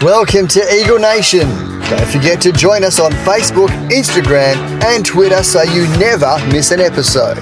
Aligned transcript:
Welcome 0.00 0.48
to 0.48 0.74
Eagle 0.74 0.98
Nation. 0.98 1.48
Don't 1.90 2.06
forget 2.06 2.40
to 2.42 2.52
join 2.52 2.84
us 2.84 2.98
on 2.98 3.12
Facebook, 3.12 3.68
Instagram, 3.90 4.56
and 4.84 5.04
Twitter 5.04 5.42
so 5.42 5.62
you 5.62 5.82
never 5.98 6.38
miss 6.48 6.70
an 6.70 6.80
episode. 6.80 7.38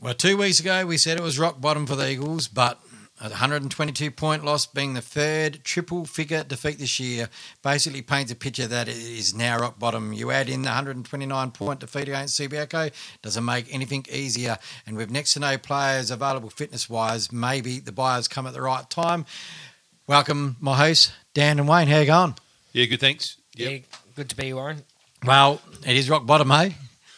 Well, 0.00 0.14
two 0.16 0.36
weeks 0.36 0.60
ago 0.60 0.86
we 0.86 0.98
said 0.98 1.18
it 1.18 1.22
was 1.22 1.38
rock 1.38 1.60
bottom 1.60 1.86
for 1.86 1.94
the 1.94 2.10
Eagles, 2.10 2.48
but 2.48 2.80
a 3.20 3.28
122 3.28 4.10
point 4.10 4.44
loss 4.44 4.66
being 4.66 4.94
the 4.94 5.00
third 5.00 5.64
triple 5.64 6.04
figure 6.04 6.44
defeat 6.44 6.78
this 6.78 7.00
year 7.00 7.28
basically 7.62 8.02
paints 8.02 8.30
a 8.30 8.34
picture 8.34 8.66
that 8.66 8.88
it 8.88 8.96
is 8.96 9.34
now 9.34 9.58
rock 9.58 9.78
bottom. 9.78 10.12
You 10.12 10.30
add 10.30 10.48
in 10.48 10.62
the 10.62 10.68
129 10.68 11.50
point 11.52 11.80
defeat 11.80 12.02
against 12.02 12.38
Subiaco, 12.38 12.92
doesn't 13.22 13.44
make 13.44 13.72
anything 13.72 14.04
easier. 14.12 14.58
And 14.86 14.96
with 14.96 15.10
next 15.10 15.34
to 15.34 15.40
no 15.40 15.56
players 15.56 16.10
available 16.10 16.50
fitness 16.50 16.90
wise, 16.90 17.32
maybe 17.32 17.78
the 17.78 17.92
buyers 17.92 18.28
come 18.28 18.46
at 18.46 18.52
the 18.52 18.62
right 18.62 18.88
time. 18.90 19.24
Welcome, 20.06 20.56
my 20.60 20.76
hosts, 20.76 21.12
Dan 21.34 21.58
and 21.58 21.68
Wayne. 21.68 21.88
How 21.88 22.00
you 22.00 22.06
going? 22.06 22.34
Yeah, 22.72 22.84
good. 22.84 23.00
Thanks. 23.00 23.38
Yep. 23.54 23.70
Yeah, 23.70 23.78
good 24.14 24.28
to 24.28 24.36
be 24.36 24.48
you, 24.48 24.56
Warren. 24.56 24.82
Well, 25.24 25.60
it 25.84 25.96
is 25.96 26.10
rock 26.10 26.26
bottom, 26.26 26.52
eh? 26.52 26.70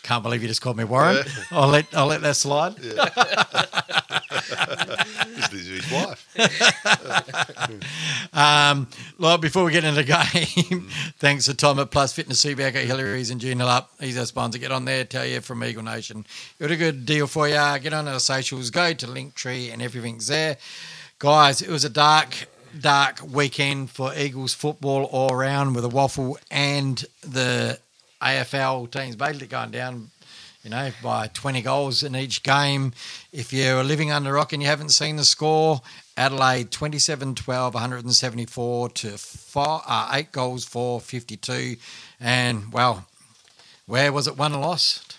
Can't 0.09 0.23
believe 0.23 0.41
you 0.41 0.49
just 0.49 0.63
called 0.63 0.79
me 0.79 0.85
Warren. 0.85 1.23
I'll 1.51 1.69
let 1.69 1.95
I'll 1.95 2.07
let 2.07 2.23
that 2.23 2.35
slide. 2.37 2.77
This 5.37 5.53
is 5.53 5.83
his 5.83 5.93
wife. 5.93 6.27
Um, 8.33 8.89
Lord, 9.19 9.41
before 9.41 9.65
we 9.65 9.73
get 9.73 9.85
into 9.85 10.03
the 10.03 10.05
game, 10.05 10.89
thanks 11.19 11.47
to 11.47 11.55
Tom 11.55 11.79
at 11.79 11.91
Plus 11.91 12.13
Fitness 12.13 12.45
Subiaco, 12.45 12.85
Hillarys 12.85 13.33
and 13.33 13.41
Joondalup. 13.41 13.87
He's 14.01 14.19
our 14.19 14.27
sponsor. 14.27 14.59
Get 14.59 14.71
on 14.71 14.85
there, 14.85 15.05
tell 15.05 15.27
you 15.27 15.41
from 15.41 15.65
Eagle 15.65 15.83
Nation. 15.83 16.25
Got 16.61 16.71
a 16.71 16.77
good 16.77 17.05
deal 17.05 17.27
for 17.27 17.49
you. 17.49 17.55
Get 17.55 17.93
on 17.93 18.07
our 18.07 18.21
socials, 18.21 18.71
go 18.71 18.93
to 18.93 19.07
Linktree, 19.07 19.73
and 19.73 19.83
everything's 19.83 20.29
there. 20.29 20.57
Guys, 21.19 21.61
it 21.63 21.69
was 21.69 21.85
a 21.85 21.91
dark, 21.91 22.49
dark 22.81 23.21
weekend 23.27 23.91
for 23.91 24.15
Eagles 24.15 24.55
football 24.55 25.05
all 25.05 25.33
around 25.33 25.75
with 25.75 25.85
a 25.85 25.89
waffle 25.89 26.39
and 26.51 27.05
the 27.23 27.79
AFL 28.21 28.91
teams 28.91 29.17
basically 29.17 29.47
going 29.47 29.71
down 29.71 30.11
you 30.65 30.71
know, 30.71 30.91
by 31.03 31.29
20 31.29 31.63
goals 31.63 32.03
in 32.03 32.17
each 32.17 32.43
game. 32.43 32.93
If 33.33 33.53
you're 33.53 33.85
living 33.85 34.11
under 34.11 34.31
a 34.31 34.33
rock 34.35 34.53
and 34.53 34.61
you 34.63 34.69
haven't 34.69 34.91
seen 34.91 35.17
the 35.17 35.25
score, 35.25 35.81
Adelaide 36.17 36.71
27 36.71 37.37
12, 37.37 37.75
174 37.75 38.89
to 38.91 39.19
four, 39.19 39.83
uh, 39.87 40.11
8 40.13 40.33
goals 40.33 40.65
for 40.65 41.01
52. 41.01 41.77
And, 42.21 42.73
well, 42.73 43.07
where 43.87 44.13
was 44.13 44.27
it 44.27 44.37
won 44.37 44.53
and 44.53 44.61
lost? 44.61 45.17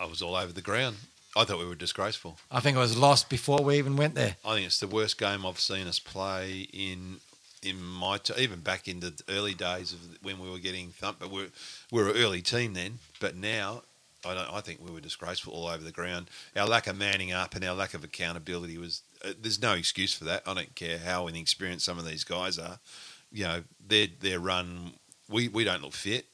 I 0.00 0.06
was 0.06 0.22
all 0.22 0.36
over 0.36 0.52
the 0.52 0.62
ground. 0.62 0.96
I 1.36 1.44
thought 1.44 1.58
we 1.58 1.66
were 1.66 1.74
disgraceful. 1.74 2.38
I 2.50 2.60
think 2.60 2.76
it 2.76 2.80
was 2.80 2.96
lost 2.96 3.28
before 3.28 3.62
we 3.62 3.76
even 3.78 3.96
went 3.96 4.14
there. 4.14 4.36
I 4.44 4.54
think 4.54 4.66
it's 4.66 4.80
the 4.80 4.86
worst 4.88 5.18
game 5.18 5.44
I've 5.44 5.60
seen 5.60 5.86
us 5.86 5.98
play 5.98 6.68
in 6.72 7.20
in 7.62 7.82
my 7.82 8.18
t- 8.18 8.34
even 8.38 8.60
back 8.60 8.88
in 8.88 9.00
the 9.00 9.12
early 9.28 9.54
days 9.54 9.92
of 9.92 9.98
when 10.22 10.38
we 10.38 10.50
were 10.50 10.58
getting 10.58 10.90
thumped. 10.90 11.20
But 11.20 11.30
we're 11.30 11.50
we're 11.90 12.10
an 12.10 12.16
early 12.16 12.42
team 12.42 12.74
then. 12.74 12.98
But 13.20 13.36
now. 13.36 13.82
I, 14.26 14.34
don't, 14.34 14.52
I 14.52 14.60
think 14.60 14.80
we 14.84 14.90
were 14.90 15.00
disgraceful 15.00 15.52
all 15.52 15.68
over 15.68 15.84
the 15.84 15.92
ground. 15.92 16.28
Our 16.56 16.66
lack 16.66 16.88
of 16.88 16.98
manning 16.98 17.30
up 17.30 17.54
and 17.54 17.64
our 17.64 17.74
lack 17.74 17.94
of 17.94 18.02
accountability 18.02 18.76
was. 18.76 19.02
Uh, 19.24 19.32
there's 19.40 19.62
no 19.62 19.74
excuse 19.74 20.12
for 20.12 20.24
that. 20.24 20.42
I 20.44 20.54
don't 20.54 20.74
care 20.74 20.98
how 20.98 21.28
inexperienced 21.28 21.84
some 21.84 22.00
of 22.00 22.04
these 22.04 22.24
guys 22.24 22.58
are. 22.58 22.80
You 23.30 23.44
know, 23.44 23.62
their 23.86 24.08
their 24.20 24.40
run. 24.40 24.94
We, 25.30 25.46
we 25.46 25.62
don't 25.62 25.82
look 25.82 25.92
fit. 25.92 26.26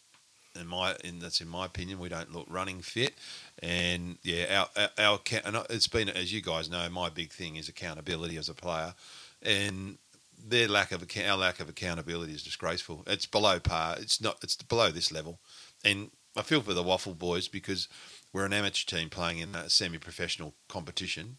In 0.58 0.66
my, 0.66 0.96
in 1.04 1.18
that's 1.18 1.40
in 1.42 1.48
my 1.48 1.66
opinion, 1.66 1.98
we 1.98 2.08
don't 2.08 2.32
look 2.32 2.46
running 2.48 2.80
fit. 2.80 3.14
And 3.62 4.16
yeah, 4.22 4.66
our, 4.76 4.88
our, 4.98 5.04
our 5.06 5.20
and 5.44 5.56
it's 5.68 5.88
been 5.88 6.08
as 6.08 6.32
you 6.32 6.40
guys 6.40 6.70
know, 6.70 6.88
my 6.88 7.10
big 7.10 7.32
thing 7.32 7.56
is 7.56 7.68
accountability 7.68 8.38
as 8.38 8.48
a 8.48 8.54
player, 8.54 8.94
and 9.42 9.98
their 10.46 10.68
lack 10.68 10.92
of 10.92 11.04
our 11.26 11.36
lack 11.36 11.60
of 11.60 11.68
accountability 11.68 12.32
is 12.32 12.42
disgraceful. 12.42 13.04
It's 13.06 13.26
below 13.26 13.58
par. 13.60 13.96
It's 13.98 14.20
not. 14.20 14.38
It's 14.42 14.56
below 14.56 14.90
this 14.90 15.10
level, 15.10 15.40
and 15.84 16.10
I 16.36 16.42
feel 16.42 16.60
for 16.60 16.74
the 16.74 16.82
Waffle 16.82 17.14
boys 17.14 17.48
because 17.48 17.88
we're 18.32 18.44
an 18.44 18.52
amateur 18.52 18.84
team 18.96 19.08
playing 19.08 19.38
in 19.38 19.54
a 19.54 19.70
semi-professional 19.70 20.54
competition, 20.68 21.36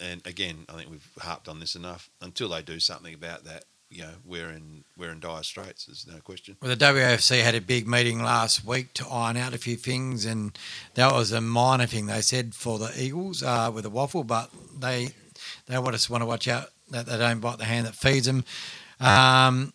and 0.00 0.26
again, 0.26 0.66
I 0.68 0.74
think 0.74 0.90
we've 0.90 1.08
harped 1.18 1.48
on 1.48 1.60
this 1.60 1.74
enough. 1.74 2.10
Until 2.20 2.48
they 2.48 2.62
do 2.62 2.80
something 2.80 3.14
about 3.14 3.44
that, 3.44 3.64
you 3.88 4.02
know, 4.02 4.14
we're 4.24 4.50
in 4.50 4.84
we're 4.96 5.10
in 5.10 5.20
dire 5.20 5.42
straits. 5.42 5.86
There's 5.86 6.06
no 6.06 6.20
question. 6.20 6.56
Well, 6.60 6.74
the 6.74 6.84
WAFC 6.84 7.42
had 7.42 7.54
a 7.54 7.60
big 7.60 7.86
meeting 7.86 8.22
last 8.22 8.64
week 8.64 8.92
to 8.94 9.06
iron 9.08 9.36
out 9.36 9.54
a 9.54 9.58
few 9.58 9.76
things, 9.76 10.24
and 10.24 10.58
that 10.94 11.12
was 11.12 11.32
a 11.32 11.40
minor 11.40 11.86
thing 11.86 12.06
they 12.06 12.20
said 12.20 12.54
for 12.54 12.78
the 12.78 12.92
Eagles 13.00 13.42
uh, 13.42 13.70
with 13.72 13.84
the 13.84 13.90
waffle, 13.90 14.24
but 14.24 14.50
they 14.78 15.10
they 15.66 15.78
want 15.78 15.94
us 15.94 16.10
want 16.10 16.22
to 16.22 16.26
watch 16.26 16.48
out 16.48 16.70
that 16.90 17.06
they 17.06 17.18
don't 17.18 17.40
bite 17.40 17.58
the 17.58 17.64
hand 17.64 17.86
that 17.86 17.94
feeds 17.94 18.26
them. 18.26 18.44
Um, 19.00 19.72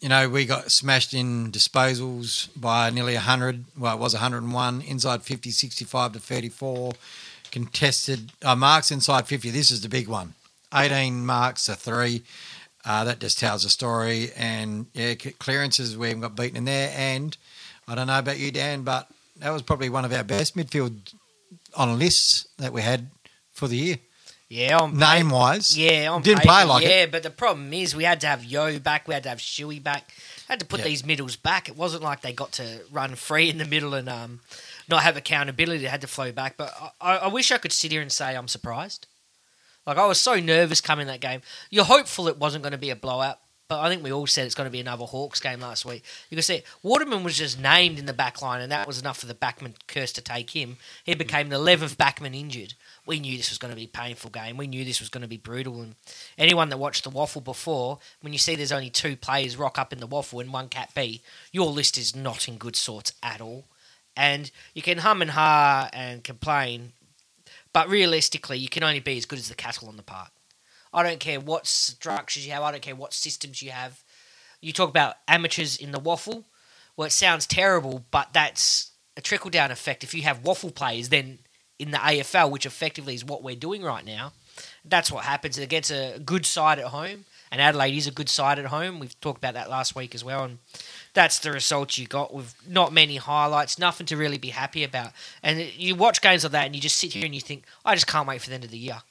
you 0.00 0.08
know, 0.08 0.28
we 0.28 0.44
got 0.44 0.70
smashed 0.70 1.14
in 1.14 1.50
disposals 1.50 2.48
by 2.54 2.90
nearly 2.90 3.14
100. 3.14 3.64
Well, 3.78 3.94
it 3.94 4.00
was 4.00 4.12
101. 4.12 4.82
Inside 4.82 5.22
50, 5.22 5.50
65 5.50 6.12
to 6.12 6.18
34. 6.18 6.92
Contested 7.50 8.32
uh, 8.44 8.54
marks 8.54 8.90
inside 8.90 9.26
50. 9.26 9.50
This 9.50 9.70
is 9.70 9.80
the 9.80 9.88
big 9.88 10.08
one. 10.08 10.34
18 10.74 11.24
marks 11.24 11.66
to 11.66 11.74
three. 11.74 12.22
Uh, 12.84 13.04
that 13.04 13.18
just 13.18 13.38
tells 13.38 13.64
a 13.64 13.70
story. 13.70 14.30
And 14.36 14.86
yeah, 14.92 15.14
clearances, 15.14 15.96
we 15.96 16.08
haven't 16.08 16.20
got 16.22 16.36
beaten 16.36 16.58
in 16.58 16.66
there. 16.66 16.92
And 16.94 17.36
I 17.88 17.94
don't 17.94 18.06
know 18.06 18.18
about 18.18 18.38
you, 18.38 18.50
Dan, 18.52 18.82
but 18.82 19.08
that 19.38 19.50
was 19.50 19.62
probably 19.62 19.88
one 19.88 20.04
of 20.04 20.12
our 20.12 20.24
best 20.24 20.56
midfield 20.56 21.14
on 21.74 21.98
lists 21.98 22.46
that 22.58 22.72
we 22.72 22.82
had 22.82 23.08
for 23.52 23.66
the 23.66 23.76
year. 23.76 23.98
Yeah, 24.48 24.78
on 24.78 24.96
Name 24.96 25.30
wise. 25.30 25.76
Yeah, 25.76 26.10
on 26.12 26.22
Didn't 26.22 26.38
paper, 26.42 26.48
play 26.52 26.64
like 26.64 26.84
yeah, 26.84 27.02
it. 27.02 27.10
but 27.12 27.22
the 27.24 27.30
problem 27.30 27.72
is 27.72 27.96
we 27.96 28.04
had 28.04 28.20
to 28.20 28.28
have 28.28 28.44
Yo 28.44 28.78
back, 28.78 29.08
we 29.08 29.14
had 29.14 29.24
to 29.24 29.28
have 29.28 29.38
Shuey 29.38 29.82
back, 29.82 30.12
had 30.46 30.60
to 30.60 30.66
put 30.66 30.78
Yeah. 30.80 30.84
these 30.86 31.04
middles 31.04 31.34
back. 31.34 31.68
It 31.68 31.76
wasn't 31.76 32.04
like 32.04 32.20
they 32.20 32.32
got 32.32 32.52
to 32.52 32.80
run 32.92 33.16
free 33.16 33.50
in 33.50 33.58
the 33.58 33.64
middle 33.64 33.92
and 33.94 34.08
um, 34.08 34.40
not 34.88 35.02
have 35.02 35.16
accountability. 35.16 35.82
They 35.82 35.88
had 35.88 36.00
to 36.02 36.06
flow 36.06 36.30
back. 36.30 36.56
But 36.56 36.72
I, 37.00 37.16
I 37.16 37.26
wish 37.26 37.50
I 37.50 37.58
could 37.58 37.72
sit 37.72 37.90
here 37.90 38.02
and 38.02 38.12
say 38.12 38.36
I'm 38.36 38.46
surprised. 38.46 39.06
Like 39.84 39.98
I 39.98 40.06
was 40.06 40.20
so 40.20 40.36
nervous 40.38 40.80
coming 40.80 41.08
that 41.08 41.20
game. 41.20 41.42
You're 41.70 41.84
hopeful 41.84 42.28
it 42.28 42.38
wasn't 42.38 42.62
going 42.62 42.72
to 42.72 42.78
be 42.78 42.90
a 42.90 42.96
blowout, 42.96 43.38
but 43.68 43.80
I 43.80 43.88
think 43.88 44.02
we 44.04 44.12
all 44.12 44.26
said 44.28 44.46
it's 44.46 44.54
going 44.54 44.66
to 44.68 44.72
be 44.72 44.80
another 44.80 45.04
Hawks 45.06 45.40
game 45.40 45.58
last 45.60 45.84
week. 45.84 46.04
You 46.30 46.36
can 46.36 46.42
see 46.42 46.62
Waterman 46.84 47.24
was 47.24 47.36
just 47.38 47.60
named 47.60 47.98
in 47.98 48.06
the 48.06 48.12
back 48.12 48.42
line, 48.42 48.60
and 48.60 48.70
that 48.70 48.86
was 48.86 49.00
enough 49.00 49.18
for 49.18 49.26
the 49.26 49.34
backman 49.34 49.74
curse 49.88 50.12
to 50.12 50.20
take 50.20 50.50
him. 50.50 50.76
He 51.04 51.14
became 51.16 51.48
the 51.48 51.56
eleventh 51.56 51.98
backman 51.98 52.34
injured. 52.38 52.74
We 53.06 53.20
knew 53.20 53.36
this 53.36 53.50
was 53.50 53.58
going 53.58 53.70
to 53.70 53.76
be 53.76 53.84
a 53.84 53.88
painful 53.88 54.30
game. 54.30 54.56
We 54.56 54.66
knew 54.66 54.84
this 54.84 55.00
was 55.00 55.08
going 55.08 55.22
to 55.22 55.28
be 55.28 55.36
brutal. 55.36 55.80
And 55.80 55.94
anyone 56.36 56.68
that 56.70 56.78
watched 56.78 57.04
the 57.04 57.10
waffle 57.10 57.40
before, 57.40 57.98
when 58.20 58.32
you 58.32 58.38
see 58.38 58.56
there's 58.56 58.72
only 58.72 58.90
two 58.90 59.16
players 59.16 59.56
rock 59.56 59.78
up 59.78 59.92
in 59.92 60.00
the 60.00 60.06
waffle 60.06 60.40
and 60.40 60.52
one 60.52 60.68
cat 60.68 60.90
B, 60.94 61.22
your 61.52 61.70
list 61.70 61.96
is 61.96 62.16
not 62.16 62.48
in 62.48 62.56
good 62.58 62.74
sorts 62.74 63.12
at 63.22 63.40
all. 63.40 63.64
And 64.16 64.50
you 64.74 64.82
can 64.82 64.98
hum 64.98 65.22
and 65.22 65.30
ha 65.30 65.88
and 65.92 66.24
complain, 66.24 66.92
but 67.72 67.88
realistically, 67.88 68.58
you 68.58 68.68
can 68.68 68.82
only 68.82 69.00
be 69.00 69.16
as 69.16 69.26
good 69.26 69.38
as 69.38 69.48
the 69.48 69.54
cattle 69.54 69.88
on 69.88 69.96
the 69.96 70.02
park. 70.02 70.30
I 70.92 71.02
don't 71.02 71.20
care 71.20 71.38
what 71.38 71.66
structures 71.66 72.46
you 72.46 72.52
have. 72.52 72.62
I 72.62 72.72
don't 72.72 72.82
care 72.82 72.96
what 72.96 73.12
systems 73.12 73.62
you 73.62 73.70
have. 73.70 74.02
You 74.62 74.72
talk 74.72 74.88
about 74.88 75.16
amateurs 75.28 75.76
in 75.76 75.92
the 75.92 76.00
waffle. 76.00 76.46
Well, 76.96 77.06
it 77.06 77.12
sounds 77.12 77.46
terrible, 77.46 78.06
but 78.10 78.32
that's 78.32 78.92
a 79.16 79.20
trickle 79.20 79.50
down 79.50 79.70
effect. 79.70 80.02
If 80.02 80.14
you 80.14 80.22
have 80.22 80.44
waffle 80.44 80.70
players, 80.70 81.10
then 81.10 81.40
in 81.78 81.90
the 81.90 81.98
AFL, 81.98 82.50
which 82.50 82.66
effectively 82.66 83.14
is 83.14 83.24
what 83.24 83.42
we're 83.42 83.56
doing 83.56 83.82
right 83.82 84.04
now, 84.04 84.32
that's 84.84 85.12
what 85.12 85.24
happens. 85.24 85.58
It 85.58 85.68
gets 85.68 85.90
a 85.90 86.18
good 86.18 86.46
side 86.46 86.78
at 86.78 86.86
home, 86.86 87.24
and 87.50 87.60
Adelaide 87.60 87.96
is 87.96 88.06
a 88.06 88.12
good 88.12 88.28
side 88.28 88.58
at 88.58 88.66
home. 88.66 88.98
We've 88.98 89.18
talked 89.20 89.38
about 89.38 89.54
that 89.54 89.70
last 89.70 89.94
week 89.94 90.14
as 90.14 90.24
well, 90.24 90.44
and 90.44 90.58
that's 91.12 91.38
the 91.38 91.52
result 91.52 91.98
you 91.98 92.06
got 92.06 92.32
with 92.32 92.54
not 92.66 92.92
many 92.92 93.16
highlights, 93.16 93.78
nothing 93.78 94.06
to 94.06 94.16
really 94.16 94.38
be 94.38 94.48
happy 94.48 94.84
about. 94.84 95.12
And 95.42 95.60
you 95.60 95.94
watch 95.94 96.22
games 96.22 96.44
like 96.44 96.52
that, 96.52 96.66
and 96.66 96.74
you 96.74 96.80
just 96.80 96.96
sit 96.96 97.12
here 97.12 97.24
and 97.24 97.34
you 97.34 97.40
think, 97.40 97.64
I 97.84 97.94
just 97.94 98.06
can't 98.06 98.28
wait 98.28 98.40
for 98.40 98.48
the 98.48 98.54
end 98.54 98.64
of 98.64 98.70
the 98.70 98.78
year. 98.78 99.02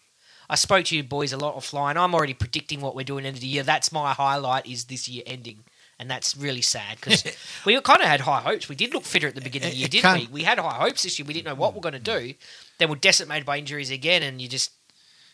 I 0.49 0.55
spoke 0.55 0.85
to 0.85 0.95
you 0.95 1.03
boys 1.03 1.33
a 1.33 1.37
lot 1.37 1.55
offline. 1.55 1.95
I'm 1.95 2.13
already 2.13 2.35
predicting 2.35 2.79
what 2.79 2.95
we're 2.95 3.03
doing 3.03 3.25
end 3.25 3.35
of 3.35 3.41
the 3.41 3.47
year. 3.47 3.63
That's 3.63 3.91
my 3.91 4.13
highlight 4.13 4.67
is 4.67 4.85
this 4.85 5.07
year 5.07 5.23
ending. 5.25 5.63
And 5.97 6.11
that's 6.11 6.35
really 6.35 6.61
sad 6.61 6.97
because 6.99 7.23
we 7.65 7.79
kind 7.81 8.01
of 8.01 8.07
had 8.07 8.19
high 8.21 8.41
hopes. 8.41 8.67
We 8.67 8.75
did 8.75 8.93
look 8.93 9.03
fitter 9.03 9.27
at 9.27 9.35
the 9.35 9.41
beginning 9.41 9.69
of 9.69 9.73
the 9.73 9.79
year, 9.79 9.87
didn't 9.87 10.13
we? 10.19 10.27
We 10.27 10.43
had 10.43 10.59
high 10.59 10.73
hopes 10.85 11.03
this 11.03 11.17
year. 11.17 11.25
We 11.25 11.33
didn't 11.33 11.45
know 11.45 11.55
what 11.55 11.73
we're 11.73 11.79
going 11.81 11.93
to 11.93 11.99
do. 11.99 12.33
Then 12.79 12.89
we're 12.89 12.95
decimated 12.97 13.45
by 13.45 13.57
injuries 13.59 13.91
again, 13.91 14.21
and 14.21 14.41
you 14.41 14.49
just 14.49 14.71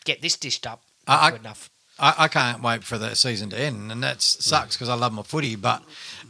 get 0.04 0.22
this 0.22 0.36
dished 0.36 0.66
up. 0.66 0.82
I- 1.06 1.14
Not 1.14 1.22
I- 1.22 1.30
good 1.32 1.40
enough. 1.40 1.70
I, 1.98 2.14
I 2.20 2.28
can't 2.28 2.62
wait 2.62 2.84
for 2.84 2.96
the 2.96 3.14
season 3.14 3.50
to 3.50 3.58
end, 3.60 3.92
and 3.92 4.02
that 4.02 4.22
sucks 4.22 4.76
because 4.76 4.88
I 4.88 4.94
love 4.94 5.12
my 5.12 5.22
footy. 5.22 5.56
But 5.56 5.82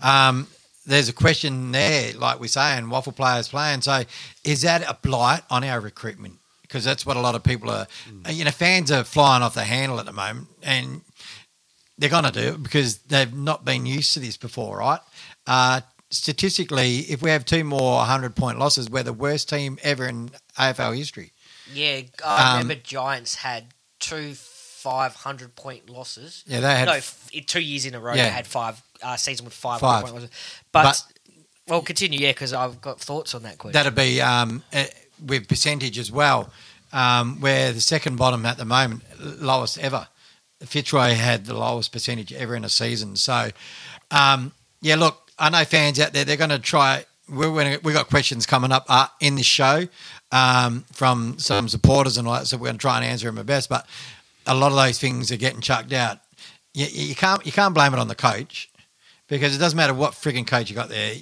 um, 0.03 0.49
there's 0.85 1.09
a 1.09 1.13
question 1.13 1.71
there, 1.71 2.13
like 2.15 2.41
we're 2.41 2.49
saying, 2.49 2.91
waffle 2.91 3.13
players 3.13 3.49
playing. 3.49 3.83
So, 3.83 4.03
is 4.45 4.63
that 4.63 4.83
a 4.83 4.95
blight 5.01 5.43
on 5.51 5.63
our 5.63 5.81
recruitment? 5.81 6.35
Because 6.63 6.85
that's 6.85 7.07
what 7.07 7.17
a 7.17 7.21
lot 7.21 7.35
of 7.37 7.45
people 7.45 7.71
are. 7.71 7.87
You 8.29 8.45
know, 8.45 8.51
fans 8.51 8.91
are 8.91 9.05
flying 9.05 9.43
off 9.43 9.55
the 9.55 9.63
handle 9.65 10.01
at 10.01 10.07
the 10.07 10.13
moment, 10.13 10.49
and 10.63 11.03
they're 11.99 12.11
going 12.11 12.25
to 12.25 12.31
do 12.33 12.55
it 12.55 12.63
because 12.63 12.99
they've 12.99 13.33
not 13.35 13.65
been 13.65 13.87
used 13.87 14.15
to 14.15 14.21
this 14.21 14.37
before, 14.37 14.79
right? 14.79 15.01
Uh, 15.47 15.81
statistically, 16.11 16.99
if 17.01 17.23
we 17.23 17.31
have 17.31 17.45
two 17.45 17.65
more 17.65 17.99
100 17.99 18.35
point 18.37 18.59
losses, 18.59 18.89
we're 18.91 19.03
the 19.03 19.13
worst 19.13 19.49
team 19.49 19.79
ever 19.83 20.07
in 20.07 20.31
AFL 20.59 20.97
history. 20.97 21.33
Yeah, 21.73 22.03
I 22.25 22.53
Um, 22.55 22.59
remember 22.61 22.83
Giants 22.83 23.37
had 23.37 23.67
two 23.99 24.35
500 24.35 25.55
point 25.57 25.89
losses. 25.91 26.43
Yeah, 26.47 26.61
they 26.61 26.77
had. 26.77 26.87
no, 26.87 26.93
f- 26.95 27.31
two 27.47 27.61
years 27.61 27.87
in 27.87 27.95
a 27.95 28.01
row 28.01 28.15
Yeah. 28.15 28.25
they 28.25 28.31
had 28.31 28.47
five 28.47 28.81
uh, 29.03 29.17
season 29.17 29.45
with 29.45 29.55
five, 29.55 29.81
Five. 29.81 30.03
point 30.03 30.15
losses. 30.15 30.31
But, 30.71 30.83
But- 30.85 31.03
well, 31.69 31.83
continue, 31.83 32.19
yeah, 32.21 32.31
because 32.33 32.53
I've 32.53 32.81
got 32.81 33.01
thoughts 33.01 33.35
on 33.35 33.43
that 33.45 33.59
question. 33.59 33.73
That'd 33.75 33.95
be 33.95 34.21
um, 34.21 34.63
eh, 34.73 34.87
with 35.25 35.49
percentage 35.49 35.99
as 35.99 36.11
well. 36.11 36.51
Um, 36.93 37.41
we're 37.41 37.73
the 37.73 37.81
second 37.81 38.17
bottom 38.17 38.45
at 38.45 38.59
the 38.59 38.65
moment, 38.65 39.03
lowest 39.41 39.79
ever. 39.79 40.09
Fitzroy 40.67 41.15
had 41.15 41.47
the 41.47 41.55
lowest 41.55 41.93
percentage 41.93 42.33
ever 42.33 42.55
in 42.55 42.65
a 42.65 42.69
season. 42.69 43.17
So, 43.17 43.51
um, 44.11 44.53
yeah, 44.81 44.97
look, 44.97 45.31
I 45.39 45.51
know 45.51 45.65
fans 45.65 45.99
out 46.01 46.13
there, 46.13 46.25
they're 46.25 46.37
going 46.37 46.51
to 46.51 46.59
try. 46.59 47.05
We're 47.29 47.55
gonna, 47.55 47.79
we 47.83 47.93
got 47.93 48.09
questions 48.09 48.47
coming 48.47 48.73
up 48.73 48.85
uh, 48.89 49.07
in 49.21 49.37
this 49.37 49.47
show 49.47 49.87
um, 50.33 50.85
from 50.93 51.39
some 51.39 51.69
supporters 51.69 52.19
and 52.19 52.27
all 52.27 52.35
that, 52.35 52.47
so 52.47 52.57
we're 52.57 52.67
going 52.67 52.77
to 52.77 52.81
try 52.81 52.97
and 52.97 53.05
answer 53.05 53.27
them 53.27 53.39
our 53.39 53.45
best. 53.45 53.69
But 53.69 53.87
a 54.47 54.55
lot 54.55 54.73
of 54.73 54.77
those 54.77 54.99
things 54.99 55.31
are 55.33 55.37
getting 55.37 55.61
chucked 55.61 55.93
out. 55.93 56.19
You, 56.75 56.87
you 56.91 57.15
can't 57.15 57.45
you 57.47 57.53
can't 57.53 57.75
blame 57.75 57.93
it 57.93 57.99
on 57.99 58.09
the 58.09 58.15
coach 58.15 58.71
because 59.29 59.55
it 59.55 59.59
doesn't 59.59 59.77
matter 59.77 59.95
what 59.95 60.13
frigging 60.13 60.47
coach 60.47 60.69
you 60.69 60.77
got 60.77 60.89
there. 60.89 61.15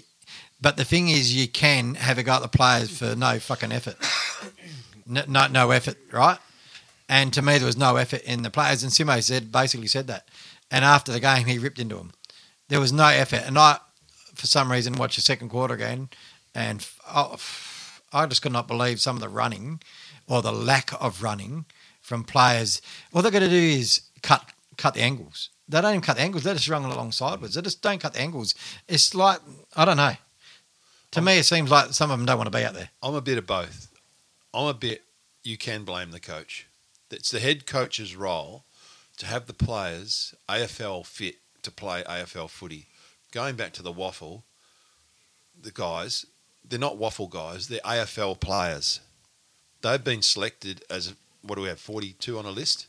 But 0.60 0.76
the 0.76 0.84
thing 0.84 1.08
is, 1.08 1.34
you 1.34 1.48
can 1.48 1.94
have 1.94 2.18
a 2.18 2.22
go 2.22 2.32
at 2.32 2.42
the 2.42 2.48
players 2.48 2.96
for 2.96 3.14
no 3.16 3.38
fucking 3.38 3.72
effort. 3.72 3.96
No, 5.06 5.48
no 5.48 5.70
effort, 5.72 5.96
right? 6.12 6.38
And 7.10 7.32
to 7.32 7.42
me, 7.42 7.58
there 7.58 7.66
was 7.66 7.76
no 7.76 7.96
effort 7.96 8.22
in 8.22 8.42
the 8.42 8.50
players. 8.50 8.84
And 8.84 8.92
Simo 8.92 9.20
said 9.20 9.50
basically 9.50 9.88
said 9.88 10.06
that. 10.06 10.28
And 10.70 10.84
after 10.84 11.10
the 11.10 11.18
game, 11.18 11.46
he 11.46 11.58
ripped 11.58 11.80
into 11.80 11.98
him. 11.98 12.12
There 12.68 12.78
was 12.78 12.92
no 12.92 13.06
effort. 13.06 13.42
And 13.44 13.58
I, 13.58 13.78
for 14.32 14.46
some 14.46 14.70
reason, 14.70 14.92
watched 14.92 15.16
the 15.16 15.22
second 15.22 15.48
quarter 15.48 15.74
again, 15.74 16.08
and 16.54 16.86
oh, 17.12 17.36
I 18.12 18.26
just 18.26 18.42
could 18.42 18.52
not 18.52 18.68
believe 18.68 19.00
some 19.00 19.16
of 19.16 19.22
the 19.22 19.28
running 19.28 19.80
or 20.28 20.40
the 20.40 20.52
lack 20.52 20.92
of 21.02 21.20
running 21.20 21.64
from 22.00 22.22
players. 22.22 22.80
All 23.12 23.22
they're 23.22 23.32
going 23.32 23.42
to 23.42 23.50
do 23.50 23.56
is 23.56 24.02
cut 24.22 24.44
cut 24.76 24.94
the 24.94 25.02
angles. 25.02 25.50
They 25.68 25.80
don't 25.80 25.90
even 25.90 26.00
cut 26.02 26.16
the 26.16 26.22
angles. 26.22 26.44
They 26.44 26.52
just 26.52 26.68
run 26.68 26.84
along 26.84 27.10
sideways. 27.10 27.54
They 27.54 27.62
just 27.62 27.82
don't 27.82 28.00
cut 28.00 28.12
the 28.12 28.20
angles. 28.20 28.54
It's 28.86 29.16
like 29.16 29.40
I 29.74 29.84
don't 29.84 29.96
know. 29.96 30.14
To 31.10 31.20
me, 31.20 31.38
it 31.40 31.44
seems 31.44 31.72
like 31.72 31.92
some 31.92 32.12
of 32.12 32.18
them 32.18 32.26
don't 32.26 32.38
want 32.38 32.52
to 32.52 32.56
be 32.56 32.64
out 32.64 32.74
there. 32.74 32.90
I'm 33.02 33.16
a 33.16 33.20
bit 33.20 33.36
of 33.36 33.48
both. 33.48 33.88
I'm 34.54 34.68
a 34.68 34.74
bit. 34.74 35.02
You 35.42 35.58
can 35.58 35.82
blame 35.82 36.12
the 36.12 36.20
coach. 36.20 36.68
It's 37.10 37.30
the 37.30 37.40
head 37.40 37.66
coach's 37.66 38.14
role 38.14 38.64
to 39.18 39.26
have 39.26 39.46
the 39.46 39.52
players 39.52 40.34
AFL 40.48 41.04
fit 41.04 41.36
to 41.62 41.70
play 41.70 42.02
AFL 42.04 42.48
footy. 42.48 42.86
Going 43.32 43.56
back 43.56 43.72
to 43.74 43.82
the 43.82 43.92
waffle, 43.92 44.44
the 45.60 45.70
guys, 45.70 46.24
they're 46.66 46.78
not 46.78 46.98
waffle 46.98 47.28
guys. 47.28 47.68
They're 47.68 47.80
AFL 47.80 48.40
players. 48.40 49.00
They've 49.82 50.02
been 50.02 50.22
selected 50.22 50.82
as 50.90 51.14
what 51.42 51.56
do 51.56 51.62
we 51.62 51.68
have? 51.68 51.80
Forty-two 51.80 52.38
on 52.38 52.44
a 52.44 52.50
list. 52.50 52.86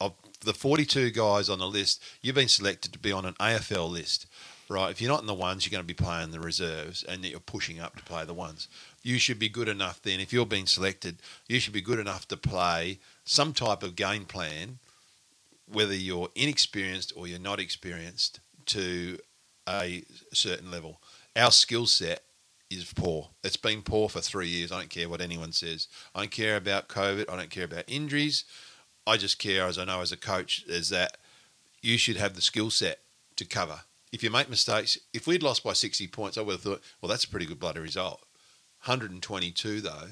Of 0.00 0.14
the 0.40 0.54
forty-two 0.54 1.10
guys 1.10 1.48
on 1.48 1.58
the 1.58 1.66
list, 1.66 2.02
you've 2.22 2.34
been 2.34 2.48
selected 2.48 2.92
to 2.92 2.98
be 2.98 3.12
on 3.12 3.24
an 3.24 3.34
AFL 3.34 3.90
list 3.90 4.26
right? 4.68 4.90
If 4.90 5.00
you're 5.00 5.10
not 5.10 5.20
in 5.20 5.26
the 5.26 5.34
ones, 5.34 5.64
you're 5.64 5.70
going 5.70 5.86
to 5.86 5.94
be 5.94 5.94
playing 5.94 6.30
the 6.30 6.40
reserves, 6.40 7.02
and 7.02 7.24
you're 7.24 7.40
pushing 7.40 7.80
up 7.80 7.96
to 7.96 8.02
play 8.04 8.24
the 8.24 8.34
ones. 8.34 8.68
You 9.02 9.18
should 9.18 9.38
be 9.38 9.48
good 9.48 9.68
enough 9.68 10.02
then. 10.02 10.20
If 10.20 10.32
you're 10.32 10.46
being 10.46 10.66
selected, 10.66 11.18
you 11.48 11.60
should 11.60 11.72
be 11.72 11.80
good 11.80 11.98
enough 11.98 12.28
to 12.28 12.36
play 12.36 12.98
some 13.28 13.52
type 13.52 13.82
of 13.82 13.96
game 13.96 14.24
plan, 14.24 14.78
whether 15.66 15.94
you're 15.94 16.30
inexperienced 16.34 17.12
or 17.16 17.26
you're 17.26 17.38
not 17.38 17.60
experienced, 17.60 18.40
to 18.66 19.18
a 19.68 20.04
certain 20.32 20.70
level. 20.70 21.00
Our 21.36 21.50
skill 21.50 21.86
set 21.86 22.22
is 22.70 22.92
poor. 22.92 23.30
It's 23.42 23.56
been 23.56 23.82
poor 23.82 24.08
for 24.08 24.20
three 24.20 24.48
years. 24.48 24.72
I 24.72 24.78
don't 24.78 24.90
care 24.90 25.08
what 25.08 25.20
anyone 25.20 25.52
says. 25.52 25.88
I 26.14 26.20
don't 26.20 26.30
care 26.30 26.56
about 26.56 26.88
COVID. 26.88 27.30
I 27.30 27.36
don't 27.36 27.50
care 27.50 27.64
about 27.64 27.84
injuries. 27.86 28.44
I 29.06 29.16
just 29.16 29.38
care, 29.38 29.66
as 29.66 29.78
I 29.78 29.84
know 29.84 30.00
as 30.00 30.12
a 30.12 30.16
coach, 30.16 30.64
is 30.66 30.90
that 30.90 31.16
you 31.80 31.96
should 31.96 32.16
have 32.16 32.34
the 32.34 32.42
skill 32.42 32.70
set 32.70 33.00
to 33.36 33.44
cover 33.44 33.80
if 34.12 34.22
you 34.22 34.30
make 34.30 34.48
mistakes, 34.48 34.98
if 35.12 35.26
we'd 35.26 35.42
lost 35.42 35.62
by 35.62 35.72
60 35.72 36.06
points, 36.08 36.38
I 36.38 36.42
would 36.42 36.52
have 36.52 36.62
thought, 36.62 36.82
well, 37.00 37.10
that's 37.10 37.24
a 37.24 37.28
pretty 37.28 37.46
good 37.46 37.60
bloody 37.60 37.80
result. 37.80 38.20
122, 38.84 39.80
though, 39.80 40.08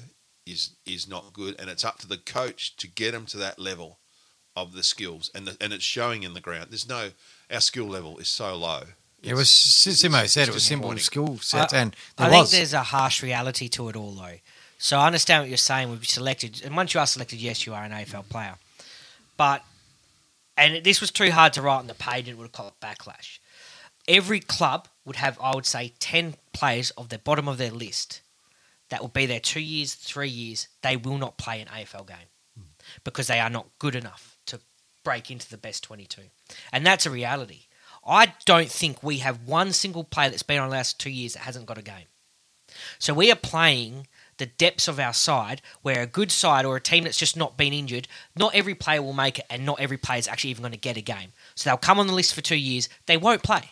is 0.47 0.71
is 0.85 1.07
not 1.07 1.33
good, 1.33 1.55
and 1.59 1.69
it's 1.69 1.85
up 1.85 1.99
to 1.99 2.07
the 2.07 2.17
coach 2.17 2.75
to 2.77 2.87
get 2.87 3.11
them 3.11 3.25
to 3.27 3.37
that 3.37 3.59
level 3.59 3.99
of 4.55 4.73
the 4.73 4.83
skills, 4.83 5.29
and 5.35 5.45
the, 5.47 5.57
and 5.61 5.71
it's 5.73 5.83
showing 5.83 6.23
in 6.23 6.33
the 6.33 6.41
ground. 6.41 6.67
There's 6.71 6.87
no, 6.89 7.11
our 7.51 7.61
skill 7.61 7.85
level 7.85 8.17
is 8.17 8.27
so 8.27 8.55
low. 8.55 8.83
It 9.21 9.33
was 9.33 9.49
Simo 9.49 10.27
said 10.27 10.47
it 10.47 10.53
was 10.53 10.63
simple 10.63 10.91
disappointing. 10.93 11.37
skill 11.39 11.61
sets, 11.61 11.73
I- 11.73 11.77
and 11.79 11.95
there 12.17 12.27
I 12.27 12.29
think 12.31 12.49
there's 12.49 12.73
a 12.73 12.83
harsh 12.83 13.21
reality 13.21 13.67
to 13.69 13.89
it 13.89 13.95
all, 13.95 14.11
though. 14.11 14.37
So 14.79 14.97
I 14.99 15.07
understand 15.07 15.43
what 15.43 15.49
you're 15.49 15.57
saying. 15.57 15.89
We've 15.89 16.07
selected, 16.07 16.61
and 16.63 16.75
once 16.75 16.93
you 16.93 16.99
are 16.99 17.07
selected, 17.07 17.39
yes, 17.39 17.65
you 17.65 17.73
are 17.73 17.83
an 17.83 17.91
AFL 17.91 18.29
player. 18.29 18.55
But, 19.35 19.63
and 20.55 20.83
this 20.83 21.01
was 21.01 21.11
too 21.11 21.31
hard 21.31 21.53
to 21.53 21.61
write 21.61 21.79
on 21.79 21.87
the 21.87 21.93
page, 21.95 22.27
it 22.27 22.37
would 22.37 22.43
have 22.45 22.51
caught 22.51 22.79
backlash. 22.79 23.39
Every 24.07 24.39
club 24.39 24.87
would 25.03 25.17
have, 25.17 25.37
I 25.41 25.55
would 25.55 25.65
say, 25.65 25.93
ten 25.99 26.35
players 26.53 26.91
of 26.91 27.09
the 27.09 27.17
bottom 27.19 27.47
of 27.47 27.57
their 27.57 27.71
list 27.71 28.21
that 28.89 29.01
will 29.01 29.09
be 29.09 29.25
there 29.25 29.39
two 29.39 29.61
years, 29.61 29.93
three 29.93 30.29
years. 30.29 30.67
They 30.81 30.97
will 30.97 31.17
not 31.17 31.37
play 31.37 31.61
an 31.61 31.67
AFL 31.67 32.07
game 32.07 32.29
hmm. 32.57 32.63
because 33.03 33.27
they 33.27 33.39
are 33.39 33.49
not 33.49 33.67
good 33.79 33.95
enough 33.95 34.37
to 34.47 34.59
break 35.03 35.31
into 35.31 35.49
the 35.49 35.57
best 35.57 35.83
22, 35.83 36.23
and 36.71 36.85
that's 36.85 37.05
a 37.05 37.11
reality. 37.11 37.63
I 38.05 38.33
don't 38.45 38.69
think 38.69 39.03
we 39.03 39.17
have 39.17 39.47
one 39.47 39.73
single 39.73 40.05
player 40.05 40.29
that's 40.29 40.43
been 40.43 40.59
on 40.59 40.69
the 40.69 40.75
last 40.75 40.99
two 40.99 41.09
years 41.09 41.33
that 41.33 41.41
hasn't 41.41 41.65
got 41.65 41.77
a 41.77 41.81
game. 41.81 42.05
So 42.99 43.13
we 43.13 43.31
are 43.31 43.35
playing 43.35 44.07
the 44.37 44.45
depths 44.45 44.87
of 44.87 44.99
our 44.99 45.13
side, 45.13 45.61
where 45.81 46.01
a 46.01 46.07
good 46.07 46.31
side 46.31 46.65
or 46.65 46.75
a 46.75 46.81
team 46.81 47.03
that's 47.03 47.17
just 47.17 47.35
not 47.35 47.57
been 47.57 47.73
injured, 47.73 48.07
not 48.35 48.55
every 48.55 48.75
player 48.75 49.01
will 49.01 49.13
make 49.13 49.39
it, 49.39 49.45
and 49.49 49.65
not 49.65 49.79
every 49.79 49.97
player 49.97 50.19
is 50.19 50.27
actually 50.27 50.51
even 50.51 50.61
going 50.61 50.71
to 50.71 50.77
get 50.77 50.97
a 50.97 51.01
game. 51.01 51.33
So 51.55 51.69
they'll 51.69 51.77
come 51.77 51.99
on 51.99 52.07
the 52.07 52.13
list 52.13 52.33
for 52.33 52.41
two 52.41 52.57
years, 52.57 52.87
they 53.07 53.17
won't 53.17 53.43
play. 53.43 53.71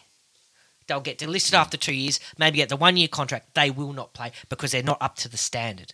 They'll 0.88 1.02
get 1.02 1.20
delisted 1.20 1.54
after 1.54 1.78
two 1.78 1.94
years, 1.94 2.20
maybe 2.38 2.58
get 2.58 2.70
the 2.70 2.76
one 2.76 2.98
year 2.98 3.08
contract, 3.08 3.56
they 3.56 3.72
will 3.72 3.94
not 3.94 4.14
play 4.14 4.32
because 4.50 4.72
they're 4.72 4.84
not 4.84 5.02
up 5.02 5.16
to 5.18 5.30
the 5.30 5.38
standard. 5.38 5.94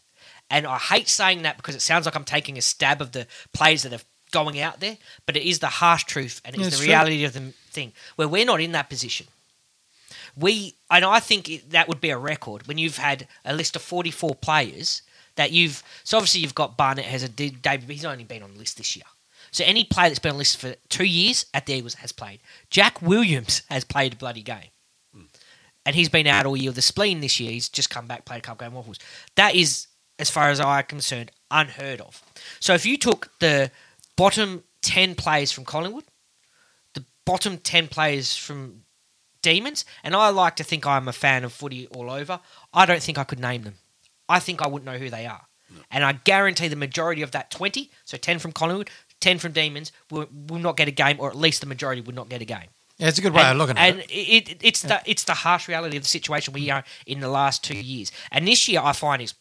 And 0.50 0.68
I 0.68 0.78
hate 0.78 1.08
saying 1.08 1.44
that 1.44 1.58
because 1.58 1.76
it 1.76 1.82
sounds 1.82 2.06
like 2.06 2.16
I'm 2.16 2.26
taking 2.26 2.58
a 2.58 2.62
stab 2.62 3.02
of 3.02 3.14
the 3.14 3.26
players 3.54 3.84
that 3.84 3.94
are 3.94 4.04
going 4.32 4.60
out 4.60 4.80
there, 4.80 4.98
but 5.26 5.38
it 5.38 5.48
is 5.48 5.60
the 5.60 5.68
harsh 5.68 6.04
truth 6.04 6.42
and 6.44 6.56
it's 6.56 6.64
the 6.64 6.68
it's 6.68 6.78
true. 6.80 6.88
reality 6.88 7.24
of 7.24 7.34
the 7.34 7.54
thing 7.70 7.94
where 8.16 8.28
we're 8.28 8.46
not 8.46 8.62
in 8.62 8.74
that 8.74 8.90
position. 8.90 9.28
We 10.36 10.76
and 10.90 11.04
I 11.06 11.20
think 11.20 11.50
it, 11.50 11.72
that 11.72 11.88
would 11.88 12.02
be 12.02 12.10
a 12.10 12.18
record 12.18 12.68
when 12.68 12.78
you've 12.78 12.98
had 12.98 13.28
a 13.46 13.54
list 13.54 13.76
of 13.76 13.82
44 13.82 14.36
players 14.36 15.02
that 15.36 15.52
you've. 15.52 15.84
So 16.04 16.18
obviously 16.18 16.42
you've 16.42 16.56
got 16.56 16.78
Barnett 16.78 17.06
has 17.06 17.24
a 17.24 17.30
David, 17.30 17.90
he's 17.90 18.06
only 18.06 18.24
been 18.24 18.44
on 18.44 18.54
the 18.54 18.60
list 18.60 18.78
this 18.78 18.96
year. 18.96 19.06
So 19.52 19.66
any 19.66 19.84
player 19.84 20.10
that's 20.10 20.20
been 20.20 20.32
on 20.32 20.36
the 20.36 20.40
list 20.40 20.58
for 20.58 20.76
two 20.88 21.06
years 21.06 21.46
at 21.54 21.66
the 21.66 21.74
Eagles 21.74 21.96
has 21.96 22.14
played. 22.14 22.40
Jack 22.70 23.02
Williams 23.02 23.64
has 23.70 23.84
played 23.84 24.14
a 24.14 24.16
bloody 24.16 24.42
game. 24.44 24.70
And 25.86 25.96
he's 25.96 26.10
been 26.10 26.28
out 26.28 26.46
all 26.46 26.56
year 26.56 26.70
with 26.70 26.76
the 26.76 26.82
spleen 26.82 27.22
this 27.22 27.40
year. 27.40 27.52
He's 27.52 27.70
just 27.70 27.90
come 27.90 28.08
back, 28.08 28.26
played 28.26 28.40
a 28.40 28.42
couple 28.42 28.66
game 28.66 28.76
waffles. 28.76 29.00
That 29.36 29.56
is, 29.56 29.88
as 30.20 30.30
far 30.30 30.50
as 30.50 30.60
I'm 30.60 30.84
concerned, 30.84 31.32
unheard 31.50 32.02
of. 32.02 32.22
So 32.60 32.74
if 32.74 32.86
you 32.86 32.98
took 32.98 33.32
the 33.40 33.72
bottom 34.16 34.64
10 34.84 35.16
players 35.16 35.52
from 35.52 35.66
Collingwood, 35.66 36.04
the 36.94 37.04
bottom 37.26 37.58
10 37.58 37.88
players 37.88 38.36
from 38.36 38.84
Demons, 39.42 39.86
and 40.04 40.16
I 40.16 40.30
like 40.30 40.56
to 40.58 40.64
think 40.64 40.86
I'm 40.86 41.08
a 41.08 41.14
fan 41.14 41.44
of 41.44 41.52
footy 41.52 41.88
all 41.88 42.12
over, 42.12 42.40
I 42.74 42.86
don't 42.86 43.02
think 43.02 43.18
I 43.18 43.24
could 43.24 43.40
name 43.40 43.64
them. 43.64 43.76
I 44.30 44.40
think 44.40 44.62
I 44.62 44.68
wouldn't 44.68 44.86
know 44.86 45.00
who 45.00 45.10
they 45.10 45.26
are. 45.26 45.48
And 45.90 46.04
I 46.04 46.14
guarantee 46.14 46.68
the 46.68 46.76
majority 46.76 47.22
of 47.22 47.32
that 47.32 47.50
20, 47.52 47.90
so 48.06 48.18
10 48.18 48.40
from 48.40 48.52
Collingwood, 48.52 48.90
10 49.20 49.40
from 49.40 49.52
Demons, 49.52 49.92
will, 50.10 50.28
will 50.48 50.60
not 50.60 50.78
get 50.78 50.88
a 50.88 50.92
game, 50.92 51.18
or 51.20 51.30
at 51.30 51.36
least 51.36 51.62
the 51.62 51.68
majority 51.68 52.02
would 52.02 52.16
not 52.16 52.30
get 52.30 52.42
a 52.42 52.46
game. 52.46 52.68
Yeah, 53.02 53.08
it's 53.08 53.18
a 53.18 53.22
good 53.22 53.34
way 53.34 53.42
and, 53.42 53.54
of 53.54 53.58
looking 53.58 53.80
at 53.80 53.90
and 53.90 54.00
it. 54.02 54.12
it, 54.12 54.58
it's 54.62 54.84
the 54.84 55.02
it's 55.08 55.24
the 55.24 55.34
harsh 55.34 55.68
reality 55.68 55.98
of 55.98 56.04
the 56.04 56.10
situation 56.10 56.54
we 56.54 56.70
are 56.70 56.84
in 57.08 57.20
the 57.20 57.30
last 57.30 57.64
two 57.64 57.76
years. 57.78 58.12
And 58.32 58.48
this 58.48 58.68
year, 58.68 58.80
I 58.84 58.92
find 58.94 59.24
is 59.24 59.34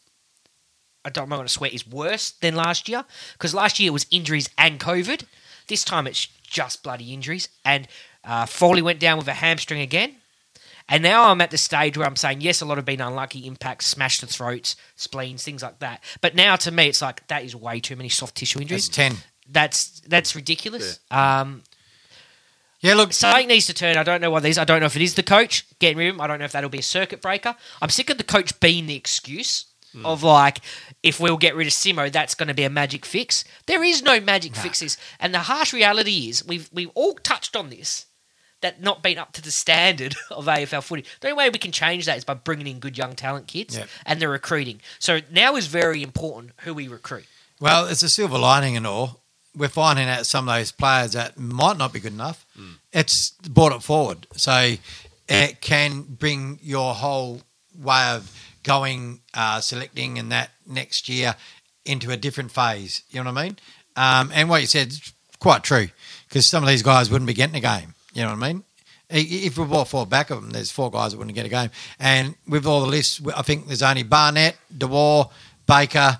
I 1.05 1.11
don't 1.11 1.15
know 1.15 1.21
what 1.21 1.25
I'm 1.25 1.29
not 1.29 1.35
going 1.37 1.47
to 1.47 1.53
swear 1.53 1.69
is 1.71 1.87
worse 1.87 2.31
than 2.31 2.55
last 2.55 2.89
year 2.89 3.05
because 3.33 3.53
last 3.53 3.79
year 3.79 3.89
it 3.89 3.93
was 3.93 4.07
injuries 4.09 4.49
and 4.57 4.79
COVID. 4.79 5.25
This 5.67 5.83
time 5.83 6.07
it's 6.07 6.25
just 6.41 6.81
bloody 6.81 7.13
injuries. 7.13 7.49
And 7.63 7.87
uh, 8.23 8.47
Foley 8.47 8.81
went 8.81 8.99
down 8.99 9.19
with 9.19 9.27
a 9.27 9.33
hamstring 9.33 9.81
again. 9.81 10.15
And 10.89 11.03
now 11.03 11.29
I'm 11.29 11.39
at 11.39 11.51
the 11.51 11.57
stage 11.59 11.97
where 11.97 12.07
I'm 12.07 12.15
saying, 12.15 12.41
yes, 12.41 12.61
a 12.61 12.65
lot 12.65 12.77
have 12.77 12.85
been 12.85 12.99
unlucky 12.99 13.45
impacts, 13.45 13.85
smash 13.85 14.21
the 14.21 14.27
throats, 14.27 14.75
spleens, 14.95 15.43
things 15.43 15.61
like 15.61 15.79
that. 15.79 16.03
But 16.19 16.33
now 16.33 16.55
to 16.57 16.71
me, 16.71 16.87
it's 16.87 17.01
like 17.01 17.25
that 17.27 17.43
is 17.43 17.55
way 17.55 17.79
too 17.79 17.95
many 17.95 18.09
soft 18.09 18.35
tissue 18.35 18.59
It's 18.59 18.63
injuries. 18.63 18.89
ten. 18.89 19.13
That's 19.47 20.01
that's 20.01 20.35
ridiculous. 20.35 20.99
Um, 21.11 21.61
Yeah, 22.81 22.95
look, 22.95 23.13
Something 23.13 23.43
um, 23.43 23.49
needs 23.49 23.67
to 23.67 23.73
turn. 23.73 23.95
I 23.97 24.03
don't 24.03 24.21
know 24.21 24.31
what 24.31 24.41
these. 24.43 24.57
I 24.57 24.63
don't 24.63 24.79
know 24.79 24.87
if 24.87 24.95
it 24.95 25.03
is 25.03 25.13
the 25.13 25.23
coach 25.23 25.65
getting 25.79 25.97
rid 25.97 26.09
of 26.09 26.15
him. 26.15 26.21
I 26.21 26.27
don't 26.27 26.39
know 26.39 26.45
if 26.45 26.51
that'll 26.51 26.69
be 26.69 26.79
a 26.79 26.83
circuit 26.83 27.21
breaker. 27.21 27.55
I'm 27.81 27.89
sick 27.89 28.09
of 28.09 28.17
the 28.17 28.23
coach 28.23 28.59
being 28.59 28.87
the 28.87 28.95
excuse 28.95 29.65
hmm. 29.93 30.03
of 30.05 30.23
like, 30.23 30.61
if 31.03 31.19
we'll 31.19 31.37
get 31.37 31.55
rid 31.55 31.67
of 31.67 31.73
Simo, 31.73 32.11
that's 32.11 32.33
going 32.33 32.47
to 32.47 32.55
be 32.55 32.63
a 32.63 32.69
magic 32.71 33.05
fix. 33.05 33.43
There 33.67 33.83
is 33.83 34.01
no 34.01 34.19
magic 34.19 34.55
fixes, 34.55 34.97
and 35.19 35.33
the 35.33 35.39
harsh 35.39 35.73
reality 35.73 36.27
is 36.29 36.43
we've 36.45 36.69
we've 36.73 36.91
all 36.95 37.13
touched 37.13 37.55
on 37.55 37.69
this. 37.69 38.07
that 38.61 38.79
not 38.81 39.01
been 39.01 39.17
up 39.17 39.31
to 39.33 39.41
the 39.41 39.51
standard 39.51 40.15
of 40.31 40.45
AFL 40.45 40.83
footy. 40.83 41.03
The 41.19 41.29
only 41.29 41.37
way 41.37 41.49
we 41.49 41.57
can 41.59 41.71
change 41.71 42.05
that 42.05 42.17
is 42.17 42.23
by 42.23 42.35
bringing 42.35 42.67
in 42.67 42.79
good 42.79 42.95
young 42.97 43.15
talent 43.15 43.47
kids 43.47 43.75
Yep. 43.75 43.89
and 44.05 44.19
the 44.21 44.27
recruiting. 44.27 44.81
So 44.99 45.21
now 45.31 45.55
is 45.55 45.65
very 45.65 46.03
important 46.03 46.53
who 46.61 46.73
we 46.75 46.87
recruit. 46.87 47.25
Well, 47.59 47.87
it's 47.87 48.03
a 48.03 48.09
silver 48.09 48.37
lining 48.37 48.77
and 48.77 48.85
all. 48.87 49.20
We're 49.55 49.69
finding 49.69 50.07
out 50.07 50.25
some 50.25 50.47
of 50.47 50.55
those 50.55 50.71
players 50.71 51.13
that 51.13 51.37
might 51.37 51.77
not 51.77 51.91
be 51.93 51.99
good 51.99 52.13
enough. 52.13 52.45
It's 52.93 53.31
brought 53.31 53.73
it 53.73 53.83
forward. 53.83 54.27
So 54.35 54.75
it 55.27 55.61
can 55.61 56.03
bring 56.03 56.59
your 56.61 56.93
whole 56.93 57.41
way 57.77 58.09
of 58.11 58.31
going, 58.63 59.21
uh, 59.33 59.59
selecting 59.61 60.19
and 60.19 60.31
that 60.31 60.51
next 60.67 61.09
year 61.09 61.35
into 61.85 62.11
a 62.11 62.17
different 62.17 62.51
phase. 62.51 63.03
You 63.09 63.23
know 63.23 63.31
what 63.31 63.39
I 63.39 63.43
mean? 63.43 63.57
Um, 63.95 64.31
and 64.33 64.49
what 64.49 64.61
you 64.61 64.67
said 64.67 64.87
is 64.89 65.13
quite 65.39 65.63
true 65.63 65.87
because 66.27 66.45
some 66.47 66.63
of 66.63 66.69
these 66.69 66.83
guys 66.83 67.09
wouldn't 67.09 67.27
be 67.27 67.33
getting 67.33 67.55
a 67.55 67.59
game. 67.59 67.93
You 68.13 68.23
know 68.23 68.29
what 68.29 68.43
I 68.43 68.53
mean? 68.53 68.63
If 69.09 69.57
we 69.57 69.65
brought 69.65 69.89
four 69.89 70.05
back 70.05 70.29
of 70.29 70.41
them, 70.41 70.51
there's 70.51 70.71
four 70.71 70.89
guys 70.89 71.11
that 71.11 71.17
wouldn't 71.17 71.35
get 71.35 71.45
a 71.45 71.49
game. 71.49 71.69
And 71.99 72.35
with 72.47 72.65
all 72.65 72.79
the 72.79 72.87
lists, 72.87 73.21
I 73.35 73.41
think 73.41 73.67
there's 73.67 73.81
only 73.83 74.03
Barnett, 74.03 74.55
DeWar, 74.75 75.29
Baker, 75.67 76.19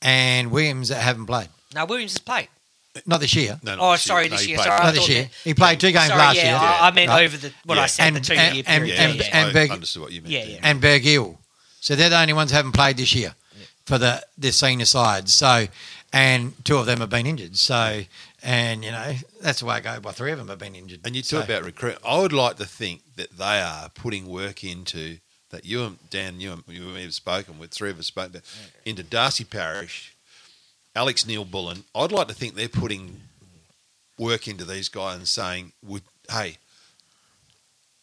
and 0.00 0.50
Williams 0.50 0.88
that 0.88 0.96
haven't 1.00 1.26
played. 1.26 1.48
Now 1.72 1.86
Williams 1.86 2.12
has 2.14 2.18
played. 2.20 2.48
Not 3.06 3.20
this 3.20 3.34
year. 3.34 3.58
No, 3.62 3.76
not 3.76 3.82
Oh, 3.88 3.92
this 3.92 4.02
sorry, 4.02 4.24
year. 4.24 4.30
This 4.30 4.40
he 4.42 4.48
year. 4.48 4.56
played- 4.58 4.66
Sorry, 4.66 4.80
I 4.80 4.84
Not 4.84 4.94
this 4.94 5.08
year. 5.08 5.22
that- 5.22 5.30
He 5.44 5.54
played 5.54 5.80
two 5.80 5.92
games 5.92 6.08
Sorry, 6.08 6.18
last 6.18 6.36
yeah, 6.36 6.44
year. 6.44 6.56
I, 6.56 6.88
I 6.88 6.90
meant 6.90 7.08
Right. 7.08 7.24
over 7.24 7.36
the 7.38 7.52
what 7.64 7.76
Yeah. 7.76 7.82
I 7.82 7.86
said, 7.86 8.06
And- 8.08 8.16
the 8.16 8.20
two 8.20 8.32
and- 8.34 8.54
year 8.56 8.64
and- 8.66 8.84
period. 8.84 8.98
and- 9.00 9.14
yeah, 9.18 9.22
yeah. 9.24 9.30
and 9.38 9.48
I 9.48 9.52
Berg- 9.52 9.70
understood 9.70 10.02
what 10.02 10.12
you 10.12 10.20
meant. 10.20 10.32
Yeah, 10.32 10.44
yeah. 10.44 10.58
and 10.62 10.80
Bergill. 10.82 11.38
So 11.80 11.96
they're 11.96 12.10
the 12.10 12.18
only 12.18 12.34
ones 12.34 12.50
who 12.50 12.56
haven't 12.56 12.72
played 12.72 12.96
this 12.98 13.14
year 13.14 13.34
for 13.86 13.96
the 13.98 14.24
the 14.36 14.52
senior 14.52 14.84
side. 14.84 15.30
So, 15.30 15.68
and 16.12 16.52
two 16.66 16.76
of 16.76 16.84
them 16.86 17.00
have 17.00 17.08
been 17.08 17.26
injured. 17.26 17.56
So, 17.56 18.04
and 18.42 18.84
you 18.84 18.90
know 18.90 19.16
that's 19.40 19.60
the 19.60 19.64
way 19.64 19.78
it 19.78 19.84
goes. 19.84 20.00
Well, 20.02 20.12
three 20.12 20.32
of 20.32 20.38
them 20.38 20.48
have 20.48 20.58
been 20.58 20.74
injured. 20.76 21.00
And 21.04 21.16
you 21.16 21.22
So- 21.22 21.38
talk 21.38 21.48
about 21.48 21.64
recruit. 21.64 21.96
I 22.06 22.18
would 22.18 22.32
like 22.34 22.58
to 22.58 22.66
think 22.66 23.00
that 23.16 23.38
they 23.38 23.60
are 23.62 23.88
putting 23.88 24.26
work 24.26 24.62
into 24.62 25.18
that. 25.50 25.64
You 25.64 25.84
and 25.84 25.98
Dan, 26.10 26.40
you 26.40 26.52
and 26.52 26.62
you 26.68 26.82
and 26.84 26.94
me 26.94 27.02
have 27.04 27.14
spoken 27.14 27.58
with 27.58 27.70
three 27.70 27.90
of 27.90 27.98
us 27.98 28.06
spoken 28.06 28.32
about 28.36 28.42
into 28.84 29.02
Darcy 29.02 29.44
Parish, 29.44 30.11
Alex 30.94 31.26
Neal-Bullen. 31.26 31.84
I'd 31.94 32.12
like 32.12 32.28
to 32.28 32.34
think 32.34 32.54
they're 32.54 32.68
putting 32.68 33.20
work 34.18 34.46
into 34.46 34.64
these 34.64 34.88
guys 34.88 35.16
and 35.16 35.26
saying, 35.28 35.72
"Would 35.82 36.02
hey, 36.30 36.58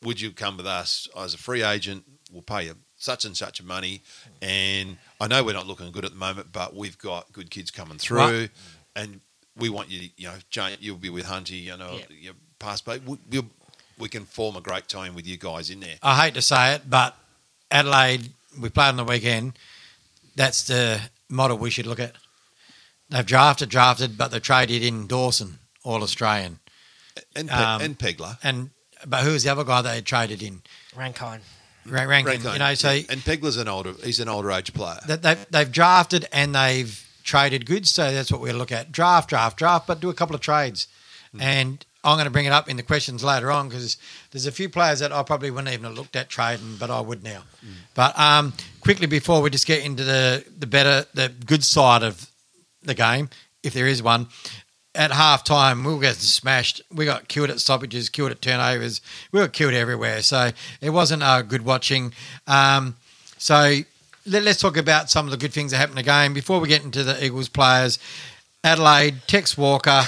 would 0.04 0.20
you 0.22 0.32
come 0.32 0.58
with 0.58 0.66
us 0.68 1.08
as 1.18 1.34
a 1.34 1.38
free 1.38 1.64
agent? 1.64 2.04
We'll 2.32 2.42
pay 2.42 2.66
you 2.66 2.76
such 2.98 3.26
and 3.26 3.36
such 3.38 3.62
money, 3.64 4.02
and 4.42 4.98
I 5.22 5.28
know 5.28 5.44
we're 5.44 5.54
not 5.54 5.68
looking 5.68 5.92
good 5.92 6.06
at 6.06 6.12
the 6.12 6.18
moment, 6.18 6.52
but 6.52 6.76
we've 6.76 6.98
got 6.98 7.32
good 7.32 7.50
kids 7.50 7.72
coming 7.72 7.98
through, 7.98 8.18
Right. 8.20 8.50
and 8.96 9.22
we 9.56 9.70
want 9.70 9.90
you. 9.90 10.10
You 10.18 10.28
know, 10.30 10.36
Jane, 10.50 10.78
you'll 10.80 10.98
be 10.98 11.10
with 11.10 11.26
Hunty. 11.26 11.62
You 11.64 11.78
know, 11.78 11.98
Yeah. 11.98 12.06
your 12.20 12.34
past, 12.60 12.86
but 12.86 13.04
we, 13.04 13.18
we'll, 13.30 13.46
we 13.98 14.10
can 14.10 14.26
form 14.26 14.56
a 14.58 14.62
great 14.62 14.88
team 14.88 15.16
with 15.16 15.26
you 15.28 15.38
guys 15.38 15.70
in 15.70 15.80
there. 15.80 15.98
I 16.04 16.26
hate 16.26 16.34
to 16.34 16.42
say 16.42 16.74
it, 16.76 16.90
but 16.90 17.16
Adelaide, 17.72 18.30
we 18.60 18.70
played 18.70 18.90
on 18.90 18.98
the 18.98 19.04
weekend. 19.06 19.54
That's 20.36 20.64
the 20.64 21.00
model 21.30 21.58
we 21.58 21.70
should 21.70 21.86
look 21.88 22.00
at. 22.00 22.16
They've 23.10 23.26
drafted, 23.26 23.70
drafted, 23.70 24.18
but 24.18 24.30
they 24.32 24.40
traded 24.40 24.84
in 24.84 25.08
Dawson, 25.08 25.60
all 25.84 26.04
Australian, 26.04 26.60
And 27.36 27.50
Pe- 27.50 27.56
Um, 27.56 27.82
and 27.82 27.98
Pegler, 27.98 28.38
and 28.44 28.70
but 29.06 29.24
who 29.24 29.32
was 29.32 29.44
the 29.44 29.50
other 29.52 29.64
guy 29.64 29.82
they 29.82 30.02
traded 30.02 30.42
in? 30.44 30.62
Rankine. 30.96 31.42
Rank, 31.86 32.10
Rankin. 32.10 32.26
Rankine. 32.34 32.54
You 32.54 32.60
know, 32.60 32.74
so 32.76 32.90
and 32.90 33.22
Pegler's 33.22 33.58
an 33.58 33.68
older. 33.68 33.94
He's 34.04 34.20
an 34.20 34.28
older 34.30 34.52
age 34.52 34.74
player. 34.74 35.00
that 35.08 35.22
they've, 35.24 35.46
they've 35.50 35.72
drafted 35.72 36.28
and 36.32 36.54
they've 36.54 37.04
traded 37.24 37.66
goods. 37.66 37.90
So 37.90 38.12
that's 38.14 38.32
what 38.32 38.42
we 38.42 38.52
look 38.52 38.72
at: 38.72 38.92
draft, 38.92 39.30
draft, 39.30 39.58
draft, 39.58 39.88
but 39.88 40.00
do 40.00 40.10
a 40.10 40.14
couple 40.14 40.36
of 40.36 40.42
trades. 40.42 40.88
And 41.40 41.84
I'm 42.04 42.16
going 42.16 42.26
to 42.26 42.32
bring 42.32 42.46
it 42.46 42.52
up 42.52 42.70
in 42.70 42.76
the 42.78 42.84
questions 42.84 43.24
later 43.24 43.52
on 43.52 43.70
because 43.70 43.98
there's 44.32 44.46
a 44.48 44.52
few 44.52 44.68
players 44.70 45.00
that 45.00 45.12
I 45.12 45.22
probably 45.24 45.52
wouldn't 45.52 45.72
even 45.74 45.86
have 45.86 45.94
looked 45.96 46.16
at 46.16 46.28
trading, 46.30 46.76
but 46.80 46.90
I 46.90 47.00
would 47.02 47.24
now. 47.24 47.44
But 47.96 48.18
um, 48.20 48.54
quickly 48.82 49.08
before 49.08 49.42
we 49.42 49.50
just 49.50 49.66
get 49.68 49.84
into 49.84 50.04
the 50.04 50.44
the 50.60 50.68
better, 50.68 51.06
the 51.14 51.30
good 51.46 51.64
side 51.64 52.04
of 52.04 52.30
the 52.90 52.96
game, 52.96 53.30
if 53.64 53.74
there 53.74 53.88
is 53.88 54.04
one. 54.04 54.28
At 54.96 55.12
half 55.12 55.44
time, 55.44 55.84
we 55.84 55.94
were 55.94 56.02
getting 56.02 56.20
smashed. 56.20 56.82
We 56.92 57.06
got 57.06 57.28
killed 57.28 57.50
at 57.50 57.60
stoppages, 57.60 58.10
killed 58.10 58.32
at 58.32 58.42
turnovers. 58.42 59.02
We 59.32 59.40
were 59.40 59.48
killed 59.48 59.74
everywhere. 59.74 60.22
So 60.24 60.52
it 60.82 60.90
wasn't 60.90 61.24
uh, 61.24 61.44
good 61.44 61.64
watching. 61.64 62.14
Um, 62.48 62.98
so 63.38 63.80
let, 64.26 64.48
us 64.48 64.60
talk 64.60 64.78
about 64.78 65.10
some 65.10 65.26
of 65.26 65.32
the 65.32 65.38
good 65.38 65.54
things 65.54 65.72
that 65.72 65.78
happened 65.78 66.00
in 66.00 66.06
the 66.06 66.12
game 66.12 66.34
before 66.34 66.60
we 66.60 66.68
get 66.68 66.84
into 66.84 67.04
the 67.04 67.24
Eagles 67.24 67.50
players. 67.50 68.00
Adelaide, 68.64 69.22
Tex 69.28 69.58
Walker 69.58 70.02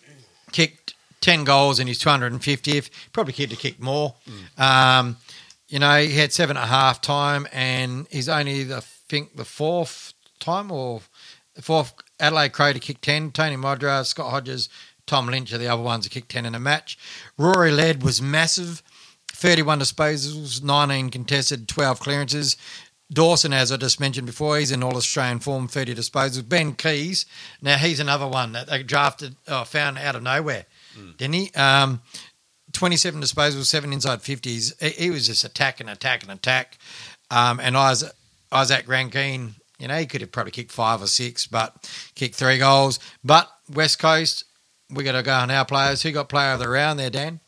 kicked 0.52 0.94
10 1.20 1.44
goals 1.44 1.78
in 1.80 1.86
his 1.86 1.98
250th. 1.98 2.90
Probably 3.12 3.32
could 3.32 3.50
have 3.50 3.58
kicked 3.58 3.80
more. 3.80 4.14
Um, 4.56 5.16
you 5.68 5.78
know, 5.78 6.00
he 6.00 6.16
had 6.16 6.32
seven 6.32 6.56
at 6.56 6.68
half 6.68 7.00
time, 7.00 7.46
and 7.52 8.06
he's 8.10 8.28
only, 8.28 8.64
the, 8.64 8.76
I 8.76 8.80
think, 8.80 9.36
the 9.36 9.44
fourth 9.44 10.14
time 10.40 10.70
or 10.70 11.02
fourth 11.60 11.92
Adelaide 12.20 12.52
Crow 12.52 12.72
to 12.72 12.78
kick 12.78 13.00
10. 13.00 13.32
Tony 13.32 13.56
Modra, 13.56 14.04
Scott 14.04 14.30
Hodges, 14.30 14.68
Tom 15.06 15.26
Lynch 15.26 15.52
are 15.52 15.58
the 15.58 15.68
other 15.68 15.82
ones 15.82 16.04
to 16.04 16.10
kick 16.10 16.28
10 16.28 16.46
in 16.46 16.54
a 16.54 16.60
match. 16.60 16.98
Rory 17.36 17.70
Laird 17.70 18.02
was 18.02 18.20
massive. 18.20 18.82
31 19.32 19.78
disposals, 19.80 20.62
19 20.62 21.10
contested, 21.10 21.68
12 21.68 22.00
clearances. 22.00 22.56
Dawson, 23.10 23.52
as 23.52 23.72
I 23.72 23.76
just 23.76 24.00
mentioned 24.00 24.26
before, 24.26 24.58
he's 24.58 24.70
in 24.72 24.82
all 24.82 24.96
Australian 24.96 25.38
form, 25.38 25.66
30 25.68 25.94
disposals. 25.94 26.46
Ben 26.46 26.74
Keays, 26.74 27.24
now 27.62 27.76
he's 27.76 28.00
another 28.00 28.26
one 28.26 28.52
that 28.52 28.66
they 28.66 28.82
drafted, 28.82 29.36
oh, 29.46 29.64
found 29.64 29.96
out 29.96 30.14
of 30.16 30.22
nowhere, 30.22 30.66
didn't 31.16 31.34
he? 31.34 31.50
Um, 31.54 32.02
27 32.72 33.20
disposals, 33.22 33.64
seven 33.64 33.92
inside 33.94 34.18
50s. 34.18 34.78
He, 34.82 35.04
he 35.04 35.10
was 35.10 35.26
just 35.26 35.44
attack 35.44 35.80
and 35.80 35.88
attack 35.88 36.22
and 36.22 36.32
attack. 36.32 36.76
Um, 37.30 37.60
and 37.60 37.76
Isaac, 37.76 38.12
Izak 38.52 38.86
Rankine, 38.88 39.54
you 39.78 39.88
know, 39.88 39.96
he 39.96 40.06
could 40.06 40.20
have 40.20 40.32
probably 40.32 40.52
kicked 40.52 40.72
five 40.72 41.02
or 41.02 41.06
six, 41.06 41.46
but 41.46 41.90
kicked 42.14 42.34
three 42.34 42.58
goals. 42.58 42.98
But 43.24 43.50
West 43.72 43.98
Coast, 43.98 44.44
we 44.90 45.04
got 45.04 45.12
to 45.12 45.22
go 45.22 45.34
on 45.34 45.50
our 45.50 45.64
players. 45.64 46.02
Who 46.02 46.12
got 46.12 46.28
player 46.28 46.52
of 46.52 46.60
the 46.60 46.68
round 46.68 46.98
there, 46.98 47.10
Dan? 47.10 47.40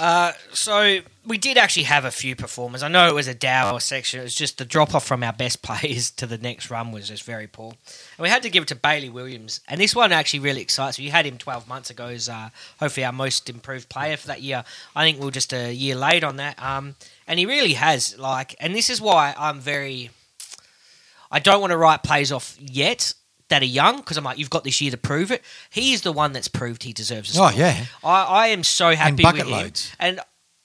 Uh, 0.00 0.32
so 0.54 1.00
we 1.26 1.36
did 1.36 1.58
actually 1.58 1.82
have 1.82 2.06
a 2.06 2.10
few 2.10 2.34
performers. 2.34 2.82
I 2.82 2.88
know 2.88 3.08
it 3.08 3.14
was 3.14 3.28
a 3.28 3.34
dour 3.34 3.80
section. 3.80 4.20
It 4.20 4.22
was 4.22 4.34
just 4.34 4.56
the 4.56 4.64
drop 4.64 4.94
off 4.94 5.04
from 5.06 5.22
our 5.22 5.32
best 5.32 5.60
players 5.62 6.10
to 6.12 6.26
the 6.26 6.38
next 6.38 6.70
run 6.70 6.90
was 6.90 7.08
just 7.08 7.24
very 7.24 7.46
poor. 7.46 7.72
And 8.16 8.22
we 8.22 8.30
had 8.30 8.42
to 8.44 8.50
give 8.50 8.62
it 8.62 8.68
to 8.68 8.74
Bailey 8.74 9.10
Williams. 9.10 9.60
And 9.68 9.78
this 9.78 9.94
one 9.94 10.10
actually 10.10 10.40
really 10.40 10.62
excites 10.62 10.98
me. 10.98 11.04
You 11.04 11.10
had 11.10 11.26
him 11.26 11.36
12 11.36 11.68
months 11.68 11.90
ago 11.90 12.06
as 12.06 12.30
uh, 12.30 12.48
hopefully 12.78 13.04
our 13.04 13.12
most 13.12 13.50
improved 13.50 13.90
player 13.90 14.16
for 14.16 14.28
that 14.28 14.40
year. 14.40 14.64
I 14.96 15.04
think 15.04 15.20
we 15.20 15.28
are 15.28 15.32
just 15.32 15.52
a 15.52 15.70
year 15.70 15.96
late 15.96 16.24
on 16.24 16.36
that. 16.36 16.62
Um, 16.62 16.94
and 17.26 17.38
he 17.38 17.44
really 17.44 17.74
has. 17.74 18.18
Like, 18.18 18.54
and 18.58 18.74
this 18.74 18.88
is 18.88 19.02
why 19.02 19.34
I'm 19.36 19.60
very. 19.60 20.10
I 21.30 21.38
don't 21.38 21.60
want 21.60 21.70
to 21.70 21.76
write 21.76 22.02
plays 22.02 22.32
off 22.32 22.56
yet 22.60 23.14
that 23.48 23.62
are 23.62 23.66
young 23.66 23.98
because 23.98 24.16
I'm 24.16 24.24
like, 24.24 24.38
you've 24.38 24.50
got 24.50 24.64
this 24.64 24.80
year 24.80 24.90
to 24.90 24.96
prove 24.96 25.30
it. 25.30 25.42
He 25.70 25.92
is 25.92 26.02
the 26.02 26.12
one 26.12 26.32
that's 26.32 26.48
proved 26.48 26.82
he 26.84 26.92
deserves 26.92 27.36
a 27.36 27.42
Oh, 27.42 27.50
yeah. 27.50 27.84
I, 28.02 28.22
I 28.24 28.46
am 28.48 28.62
so 28.64 28.94
happy 28.94 29.22
bucket 29.22 29.46
with 29.46 29.54
him. 29.54 29.96
And 29.98 30.20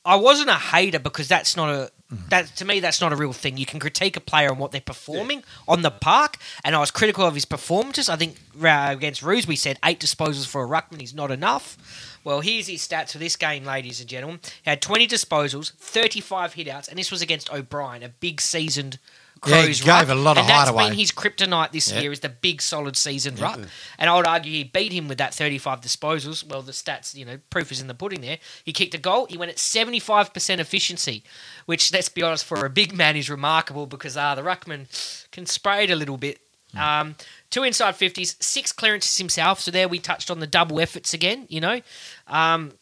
I 0.06 0.16
wasn't 0.16 0.50
a 0.50 0.56
hater 0.56 1.00
because 1.00 1.28
that's 1.28 1.58
not 1.58 1.70
a 1.70 1.92
that 2.30 2.56
to 2.58 2.66
me 2.66 2.80
that's 2.80 3.02
not 3.02 3.12
a 3.12 3.16
real 3.16 3.34
thing. 3.34 3.58
You 3.58 3.66
can 3.66 3.80
critique 3.80 4.16
a 4.16 4.20
player 4.20 4.52
on 4.52 4.60
what 4.60 4.72
they're 4.72 4.80
performing 4.80 5.44
on 5.68 5.82
the 5.82 5.90
park, 5.90 6.38
and 6.64 6.76
I 6.76 6.80
was 6.80 6.92
critical 6.92 7.26
of 7.26 7.34
his 7.34 7.46
performances. 7.46 8.08
I 8.10 8.16
think 8.16 8.38
uh, 8.64 8.90
against 8.92 9.24
Ruse 9.24 9.48
we 9.48 9.56
said 9.56 9.80
eight 9.84 10.00
disposals 10.00 10.46
for 10.46 10.64
a 10.64 10.68
ruckman 10.68 11.02
is 11.02 11.16
not 11.16 11.32
enough. 11.32 12.20
Well, 12.24 12.42
here's 12.42 12.68
his 12.68 12.88
stats 12.88 13.12
for 13.12 13.18
this 13.18 13.36
game, 13.36 13.66
ladies 13.66 14.00
and 14.00 14.08
gentlemen. 14.08 14.40
He 14.64 14.70
had 14.70 14.82
20 14.82 15.08
disposals, 15.08 15.74
35 15.74 16.54
hitouts, 16.54 16.88
and 16.88 16.98
this 16.98 17.12
was 17.12 17.22
against 17.22 17.52
O'Brien, 17.52 18.04
a 18.04 18.10
big 18.10 18.42
seasoned 18.42 19.00
Yeah, 19.46 19.62
he 19.64 19.74
gave 19.74 20.10
a 20.10 20.16
lot 20.16 20.38
of 20.38 20.42
and 20.42 20.50
that's 20.50 20.72
been 20.72 20.94
his 20.94 21.12
kryptonite 21.12 21.72
this 21.72 21.92
Yeah. 21.92 22.00
year 22.02 22.12
is 22.12 22.22
the 22.22 22.30
big 22.30 22.62
solid 22.62 22.98
seasoned 22.98 23.40
ruck. 23.40 23.60
And 23.98 24.10
I 24.10 24.16
would 24.16 24.26
argue 24.26 24.52
he 24.52 24.64
beat 24.64 24.92
him 24.92 25.08
with 25.08 25.18
that 25.20 25.34
35 25.34 25.82
disposals. 25.82 26.44
Well, 26.44 26.62
the 26.62 26.72
stats, 26.72 27.14
you 27.14 27.26
know, 27.26 27.40
proof 27.50 27.72
is 27.72 27.80
in 27.80 27.88
the 27.88 27.94
pudding 27.94 28.22
there. 28.22 28.40
He 28.64 28.74
kicked 28.74 28.96
a 28.96 28.98
goal. 28.98 29.28
He 29.28 29.38
went 29.38 29.52
at 29.52 29.58
75% 29.58 30.60
efficiency, 30.60 31.24
which, 31.66 31.92
let's 31.94 32.10
be 32.10 32.24
honest, 32.24 32.46
for 32.46 32.66
a 32.66 32.70
big 32.70 32.94
man 32.94 33.16
is 33.16 33.30
remarkable 33.30 33.86
because 33.86 34.18
uh, 34.18 34.34
the 34.36 34.42
ruckman 34.42 34.88
can 35.32 35.46
spray 35.46 35.84
it 35.84 35.92
a 35.92 35.96
little 35.96 36.18
bit. 36.18 36.40
Um, 36.78 37.16
two 37.52 37.64
inside 37.64 37.96
50s, 37.96 38.36
six 38.44 38.72
clearances 38.74 39.18
himself. 39.18 39.62
So 39.62 39.72
there 39.72 39.88
we 39.88 40.00
touched 40.00 40.30
on 40.30 40.40
the 40.40 40.48
double 40.48 40.80
efforts 40.82 41.14
again, 41.14 41.46
you 41.50 41.62
know. 41.62 41.80
Um, 42.28 42.74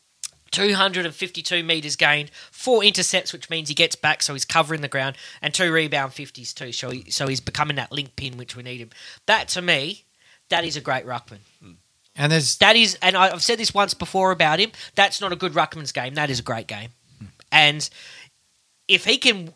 252 0.54 1.64
metres 1.64 1.96
gained, 1.96 2.32
four 2.52 2.84
intercepts, 2.84 3.34
which 3.34 3.50
means 3.50 3.68
he 3.68 3.76
gets 3.76 3.96
back, 3.96 4.24
so 4.24 4.34
he's 4.34 4.46
covering 4.46 4.82
the 4.82 4.88
ground, 4.88 5.18
and 5.42 5.54
two 5.54 5.72
rebound 5.72 6.14
50s 6.14 6.54
too. 6.54 6.72
So, 6.72 6.92
he, 6.92 7.10
so 7.10 7.28
he's 7.28 7.42
becoming 7.42 7.76
that 7.76 7.92
link 7.92 8.16
pin, 8.16 8.38
which 8.38 8.56
we 8.56 8.64
need 8.64 8.80
him. 8.80 8.92
That, 9.26 9.50
to 9.50 9.62
me, 9.62 10.06
that 10.50 10.64
is 10.64 10.78
a 10.78 10.82
great 10.82 11.06
ruckman. 11.06 11.40
Hmm. 11.62 11.72
And 12.16 12.32
there's 12.32 12.58
That 12.58 12.76
is, 12.76 12.98
and 13.02 13.18
I've 13.18 13.42
said 13.42 13.58
this 13.58 13.74
once 13.74 13.94
before 13.94 14.32
about 14.32 14.60
him. 14.60 14.72
That's 14.96 15.20
not 15.20 15.34
a 15.34 15.36
good 15.36 15.54
ruckman's 15.54 15.92
game. 15.92 16.14
That 16.14 16.30
is 16.30 16.40
a 16.40 16.44
great 16.44 16.68
game, 16.68 16.90
hmm. 17.18 17.26
and 17.52 17.90
if 18.88 19.06
he 19.06 19.18
can, 19.18 19.52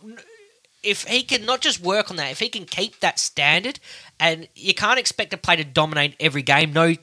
if 0.81 1.03
he 1.03 1.21
can 1.21 1.45
not 1.45 1.61
just 1.61 1.79
work 1.79 2.09
on 2.09 2.17
that, 2.17 2.31
if 2.31 2.39
he 2.39 2.49
can 2.49 2.65
keep 2.65 2.99
that 3.01 3.19
standard, 3.19 3.79
and 4.19 4.47
you 4.55 4.73
can't 4.73 4.99
expect 4.99 5.33
a 5.33 5.37
player 5.37 5.57
to 5.57 5.63
dominate 5.63 6.15
every 6.19 6.41
game. 6.41 6.73
No 6.73 6.95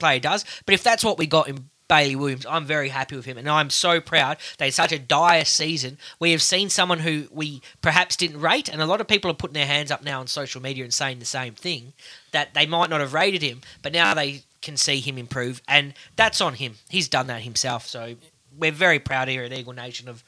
player 0.00 0.18
does, 0.18 0.44
but 0.66 0.74
if 0.74 0.82
that's 0.82 1.04
what 1.04 1.18
we 1.18 1.26
got 1.26 1.48
in 1.48 1.70
Bailey 1.90 2.14
Williams. 2.14 2.46
I'm 2.48 2.66
very 2.66 2.88
happy 2.88 3.16
with 3.16 3.24
him, 3.24 3.36
and 3.36 3.48
I'm 3.48 3.68
so 3.68 4.00
proud 4.00 4.36
that 4.58 4.66
in 4.66 4.70
such 4.70 4.92
a 4.92 4.98
dire 4.98 5.44
season, 5.44 5.98
we 6.20 6.30
have 6.30 6.40
seen 6.40 6.70
someone 6.70 7.00
who 7.00 7.26
we 7.32 7.62
perhaps 7.82 8.14
didn't 8.14 8.40
rate, 8.40 8.68
and 8.68 8.80
a 8.80 8.86
lot 8.86 9.00
of 9.00 9.08
people 9.08 9.28
are 9.28 9.34
putting 9.34 9.54
their 9.54 9.66
hands 9.66 9.90
up 9.90 10.04
now 10.04 10.20
on 10.20 10.28
social 10.28 10.62
media 10.62 10.84
and 10.84 10.94
saying 10.94 11.18
the 11.18 11.24
same 11.24 11.52
thing 11.52 11.92
that 12.30 12.54
they 12.54 12.64
might 12.64 12.90
not 12.90 13.00
have 13.00 13.12
rated 13.12 13.42
him, 13.42 13.60
but 13.82 13.92
now 13.92 14.14
they 14.14 14.44
can 14.62 14.76
see 14.76 15.00
him 15.00 15.18
improve, 15.18 15.60
and 15.66 15.92
that's 16.14 16.40
on 16.40 16.54
him. 16.54 16.76
He's 16.88 17.08
done 17.08 17.26
that 17.26 17.42
himself, 17.42 17.88
so 17.88 18.14
we're 18.56 18.70
very 18.70 19.00
proud 19.00 19.26
here 19.26 19.42
at 19.42 19.52
Eagle 19.52 19.72
Nation 19.72 20.08
of. 20.08 20.22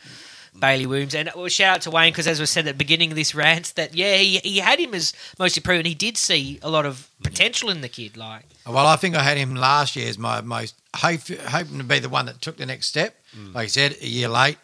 Bailey 0.58 0.86
Williams. 0.86 1.14
And 1.14 1.30
well, 1.34 1.48
shout 1.48 1.76
out 1.76 1.80
to 1.82 1.90
Wayne 1.90 2.12
because, 2.12 2.26
as 2.26 2.38
we 2.40 2.46
said 2.46 2.66
at 2.66 2.74
the 2.74 2.78
beginning 2.78 3.10
of 3.10 3.16
this 3.16 3.34
rant, 3.34 3.72
that 3.76 3.94
yeah, 3.94 4.16
he, 4.16 4.38
he 4.38 4.58
had 4.58 4.78
him 4.78 4.94
as 4.94 5.12
most 5.38 5.56
improved. 5.56 5.86
He 5.86 5.94
did 5.94 6.16
see 6.18 6.58
a 6.62 6.68
lot 6.70 6.84
of 6.86 7.08
potential 7.22 7.70
in 7.70 7.80
the 7.80 7.88
kid. 7.88 8.16
Like, 8.16 8.44
Well, 8.66 8.86
I 8.86 8.96
think 8.96 9.14
I 9.16 9.22
had 9.22 9.38
him 9.38 9.54
last 9.54 9.96
year 9.96 10.08
as 10.08 10.18
my 10.18 10.40
most 10.42 10.74
hope, 10.96 11.20
hoping 11.48 11.78
to 11.78 11.84
be 11.84 11.98
the 11.98 12.08
one 12.10 12.26
that 12.26 12.40
took 12.42 12.56
the 12.58 12.66
next 12.66 12.88
step. 12.88 13.16
Like 13.54 13.64
I 13.64 13.66
said, 13.68 13.96
a 14.00 14.06
year 14.06 14.28
late. 14.28 14.58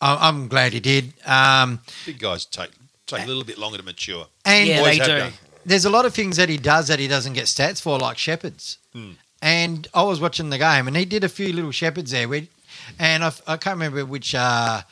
I- 0.00 0.28
I'm 0.28 0.48
glad 0.48 0.72
he 0.72 0.80
did. 0.80 1.12
Um, 1.26 1.80
Big 2.06 2.18
guys 2.20 2.44
take 2.46 2.70
take 3.06 3.24
a 3.24 3.26
little 3.26 3.44
bit 3.44 3.58
longer 3.58 3.78
to 3.78 3.84
mature. 3.84 4.26
and 4.44 4.68
yeah, 4.68 4.82
they 4.82 4.98
do. 4.98 5.04
done. 5.18 5.32
there's 5.66 5.84
a 5.84 5.90
lot 5.90 6.04
of 6.06 6.14
things 6.14 6.36
that 6.36 6.48
he 6.48 6.56
does 6.58 6.88
that 6.88 6.98
he 6.98 7.08
doesn't 7.08 7.32
get 7.34 7.44
stats 7.46 7.80
for, 7.82 7.98
like 7.98 8.16
shepherds. 8.18 8.78
And 9.42 9.88
I 9.92 10.02
was 10.04 10.20
watching 10.20 10.48
the 10.50 10.58
game, 10.58 10.86
and 10.88 10.96
he 10.96 11.04
did 11.04 11.22
a 11.24 11.28
few 11.28 11.52
little 11.52 11.70
shepherds 11.70 12.12
there. 12.12 12.28
Where, 12.28 12.42
and 12.98 13.22
I, 13.24 13.32
I 13.46 13.56
can't 13.58 13.74
remember 13.76 14.04
which 14.06 14.34
uh, 14.34 14.82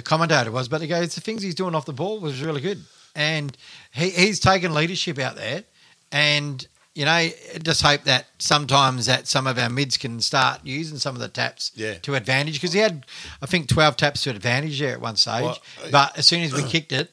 commentator 0.00 0.48
it 0.48 0.52
was, 0.52 0.68
but 0.68 0.80
he 0.80 0.86
goes, 0.86 1.14
the 1.14 1.20
things 1.20 1.42
he's 1.42 1.54
doing 1.54 1.74
off 1.74 1.84
the 1.84 1.92
ball 1.92 2.18
was 2.20 2.40
really 2.40 2.62
good. 2.62 2.82
And 3.14 3.54
he, 3.92 4.08
he's 4.08 4.40
taken 4.40 4.72
leadership 4.72 5.18
out 5.18 5.36
there. 5.36 5.64
And, 6.10 6.66
you 6.94 7.04
know, 7.04 7.28
just 7.62 7.82
hope 7.82 8.04
that 8.04 8.26
sometimes 8.38 9.06
that 9.06 9.26
some 9.28 9.46
of 9.46 9.58
our 9.58 9.68
mids 9.68 9.96
can 9.98 10.20
start 10.20 10.60
using 10.64 10.96
some 10.98 11.14
of 11.14 11.20
the 11.20 11.28
taps 11.28 11.72
Yeah. 11.74 11.94
to 11.94 12.14
advantage. 12.14 12.54
Because 12.54 12.72
he 12.72 12.80
had, 12.80 13.04
I 13.42 13.46
think, 13.46 13.68
12 13.68 13.96
taps 13.98 14.22
to 14.22 14.30
advantage 14.30 14.78
there 14.80 14.92
at 14.92 15.00
one 15.00 15.16
stage. 15.16 15.42
Well, 15.42 15.58
I- 15.84 15.90
but 15.90 16.16
as 16.18 16.26
soon 16.26 16.42
as 16.42 16.52
we 16.54 16.62
kicked 16.62 16.92
it, 16.92 17.10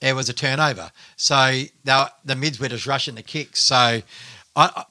it 0.00 0.14
was 0.14 0.28
a 0.28 0.32
turnover. 0.32 0.90
So 1.16 1.62
were, 1.84 2.10
the 2.24 2.34
mids 2.36 2.58
were 2.58 2.68
just 2.68 2.86
rushing 2.86 3.14
the 3.14 3.22
kicks. 3.22 3.60
So, 3.62 3.76
I, 3.76 4.02
I, 4.56 4.84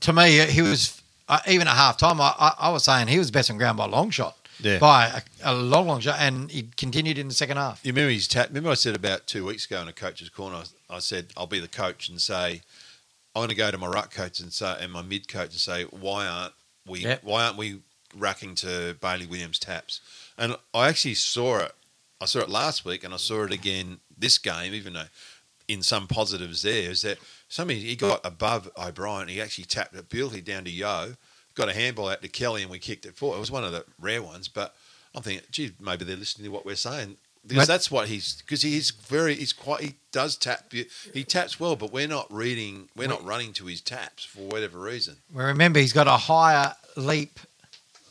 to 0.00 0.12
me, 0.12 0.38
he 0.46 0.60
was 0.62 1.00
uh, 1.28 1.40
even 1.48 1.66
at 1.66 1.74
half 1.74 1.96
time. 1.96 2.20
I, 2.20 2.34
I, 2.38 2.54
I 2.58 2.68
was 2.70 2.84
saying 2.84 3.08
he 3.08 3.18
was 3.18 3.30
best 3.30 3.50
on 3.50 3.56
ground 3.58 3.78
by 3.78 3.84
a 3.86 3.88
long 3.88 4.10
shot, 4.10 4.36
Yeah. 4.60 4.78
by 4.78 5.06
a, 5.42 5.52
a 5.52 5.54
long, 5.54 5.88
long 5.88 6.00
shot, 6.00 6.16
and 6.20 6.50
he 6.50 6.68
continued 6.76 7.18
in 7.18 7.28
the 7.28 7.34
second 7.34 7.56
half. 7.56 7.80
You 7.84 7.92
remember 7.92 8.12
his 8.12 8.28
tap? 8.28 8.48
Remember 8.48 8.70
I 8.70 8.74
said 8.74 8.94
about 8.94 9.26
two 9.26 9.44
weeks 9.44 9.66
ago 9.66 9.80
in 9.82 9.88
a 9.88 9.92
coach's 9.92 10.28
corner. 10.28 10.62
I, 10.90 10.96
I 10.96 10.98
said 11.00 11.28
I'll 11.36 11.46
be 11.46 11.60
the 11.60 11.68
coach 11.68 12.08
and 12.08 12.20
say 12.20 12.62
I'm 13.34 13.40
going 13.40 13.48
to 13.48 13.54
go 13.54 13.70
to 13.70 13.78
my 13.78 13.86
ruck 13.88 14.12
coach 14.12 14.38
and 14.40 14.52
say 14.52 14.76
and 14.80 14.92
my 14.92 15.02
mid 15.02 15.28
coach 15.28 15.50
and 15.50 15.54
say 15.54 15.84
why 15.84 16.26
aren't 16.26 16.54
we 16.86 17.00
Yep. 17.00 17.24
why 17.24 17.44
aren't 17.44 17.56
we 17.56 17.80
racking 18.16 18.54
to 18.56 18.96
Bailey 19.00 19.26
Williams 19.26 19.58
taps? 19.58 20.00
And 20.38 20.56
I 20.72 20.88
actually 20.88 21.14
saw 21.14 21.58
it. 21.58 21.72
I 22.20 22.26
saw 22.26 22.38
it 22.40 22.48
last 22.48 22.84
week 22.84 23.02
and 23.04 23.12
I 23.12 23.16
saw 23.18 23.42
it 23.44 23.52
again 23.52 23.98
this 24.16 24.38
game. 24.38 24.72
Even 24.72 24.92
though 24.92 25.04
in 25.66 25.82
some 25.82 26.06
positives 26.06 26.62
there 26.62 26.90
is 26.90 27.02
that 27.02 27.18
somebody 27.48 27.80
he 27.80 27.96
got 27.96 28.20
above 28.24 28.70
O'Brien. 28.78 29.28
He 29.28 29.40
actually 29.40 29.64
tapped 29.64 29.94
it 29.94 30.08
beautifully 30.08 30.42
down 30.42 30.64
to 30.64 30.70
Yo. 30.70 31.14
Got 31.54 31.68
a 31.68 31.72
handball 31.72 32.08
out 32.08 32.20
to 32.22 32.28
Kelly 32.28 32.62
and 32.62 32.70
we 32.70 32.78
kicked 32.78 33.06
it 33.06 33.14
forward. 33.16 33.36
It 33.36 33.40
was 33.40 33.50
one 33.50 33.64
of 33.64 33.72
the 33.72 33.84
rare 34.00 34.22
ones, 34.22 34.48
but 34.48 34.74
I'm 35.14 35.22
thinking, 35.22 35.46
gee, 35.50 35.72
maybe 35.80 36.04
they're 36.04 36.16
listening 36.16 36.46
to 36.46 36.50
what 36.52 36.66
we're 36.66 36.74
saying 36.74 37.16
because 37.46 37.68
that's 37.68 37.90
what 37.90 38.08
he's 38.08 38.40
because 38.42 38.62
he's 38.62 38.90
very 38.90 39.34
he's 39.34 39.52
quite 39.52 39.80
he 39.82 39.94
does 40.12 40.34
tap 40.36 40.72
he 41.12 41.22
taps 41.24 41.60
well, 41.60 41.76
but 41.76 41.92
we're 41.92 42.08
not 42.08 42.26
reading 42.32 42.88
we're 42.96 43.06
not 43.06 43.22
running 43.24 43.52
to 43.52 43.66
his 43.66 43.80
taps 43.80 44.24
for 44.24 44.40
whatever 44.48 44.78
reason. 44.80 45.16
Well, 45.32 45.46
remember, 45.46 45.78
he's 45.78 45.92
got 45.92 46.08
a 46.08 46.16
higher 46.16 46.74
leap 46.96 47.38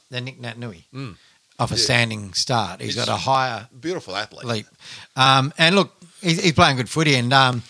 than 0.09 0.25
Nick 0.25 0.39
Naitanui 0.39 0.83
Mm. 0.93 1.15
off 1.59 1.71
a 1.71 1.75
Yeah. 1.75 1.81
standing 1.81 2.33
start. 2.35 2.79
He's 2.79 2.91
It's- 2.95 3.05
got 3.07 3.13
a 3.13 3.17
higher 3.17 3.67
Beautiful 3.77 4.15
athlete. 4.15 4.45
leap. 4.45 4.67
Um, 5.15 5.51
and 5.57 5.75
look, 5.75 5.95
he's, 6.21 6.41
he's 6.41 6.53
playing 6.53 6.77
good 6.77 6.89
footy, 6.89 7.15
and 7.15 7.33
um, 7.33 7.63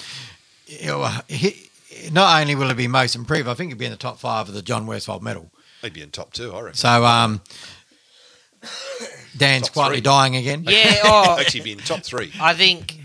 he, 0.68 1.70
not 2.12 2.42
only 2.42 2.56
will 2.56 2.68
he 2.68 2.74
be 2.74 2.88
most 2.88 3.16
improved, 3.16 3.48
I 3.48 3.54
think 3.54 3.70
he'll 3.72 3.78
be 3.78 3.86
in 3.86 3.92
the 3.92 3.98
top 3.98 4.20
five 4.20 4.48
of 4.48 4.54
the 4.54 4.62
John 4.62 4.86
Worsfold 4.86 5.22
medal. 5.22 5.50
He'd 5.84 5.94
be 5.94 6.02
in 6.02 6.10
top 6.12 6.34
two, 6.34 6.52
I 6.56 6.62
reckon. 6.62 6.74
So 6.76 7.06
um, 7.06 7.42
Dan's 9.38 9.66
Top 9.68 9.74
quietly 9.74 9.98
three. 9.98 10.02
dying 10.02 10.36
again. 10.36 10.64
Yeah, 10.68 11.00
oh, 11.04 11.38
Actually, 11.40 11.62
be 11.62 11.72
in 11.74 11.80
top 11.80 12.02
three. 12.04 12.32
I 12.40 12.54
think 12.54 12.98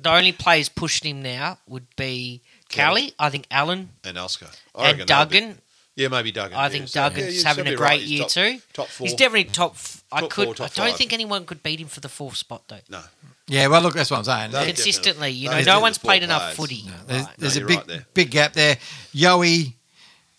the 0.00 0.10
only 0.10 0.32
players 0.32 0.68
pushing 0.68 1.10
him 1.10 1.22
now 1.22 1.58
would 1.66 1.86
be 1.96 2.42
Callie. 2.74 3.12
I 3.18 3.30
think 3.30 3.46
Allen 3.50 3.90
And 4.04 4.16
Oscar. 4.18 4.46
I 4.74 4.82
reckon 4.92 5.00
and 5.00 5.08
they'll 5.08 5.26
be- 5.26 5.40
Duggan. 5.40 5.58
yeah, 5.96 6.08
maybe 6.08 6.30
Duggan. 6.32 6.56
I 6.56 6.64
yeah. 6.64 6.68
think 6.68 6.88
So, 6.88 7.00
yeah, 7.00 7.08
Duggan's 7.10 7.36
you'd 7.36 7.46
having 7.46 7.64
be 7.64 7.70
a 7.74 7.76
right. 7.76 7.88
great 7.88 8.00
He's 8.02 8.10
year 8.10 8.20
top, 8.22 8.30
too. 8.30 8.58
Top 8.72 8.86
four. 8.88 9.06
He's 9.06 9.14
definitely 9.16 9.44
top. 9.52 9.72
F- 9.72 10.04
I 10.12 10.20
Top 10.20 10.30
could. 10.30 10.44
four, 10.46 10.54
top 10.54 10.64
I 10.66 10.68
don't 10.74 10.88
five. 10.90 10.96
think 10.98 11.12
anyone 11.12 11.44
could 11.46 11.62
beat 11.62 11.80
him 11.80 11.88
for 11.88 12.00
the 12.00 12.08
fourth 12.08 12.36
spot 12.36 12.62
though. 12.68 12.78
no, 12.88 13.00
Yeah, 13.48 13.66
well, 13.68 13.80
look, 13.80 13.94
that's 13.94 14.10
what 14.10 14.18
I'm 14.18 14.24
saying. 14.24 14.50
No, 14.52 14.58
There- 14.58 14.66
Consistently, 14.66 15.30
you 15.30 15.46
No, 15.46 15.52
know, 15.52 15.56
he's 15.58 15.66
no 15.66 15.76
in 15.76 15.82
one's 15.82 15.96
the 15.96 16.00
sport 16.00 16.08
played 16.10 16.22
enough 16.24 16.42
players. 16.42 16.56
footy. 16.56 16.84
There's, 17.06 17.22
Right. 17.24 17.34
there's 17.38 17.54
No, 17.56 17.58
a 17.58 17.60
you're 17.60 17.68
big 17.68 17.76
right 17.78 17.86
there. 17.86 18.06
big 18.14 18.30
gap 18.30 18.52
there. 18.52 18.76
Yoey, 19.14 19.74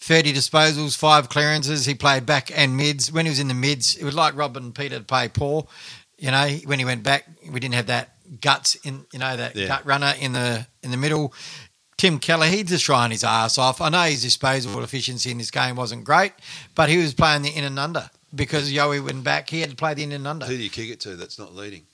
30 0.01 0.33
disposals, 0.33 0.97
five 0.97 1.29
clearances. 1.29 1.85
He 1.85 1.93
played 1.95 2.25
back 2.25 2.51
and 2.53 2.75
mids. 2.75 3.11
When 3.11 3.25
he 3.25 3.29
was 3.29 3.39
in 3.39 3.47
the 3.47 3.53
mids, 3.53 3.95
it 3.95 4.03
was 4.03 4.15
like 4.15 4.35
Robin 4.35 4.71
Peter 4.73 4.97
to 4.97 5.03
play 5.05 5.29
Paul. 5.29 5.69
You 6.17 6.31
know, 6.31 6.47
when 6.65 6.79
he 6.79 6.85
went 6.85 7.03
back, 7.03 7.25
we 7.49 7.59
didn't 7.59 7.75
have 7.75 7.87
that 7.87 8.15
guts 8.41 8.75
in, 8.83 9.05
you 9.13 9.19
know, 9.19 9.35
that 9.37 9.55
Yeah. 9.55 9.67
gut 9.67 9.85
runner 9.85 10.13
in 10.19 10.33
the 10.33 10.65
in 10.83 10.91
the 10.91 10.97
middle. 10.97 11.33
Tim 11.97 12.17
Kelly, 12.17 12.49
he's 12.49 12.63
just 12.69 12.83
trying 12.85 13.11
his 13.11 13.23
ass 13.23 13.59
off. 13.59 13.79
I 13.79 13.89
know 13.89 14.01
his 14.03 14.23
disposal 14.23 14.81
efficiency 14.83 15.29
in 15.29 15.37
this 15.37 15.51
game 15.51 15.75
wasn't 15.75 16.03
great, 16.03 16.33
but 16.73 16.89
he 16.89 16.97
was 16.97 17.13
playing 17.13 17.43
the 17.43 17.55
in 17.55 17.63
and 17.63 17.77
under 17.77 18.09
because 18.33 18.71
Yoey 18.73 19.03
went 19.03 19.23
back. 19.23 19.51
He 19.51 19.61
had 19.61 19.69
to 19.69 19.75
play 19.75 19.93
the 19.93 20.01
in 20.03 20.11
and 20.13 20.25
under. 20.25 20.47
who 20.47 20.57
do 20.57 20.63
you 20.63 20.69
kick 20.71 20.89
it 20.89 20.99
to 21.01 21.15
that's 21.15 21.37
not 21.37 21.53
leading? 21.55 21.85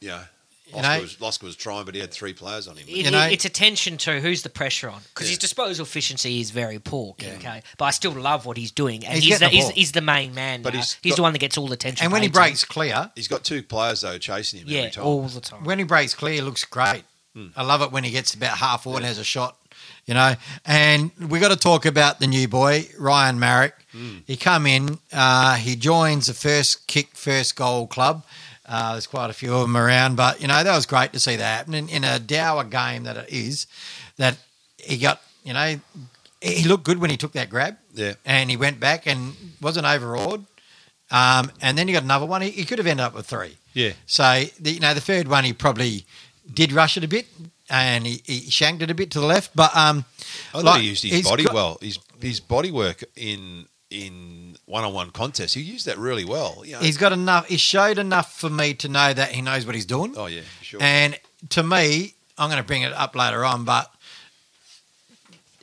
Yeah. 0.00 0.24
You 0.66 0.76
Oscar, 0.76 0.88
know- 0.96 1.00
was, 1.00 1.16
Oscar 1.20 1.46
was 1.46 1.56
trying, 1.56 1.84
but 1.84 1.94
he 1.96 2.00
had 2.00 2.12
three 2.12 2.32
players 2.32 2.68
on 2.68 2.76
him. 2.76 2.86
It, 2.88 3.04
You 3.06 3.10
know- 3.10 3.22
it's 3.26 3.44
attention 3.44 3.96
to 3.98 4.20
who's 4.20 4.42
the 4.42 4.48
pressure 4.50 4.88
on 4.88 5.00
because 5.12 5.28
his 5.28 5.38
disposal 5.38 5.84
efficiency 5.84 6.40
is 6.40 6.50
very 6.52 6.78
poor. 6.78 7.14
Okay, 7.20 7.62
but 7.76 7.84
I 7.86 7.90
still 7.90 8.12
love 8.12 8.46
what 8.46 8.56
he's 8.56 8.70
doing, 8.70 9.04
and 9.04 9.14
He's 9.14 9.24
he's, 9.24 9.38
the, 9.40 9.46
the 9.46 9.50
he's, 9.50 9.68
he's 9.70 9.92
the 9.92 10.00
main 10.00 10.32
man. 10.34 10.62
But 10.62 10.74
now. 10.74 10.80
he's 10.80 10.96
he's, 11.02 11.12
got- 11.12 11.16
the 11.16 11.22
one 11.22 11.32
that 11.32 11.38
gets 11.40 11.58
all 11.58 11.66
the 11.66 11.74
attention. 11.74 12.04
and 12.04 12.12
when 12.12 12.22
he 12.22 12.28
paid 12.28 12.34
to 12.34 12.38
him. 12.40 12.44
breaks 12.44 12.64
clear, 12.64 13.10
He's 13.16 13.26
got 13.28 13.42
two 13.42 13.62
players 13.64 14.02
though 14.02 14.18
chasing 14.18 14.60
him 14.60 14.68
yeah, 14.68 14.78
every 14.80 14.90
time. 14.92 15.04
all 15.04 15.22
the 15.22 15.40
time. 15.40 15.64
when 15.64 15.78
he 15.78 15.84
breaks 15.84 16.14
clear, 16.14 16.34
it 16.40 16.44
looks 16.44 16.64
great. 16.64 17.02
I 17.56 17.62
love 17.62 17.80
it 17.82 17.90
when 17.90 18.04
he 18.04 18.10
gets 18.10 18.34
about 18.34 18.58
half 18.58 18.82
forward 18.82 18.98
and 18.98 19.06
has 19.06 19.18
a 19.18 19.24
shot, 19.24 19.56
you 20.04 20.14
know. 20.14 20.34
And 20.66 21.10
we 21.30 21.38
got 21.38 21.48
to 21.50 21.56
talk 21.56 21.86
about 21.86 22.20
the 22.20 22.26
new 22.26 22.46
boy, 22.48 22.86
Ryan 22.98 23.38
Maric. 23.38 23.72
He 24.26 24.36
come 24.36 24.66
in, 24.66 24.98
uh, 25.12 25.54
he 25.56 25.74
joins 25.74 26.26
the 26.26 26.34
first 26.34 26.86
kick, 26.86 27.16
first 27.16 27.56
goal 27.56 27.86
club. 27.86 28.24
Uh, 28.72 28.92
there's 28.92 29.08
quite 29.08 29.30
a 29.30 29.32
few 29.32 29.52
of 29.52 29.62
them 29.62 29.76
around, 29.76 30.14
but 30.16 30.40
you 30.40 30.46
know 30.46 30.62
that 30.62 30.76
was 30.76 30.86
great 30.86 31.12
to 31.12 31.18
see 31.18 31.34
that 31.34 31.56
happen 31.58 31.74
in, 31.74 31.88
in 31.88 32.04
a 32.04 32.20
dour 32.20 32.62
game 32.62 33.02
that 33.02 33.16
it 33.16 33.28
is. 33.28 33.66
That 34.16 34.36
he 34.78 34.96
got, 34.96 35.20
you 35.42 35.52
know, 35.52 35.80
he 36.40 36.68
looked 36.68 36.84
good 36.84 36.98
when 36.98 37.10
he 37.10 37.16
took 37.16 37.32
that 37.32 37.50
grab. 37.50 37.76
Yeah. 37.92 38.14
and 38.24 38.48
he 38.48 38.56
went 38.56 38.78
back 38.78 39.06
and 39.08 39.34
wasn't 39.60 39.84
overawed. 39.86 40.46
Um, 41.10 41.50
and 41.60 41.76
then 41.76 41.88
he 41.88 41.92
got 41.94 42.04
another 42.04 42.24
one. 42.26 42.42
He, 42.42 42.50
he 42.50 42.64
could 42.64 42.78
have 42.78 42.86
ended 42.86 43.04
up 43.04 43.14
with 43.14 43.26
three. 43.26 43.56
Yeah. 43.74 43.92
So 44.06 44.44
the, 44.60 44.70
you 44.70 44.78
know 44.80 44.94
the 44.94 45.00
third 45.00 45.26
one 45.26 45.42
he 45.42 45.52
probably 45.52 46.04
did 46.54 46.70
rush 46.72 46.96
it 46.96 47.02
a 47.02 47.08
bit 47.08 47.26
and 47.68 48.06
he, 48.06 48.22
he 48.24 48.50
shanked 48.50 48.82
it 48.82 48.90
a 48.90 48.94
bit 48.94 49.10
to 49.12 49.20
the 49.20 49.26
left, 49.26 49.54
but 49.54 49.74
um, 49.76 50.04
I 50.54 50.58
thought 50.58 50.64
like, 50.64 50.80
he 50.82 50.88
used 50.88 51.02
his 51.04 51.22
body 51.22 51.44
got- 51.44 51.54
well. 51.54 51.78
His 51.80 51.98
his 52.20 52.38
body 52.40 52.70
work 52.70 53.02
in 53.16 53.66
in 53.90 54.56
one 54.66 54.84
on 54.84 54.92
one 54.92 55.10
contests. 55.10 55.54
He 55.54 55.62
used 55.62 55.86
that 55.86 55.98
really 55.98 56.24
well. 56.24 56.62
You 56.64 56.74
know, 56.74 56.78
He's 56.78 56.96
got 56.96 57.12
enough. 57.12 57.48
He 57.48 57.56
showed 57.56 57.98
enough 57.98 58.38
for 58.38 58.48
me 58.48 58.74
to 58.74 58.88
know 58.88 59.12
that 59.12 59.32
he 59.32 59.42
knows 59.42 59.66
what 59.66 59.74
he's 59.74 59.86
doing. 59.86 60.14
oh 60.16 60.26
yeah, 60.26 60.42
sure. 60.62 60.80
And 60.82 61.18
to 61.50 61.62
me, 61.62 62.14
I'm 62.38 62.48
going 62.48 62.62
to 62.62 62.66
bring 62.66 62.82
it 62.82 62.92
up 62.92 63.14
later 63.16 63.44
on, 63.44 63.64
but 63.64 63.92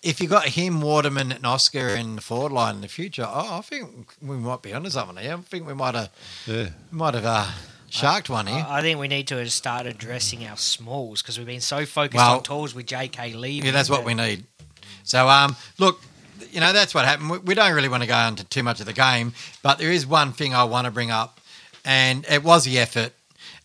if 0.04 0.22
you 0.22 0.28
got 0.28 0.46
him, 0.46 0.82
Waterman, 0.82 1.32
and 1.32 1.46
Oscar 1.46 1.90
in 1.90 2.16
the 2.16 2.22
forward 2.22 2.52
line 2.52 2.76
in 2.76 2.82
the 2.82 2.88
future, 2.88 3.28
oh, 3.28 3.58
I 3.58 3.62
think 3.62 4.14
we 4.22 4.36
might 4.38 4.62
be 4.62 4.74
onto 4.74 4.90
something 4.90 5.18
here. 5.18 5.34
I 5.34 5.42
think 5.42 5.66
we 5.68 5.74
might 5.74 5.96
have 5.96 6.10
yeah. 6.46 6.70
might 6.92 7.14
have 7.14 7.26
uh, 7.26 7.48
sharked 7.90 8.30
one 8.30 8.48
here. 8.48 8.66
I 8.68 8.80
I 8.80 8.82
think 8.82 9.00
we 9.00 9.08
need 9.08 9.28
to 9.30 9.50
start 9.50 9.86
addressing 9.86 10.46
our 10.46 10.58
smalls 10.58 11.22
because 11.22 11.38
we've 11.38 11.48
been 11.48 11.62
so 11.62 11.86
focused 11.86 12.16
Well- 12.16 12.38
on 12.38 12.44
tools 12.44 12.76
with 12.76 12.86
JK 12.86 13.36
leaving. 13.36 13.66
Yeah, 13.66 13.72
that's 13.72 13.90
what 13.90 14.06
we 14.06 14.14
need. 14.14 14.44
So, 15.04 15.30
um, 15.30 15.56
look, 15.78 16.02
you 16.52 16.60
know, 16.60 16.74
that's 16.74 16.94
what 16.94 17.06
happened. 17.06 17.46
We, 17.46 17.56
don't 17.56 17.74
really 17.74 17.90
want 17.90 18.04
to 18.04 18.08
go 18.08 18.18
into 18.20 18.44
too 18.44 18.64
much 18.64 18.80
of 18.80 18.86
the 18.86 18.94
game, 18.94 19.34
but 19.64 19.78
there 19.78 19.92
is 19.92 20.06
one 20.06 20.32
thing 20.32 20.54
I 20.54 20.64
want 20.64 20.86
to 20.86 20.92
bring 20.92 21.12
up, 21.12 21.40
and 21.86 22.26
it 22.30 22.44
was 22.44 22.66
the 22.66 22.80
effort. 22.80 23.14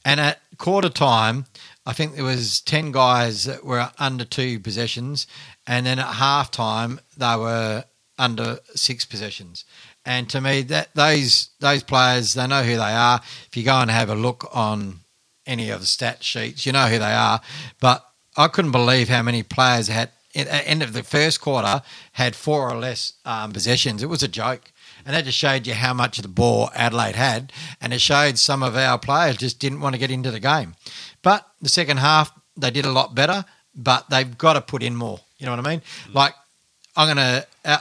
And 0.05 0.21
at 0.21 0.41
quarter 0.59 0.89
time, 0.89 1.47
I 1.87 1.93
think 1.93 2.15
there 2.15 2.25
was 2.25 2.61
10 2.61 2.93
guys 2.93 3.45
that 3.45 3.65
were 3.65 3.91
under 3.99 4.25
two 4.25 4.61
possessions, 4.61 5.27
and 5.67 5.87
then 5.87 5.99
at 5.99 6.07
half 6.07 6.51
time, 6.51 7.01
they 7.17 7.37
were 7.37 7.85
under 8.19 8.61
six 8.75 9.05
possessions. 9.05 9.65
And 10.05 10.29
to 10.31 10.41
me, 10.41 10.63
that 10.63 10.95
those 10.95 11.51
those 11.61 11.83
players, 11.83 12.35
they 12.35 12.47
know 12.47 12.63
who 12.63 12.77
they 12.77 12.93
are. 12.93 13.21
If 13.47 13.57
you 13.57 13.63
go 13.63 13.77
and 13.77 13.91
have 13.91 14.11
a 14.11 14.15
look 14.15 14.49
on 14.53 15.01
any 15.47 15.71
of 15.71 15.81
the 15.81 15.87
stat 15.87 16.23
sheets, 16.25 16.67
you 16.67 16.73
know 16.73 16.87
who 16.87 16.99
they 16.99 17.13
are. 17.13 17.41
But 17.81 18.05
I 18.37 18.49
couldn't 18.49 18.73
believe 18.73 19.09
how 19.09 19.23
many 19.23 19.43
players 19.43 19.89
had 19.89 20.11
at 20.35 20.47
the 20.47 20.55
uh, 20.55 20.63
end 20.65 20.83
of 20.83 20.93
the 20.93 21.03
first 21.03 21.41
quarter 21.41 21.83
had 22.13 22.35
four 22.35 22.71
or 22.71 22.77
less 22.77 23.15
um, 23.25 23.53
possessions. 23.53 24.03
It 24.03 24.09
was 24.09 24.23
a 24.23 24.29
joke. 24.29 24.73
and 25.05 25.15
that 25.15 25.25
just 25.25 25.39
showed 25.39 25.67
you 25.67 25.75
how 25.75 25.93
much 25.93 26.19
of 26.19 26.23
the 26.23 26.29
ball 26.29 26.71
Adelaide 26.75 27.17
had, 27.17 27.53
and 27.81 27.93
it 27.93 28.01
showed 28.01 28.39
some 28.39 28.63
of 28.63 28.77
our 28.77 28.99
players 28.99 29.37
just 29.37 29.59
didn't 29.59 29.81
want 29.81 29.95
to 29.95 29.99
get 29.99 30.11
into 30.11 30.31
the 30.31 30.41
game. 30.41 30.75
But 31.23 31.47
the 31.61 31.69
second 31.69 31.99
half, 31.99 32.33
they 32.57 32.71
did 32.71 32.87
a 32.87 32.93
lot 32.93 33.15
better, 33.15 33.45
but 33.75 34.09
they've 34.11 34.37
got 34.39 34.55
to 34.55 34.61
put 34.61 34.83
in 34.83 34.95
more. 34.95 35.21
You 35.39 35.47
know 35.47 35.57
what 35.57 35.67
I 35.67 35.71
mean? 35.71 35.83
Mm. 36.09 36.15
Like 36.15 36.35
I'm 36.97 37.15
going 37.15 37.17
to 37.17 37.47
uh, 37.65 37.79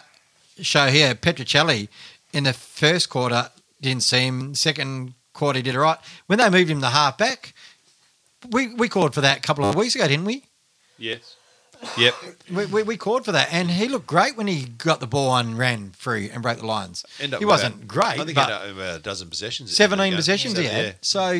show 0.61 0.87
here 0.87 1.13
Petruccelle 1.15 1.87
in 2.33 2.43
the 2.45 2.53
first 2.53 3.09
quarter 3.09 3.49
didn't 3.81 4.03
seem. 4.03 4.55
Second 4.55 5.13
quarter 5.33 5.57
he 5.59 5.63
did 5.63 5.75
it 5.75 5.79
right. 5.79 5.97
When 6.27 6.39
they 6.39 6.49
moved 6.49 6.69
him 6.69 6.79
the 6.79 6.89
half 6.89 7.17
back, 7.17 7.53
we 8.49 8.73
we 8.73 8.89
called 8.89 9.13
for 9.13 9.21
that 9.21 9.37
a 9.37 9.41
couple 9.41 9.65
of 9.65 9.75
weeks 9.75 9.95
ago, 9.95 10.07
didn't 10.07 10.25
we? 10.25 10.43
Yes. 10.97 11.35
Yep. 11.97 12.15
We, 12.51 12.65
we, 12.65 12.83
we 12.83 12.97
called 12.97 13.23
for 13.23 13.31
that, 13.31 13.47
and 13.53 13.71
he 13.71 13.87
looked 13.87 14.07
great 14.07 14.35
when 14.35 14.45
he 14.47 14.65
got 14.65 14.99
the 14.99 15.07
ball 15.07 15.33
and 15.37 15.57
ran 15.57 15.91
free 15.91 16.29
and 16.29 16.41
broke 16.43 16.57
the 16.57 16.65
lines. 16.65 17.05
End 17.17 17.33
up 17.33 17.39
he 17.39 17.45
wasn't 17.45 17.75
about- 17.75 17.87
great, 17.87 18.05
I 18.07 18.15
think 18.17 18.27
he 18.29 18.33
but 18.33 18.49
had 18.49 18.69
about 18.71 18.95
a 18.97 18.99
dozen 18.99 19.29
possessions. 19.29 19.73
seventeen 19.73 20.07
end 20.07 20.19
of 20.19 20.25
the 20.25 20.31
game. 20.31 20.35
possessions 20.37 20.57
he 20.57 20.65
had. 20.65 20.85
yeah. 20.85 20.91
So 21.01 21.37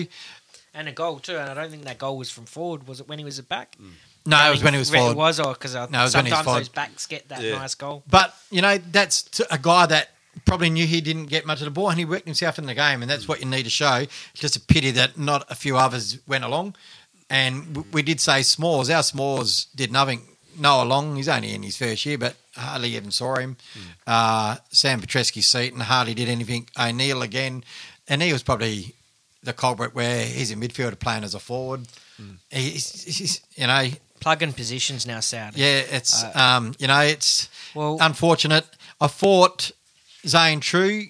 And 0.73 0.88
a 0.88 0.93
goal 0.93 1.19
too, 1.19 1.36
and 1.38 1.49
I 1.49 1.54
don't 1.54 1.69
think 1.69 1.84
that 1.84 1.97
goal 1.97 2.17
was 2.17 2.32
from 2.32 2.45
forward. 2.45 2.88
Was 2.88 3.01
it 3.01 3.10
when 3.10 3.19
he 3.19 3.25
was 3.25 3.39
at 3.39 3.49
back? 3.49 3.75
Mm. 3.82 3.89
no, 4.25 4.47
it 4.47 4.51
was 4.51 4.63
when 4.63 4.71
he 4.73 4.80
was 4.80 4.89
It 4.93 4.97
forward. 4.97 5.17
was, 5.17 5.39
oh, 5.41 5.49
or 5.49 5.54
because 5.54 5.73
No, 5.73 5.82
it 5.82 5.91
was 5.91 6.15
when 6.15 6.25
he 6.25 6.32
was 6.32 6.38
sometimes 6.39 6.58
those 6.60 6.69
backs 6.69 7.08
get 7.08 7.27
that 7.27 7.41
Yeah. 7.41 7.58
nice 7.58 7.75
goal. 7.75 8.04
But 8.10 8.34
you 8.51 8.62
know, 8.62 8.77
that's 8.77 9.23
t- 9.23 9.43
a 9.51 9.58
guy 9.58 9.86
that 9.88 10.12
probably 10.45 10.69
knew 10.69 10.88
he 10.88 11.01
didn't 11.01 11.25
get 11.25 11.45
much 11.45 11.60
of 11.60 11.65
the 11.65 11.71
ball, 11.71 11.89
and 11.89 11.99
he 11.99 12.06
worked 12.06 12.25
himself 12.25 12.58
in 12.58 12.67
the 12.67 12.73
game, 12.75 13.01
and 13.01 13.12
that's 13.12 13.25
mm. 13.25 13.30
what 13.30 13.41
you 13.41 13.47
need 13.47 13.63
to 13.63 13.69
show. 13.69 13.95
It's 13.95 14.39
just 14.39 14.56
a 14.56 14.62
pity 14.62 14.91
that 14.91 15.17
not 15.17 15.45
a 15.51 15.56
few 15.56 15.75
others 15.77 16.19
went 16.25 16.45
along. 16.45 16.75
And 17.30 17.73
w- 17.73 17.88
we 17.91 18.01
did 18.01 18.21
say 18.21 18.41
Smalls. 18.43 18.89
Our 18.89 19.04
Smalls 19.04 19.65
did 19.75 19.91
nothing. 19.91 20.21
Noah 20.58 20.84
Long, 20.86 21.16
he's 21.16 21.28
only 21.30 21.54
in 21.54 21.64
his 21.64 21.78
first 21.78 22.06
year, 22.06 22.18
but 22.18 22.36
hardly 22.56 22.96
even 22.96 23.12
saw 23.12 23.36
him. 23.36 23.58
Uh, 24.06 24.58
Sam 24.70 25.02
Petrevski-Seton 25.02 25.80
hardly 25.82 26.14
did 26.14 26.30
anything. 26.30 26.68
O'Neill 26.80 27.22
again, 27.22 27.64
and 28.08 28.22
he 28.22 28.32
was 28.34 28.44
probably 28.44 28.96
the 29.44 29.54
culprit 29.54 29.96
where 29.96 30.26
he's 30.26 30.52
a 30.52 30.56
midfielder 30.56 31.00
playing 31.00 31.24
as 31.24 31.34
a 31.34 31.40
forward. 31.40 31.82
He's, 32.52 33.04
he's, 33.04 33.42
you 33.56 33.68
know, 33.68 33.90
Plug 34.20 34.44
in 34.44 34.54
positions 34.54 35.08
now, 35.08 35.20
sad. 35.20 35.58
yeah, 35.58 35.80
it's 35.90 36.24
Uh, 36.24 36.32
um, 36.36 36.76
you 36.78 36.86
know, 36.86 37.00
it's 37.00 37.50
Well, 37.74 37.98
unfortunate. 38.00 38.68
I 39.00 39.08
thought 39.08 39.72
Zane 40.28 40.60
Trew 40.60 41.08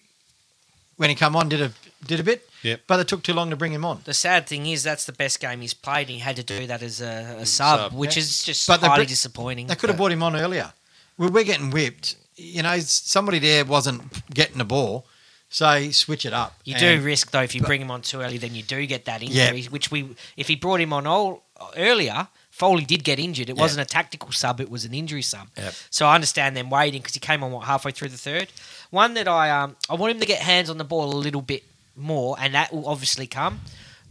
when 0.95 1.10
he 1.10 1.15
come 1.15 1.36
on 1.36 1.49
did 1.49 1.60
a 1.62 1.73
did 2.08 2.21
a 2.21 2.23
bit, 2.23 2.49
Yep. 2.63 2.82
but 2.88 3.00
it 3.00 3.08
took 3.08 3.24
too 3.24 3.34
long 3.34 3.50
to 3.50 3.56
bring 3.56 3.74
him 3.74 3.84
on. 3.86 4.02
the 4.06 4.13
sad 4.13 4.47
thing 4.47 4.65
is 4.67 4.84
that's 4.84 5.06
the 5.06 5.13
best 5.13 5.39
game 5.39 5.62
he's 5.62 5.74
played. 5.74 6.08
and 6.08 6.15
He 6.15 6.19
had 6.19 6.36
to 6.36 6.43
do 6.43 6.67
that 6.67 6.82
as 6.84 7.02
a, 7.02 7.38
a 7.39 7.45
sub, 7.45 7.80
sub. 7.80 7.93
which 7.93 8.15
Yeah. 8.15 8.21
is 8.24 8.43
just 8.43 8.67
But 8.67 8.82
highly 8.82 9.06
br- 9.06 9.10
disappointing. 9.10 9.67
They 9.67 9.76
could 9.76 9.89
have 9.89 9.97
brought 9.97 10.12
him 10.12 10.24
on 10.24 10.36
earlier. 10.36 10.74
We 11.17 11.28
we're 11.28 11.43
getting 11.43 11.71
whipped. 11.71 12.15
You 12.36 12.63
know, 12.63 12.80
somebody 12.80 13.39
there 13.39 13.65
wasn't 13.65 14.02
getting 14.34 14.58
the 14.58 14.65
ball, 14.65 15.06
so 15.50 15.91
switch 15.91 16.26
it 16.26 16.34
up. 16.34 16.54
You 16.63 16.76
And- 16.76 16.82
do 17.00 17.06
risk 17.06 17.32
though 17.32 17.41
if 17.41 17.54
you 17.56 17.62
bring 17.62 17.82
him 17.82 17.91
on 17.91 18.02
too 18.02 18.21
early, 18.21 18.38
then 18.38 18.56
you 18.56 18.63
do 18.63 18.86
get 18.86 19.06
that 19.06 19.21
Yeah. 19.21 19.50
injury. 19.52 19.63
Which 19.69 19.91
we, 19.91 20.15
if 20.38 20.47
he 20.47 20.56
brought 20.56 20.80
him 20.82 20.93
on 20.93 21.06
all, 21.06 21.43
earlier, 21.78 22.28
Foley 22.50 22.86
did 22.86 23.04
get 23.04 23.17
injured. 23.19 23.50
It 23.50 23.56
Yeah. 23.56 23.62
wasn't 23.62 23.82
a 23.82 23.86
tactical 23.86 24.32
sub; 24.32 24.60
it 24.60 24.69
was 24.69 24.84
an 24.86 24.93
injury 24.93 25.21
sub. 25.21 25.47
Yep. 25.58 25.74
So 25.89 26.06
I 26.08 26.15
understand 26.15 26.56
them 26.58 26.69
waiting 26.69 27.02
because 27.02 27.13
he 27.13 27.19
came 27.19 27.43
on 27.43 27.52
what 27.52 27.65
halfway 27.65 27.91
through 27.91 28.10
the 28.10 28.17
third. 28.17 28.50
One 28.89 29.13
that 29.13 29.28
I 29.28 29.50
um 29.52 29.76
I 29.89 29.93
want 29.95 30.12
him 30.13 30.19
to 30.19 30.26
get 30.26 30.39
hands 30.41 30.69
on 30.69 30.78
the 30.78 30.84
ball 30.84 31.13
a 31.13 31.15
little 31.15 31.41
bit 31.41 31.63
more, 31.95 32.36
and 32.39 32.54
that 32.56 32.73
will 32.73 32.88
obviously 32.88 33.27
come. 33.27 33.62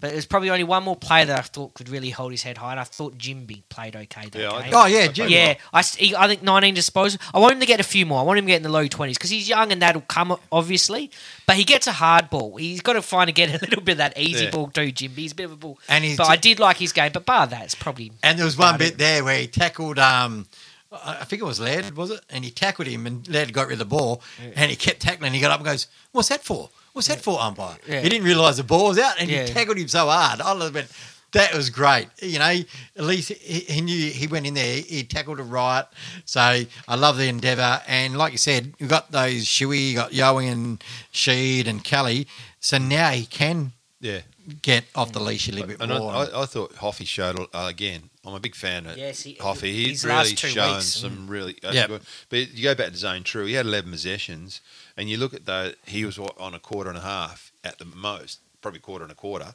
But 0.00 0.12
there's 0.12 0.24
probably 0.24 0.48
only 0.48 0.64
one 0.64 0.82
more 0.82 0.96
player 0.96 1.26
that 1.26 1.38
I 1.38 1.42
thought 1.42 1.74
could 1.74 1.90
really 1.90 2.08
hold 2.08 2.32
his 2.32 2.42
head 2.42 2.56
high, 2.56 2.70
and 2.70 2.80
I 2.80 2.84
thought 2.84 3.18
Jimby 3.18 3.64
played 3.68 3.94
okay 3.94 4.30
that 4.30 4.34
Yeah, 4.40 4.50
I 4.50 4.62
game. 4.62 4.72
Oh 4.74 4.86
yeah, 4.86 4.98
Okay. 5.00 5.12
Jim. 5.12 5.28
Yeah, 5.28 5.54
I, 5.74 5.80
s- 5.80 5.94
he- 5.96 6.16
I 6.16 6.26
think 6.26 6.42
19 6.42 6.72
disposal. 6.72 7.20
I 7.34 7.38
want 7.38 7.52
him 7.52 7.60
to 7.60 7.66
get 7.66 7.80
a 7.80 7.82
few 7.82 8.06
more. 8.06 8.18
I 8.18 8.22
want 8.22 8.38
him 8.38 8.46
to 8.46 8.50
get 8.50 8.56
in 8.56 8.62
the 8.62 8.70
low 8.70 8.86
20s 8.88 9.10
because 9.12 9.28
he's 9.28 9.46
young 9.46 9.72
and 9.72 9.82
that'll 9.82 10.00
come, 10.00 10.34
obviously. 10.50 11.10
But 11.46 11.56
he 11.56 11.64
gets 11.64 11.86
a 11.86 11.92
hard 11.92 12.30
ball. 12.30 12.56
He's 12.56 12.80
got 12.80 12.94
to 12.94 13.02
find 13.02 13.28
to 13.28 13.32
get 13.34 13.50
a 13.50 13.58
little 13.66 13.82
bit 13.82 13.92
of 13.92 13.98
that 13.98 14.16
easy 14.18 14.44
Yeah. 14.46 14.50
ball 14.52 14.68
too, 14.68 14.90
Jim. 14.90 15.12
He's 15.12 15.32
a 15.32 15.34
bit 15.34 15.44
of 15.44 15.52
a 15.52 15.56
ball. 15.56 15.78
And 15.86 16.02
he's 16.02 16.16
but 16.16 16.28
I 16.28 16.36
did 16.36 16.58
like 16.58 16.78
his 16.78 16.94
game. 16.94 17.10
But 17.12 17.26
bar 17.26 17.46
that, 17.48 17.64
it's 17.64 17.74
probably. 17.74 18.10
And 18.22 18.38
there 18.38 18.46
was 18.46 18.56
one 18.56 18.78
bit 18.78 18.96
there 18.96 19.22
where 19.22 19.38
he 19.38 19.48
tackled. 19.48 19.98
Um, 19.98 20.46
I 20.90 21.18
I 21.20 21.24
think 21.24 21.42
it 21.42 21.44
was 21.44 21.60
Laird, 21.60 21.94
was 21.94 22.10
it? 22.10 22.20
And 22.30 22.42
he 22.42 22.50
tackled 22.50 22.88
him, 22.88 23.06
and 23.06 23.28
Laird 23.28 23.52
got 23.52 23.66
rid 23.66 23.74
of 23.74 23.78
the 23.80 23.84
ball, 23.84 24.22
and 24.56 24.70
he 24.70 24.76
kept 24.76 25.00
tackling. 25.00 25.34
He 25.34 25.40
got 25.40 25.50
up 25.50 25.58
and 25.60 25.66
goes, 25.66 25.88
"What's 26.12 26.30
that 26.30 26.42
for? 26.42 26.70
What's 26.92 27.08
that 27.08 27.22
for, 27.22 27.40
umpire?" 27.40 27.76
Yeah. 27.88 28.00
He 28.02 28.08
didn't 28.08 28.24
realise 28.26 28.56
the 28.56 28.64
ball 28.64 28.88
was 28.88 28.98
out, 28.98 29.14
and 29.20 29.30
Yeah. 29.30 29.46
he 29.46 29.52
tackled 29.52 29.78
him 29.78 29.88
so 29.88 30.06
hard. 30.08 30.40
I 30.40 30.52
went, 30.70 30.88
that 31.32 31.54
was 31.54 31.70
great. 31.70 32.08
You 32.20 32.38
know, 32.40 32.44
at 32.46 32.64
least 33.04 33.28
he, 33.32 33.60
he 33.60 33.80
knew 33.80 34.10
he 34.10 34.26
went 34.26 34.46
in 34.46 34.54
there. 34.54 34.80
He 34.82 35.04
tackled 35.04 35.38
a 35.38 35.44
right. 35.44 35.84
So 36.24 36.40
I 36.40 36.94
love 36.96 37.16
the 37.18 37.28
endeavour. 37.28 37.80
And 37.86 38.16
like 38.18 38.32
you 38.32 38.38
said, 38.38 38.74
you 38.78 38.88
got 38.88 39.12
those 39.12 39.44
Shuey, 39.44 39.90
you 39.90 39.94
got 39.94 40.10
Yowie 40.10 40.50
and 40.50 40.82
Sheed 41.12 41.68
and 41.68 41.84
Kelly. 41.84 42.26
So 42.58 42.78
now 42.78 43.10
he 43.10 43.26
can 43.26 43.72
Yeah. 44.00 44.22
get 44.62 44.84
off 44.96 45.12
the 45.12 45.20
leash 45.20 45.48
a 45.48 45.52
little 45.52 45.68
bit 45.68 45.80
And 45.80 45.92
I, 45.92 45.98
more. 45.98 46.12
I, 46.12 46.42
I 46.42 46.46
thought 46.46 46.74
Hoffy 46.76 47.04
showed 47.04 47.38
uh, 47.38 47.66
again. 47.68 48.10
I'm 48.26 48.34
a 48.34 48.40
big 48.40 48.54
fan 48.56 48.86
of 48.86 48.98
Yes, 48.98 49.22
he- 49.22 49.34
Hoffy. 49.40 49.72
He's 49.72 50.04
really 50.04 50.34
shown 50.36 50.74
weeks, 50.74 50.86
some 50.96 51.28
really. 51.28 51.56
Uh, 51.62 51.70
Yep. 51.72 51.88
good. 51.88 52.02
But 52.28 52.52
you 52.54 52.64
go 52.64 52.74
back 52.74 52.90
to 52.90 52.96
Zane 52.96 53.22
Trew. 53.22 53.46
He 53.46 53.54
had 53.54 53.64
11 53.66 53.90
possessions, 53.92 54.60
and 55.00 55.08
you 55.08 55.16
look 55.16 55.32
at 55.32 55.46
the 55.46 55.74
he 55.86 56.04
was 56.04 56.18
on 56.18 56.52
a 56.52 56.58
quarter 56.58 56.90
and 56.90 56.98
a 56.98 57.00
half 57.00 57.52
at 57.64 57.78
the 57.78 57.86
most, 57.86 58.40
probably 58.60 58.80
quarter 58.80 59.02
and 59.02 59.10
a 59.10 59.14
quarter. 59.14 59.54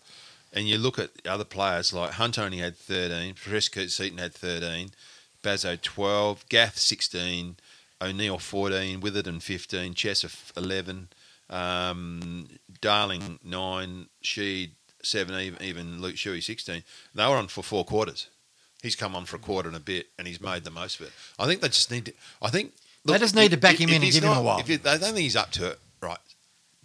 And 0.52 0.68
you 0.68 0.80
look 0.80 0.98
at 0.98 1.12
other 1.24 1.44
players 1.44 1.94
like 1.94 2.14
Hunt 2.14 2.40
only 2.40 2.58
had 2.58 2.76
13, 2.76 3.36
Fresco 3.36 3.86
Seaton 3.86 4.18
had 4.18 4.34
13, 4.34 4.90
Bazo 5.44 5.80
12, 5.80 6.50
Gath 6.50 6.80
16, 6.80 7.58
O'Neill 8.02 8.40
14, 8.40 9.00
Witherden 9.02 9.40
15, 9.40 9.94
Chesser 9.94 10.58
11, 10.58 11.10
um, 11.52 12.48
Darling 12.82 13.38
9, 13.44 14.08
Sheed 14.24 14.72
7, 15.04 15.40
even, 15.40 15.62
even 15.62 16.02
Luke 16.02 16.16
Shuey 16.16 16.42
16. 16.42 16.82
They 17.14 17.24
were 17.24 17.36
on 17.36 17.50
for 17.50 17.62
four 17.62 17.86
quarters. 17.86 18.30
He's 18.82 18.96
come 18.96 19.16
on 19.16 19.26
for 19.26 19.36
a 19.36 19.40
quarter 19.40 19.68
and 19.68 19.78
a 19.78 19.82
bit, 19.82 20.08
and 20.18 20.28
he's 20.28 20.42
made 20.42 20.64
the 20.64 20.72
most 20.72 21.00
of 21.00 21.06
it. 21.06 21.14
I 21.38 21.46
think 21.46 21.62
they 21.62 21.68
just 21.68 21.92
need 21.92 22.06
to. 22.08 22.14
I 22.42 22.50
think 22.50 22.74
They 23.06 23.18
just 23.20 23.36
need 23.36 23.52
to 23.52 23.58
back 23.58 23.76
him 23.80 23.90
in 23.90 24.02
and 24.04 24.12
give 24.12 24.24
him 24.24 24.32
a 24.32 24.42
while. 24.42 24.60
If 24.60 24.68
you- 24.70 24.78
they 24.78 24.92
don't 24.98 25.14
think 25.14 25.18
he's 25.20 25.36
up 25.36 25.52
to 25.54 25.68
it, 25.68 25.80
right? 26.02 26.18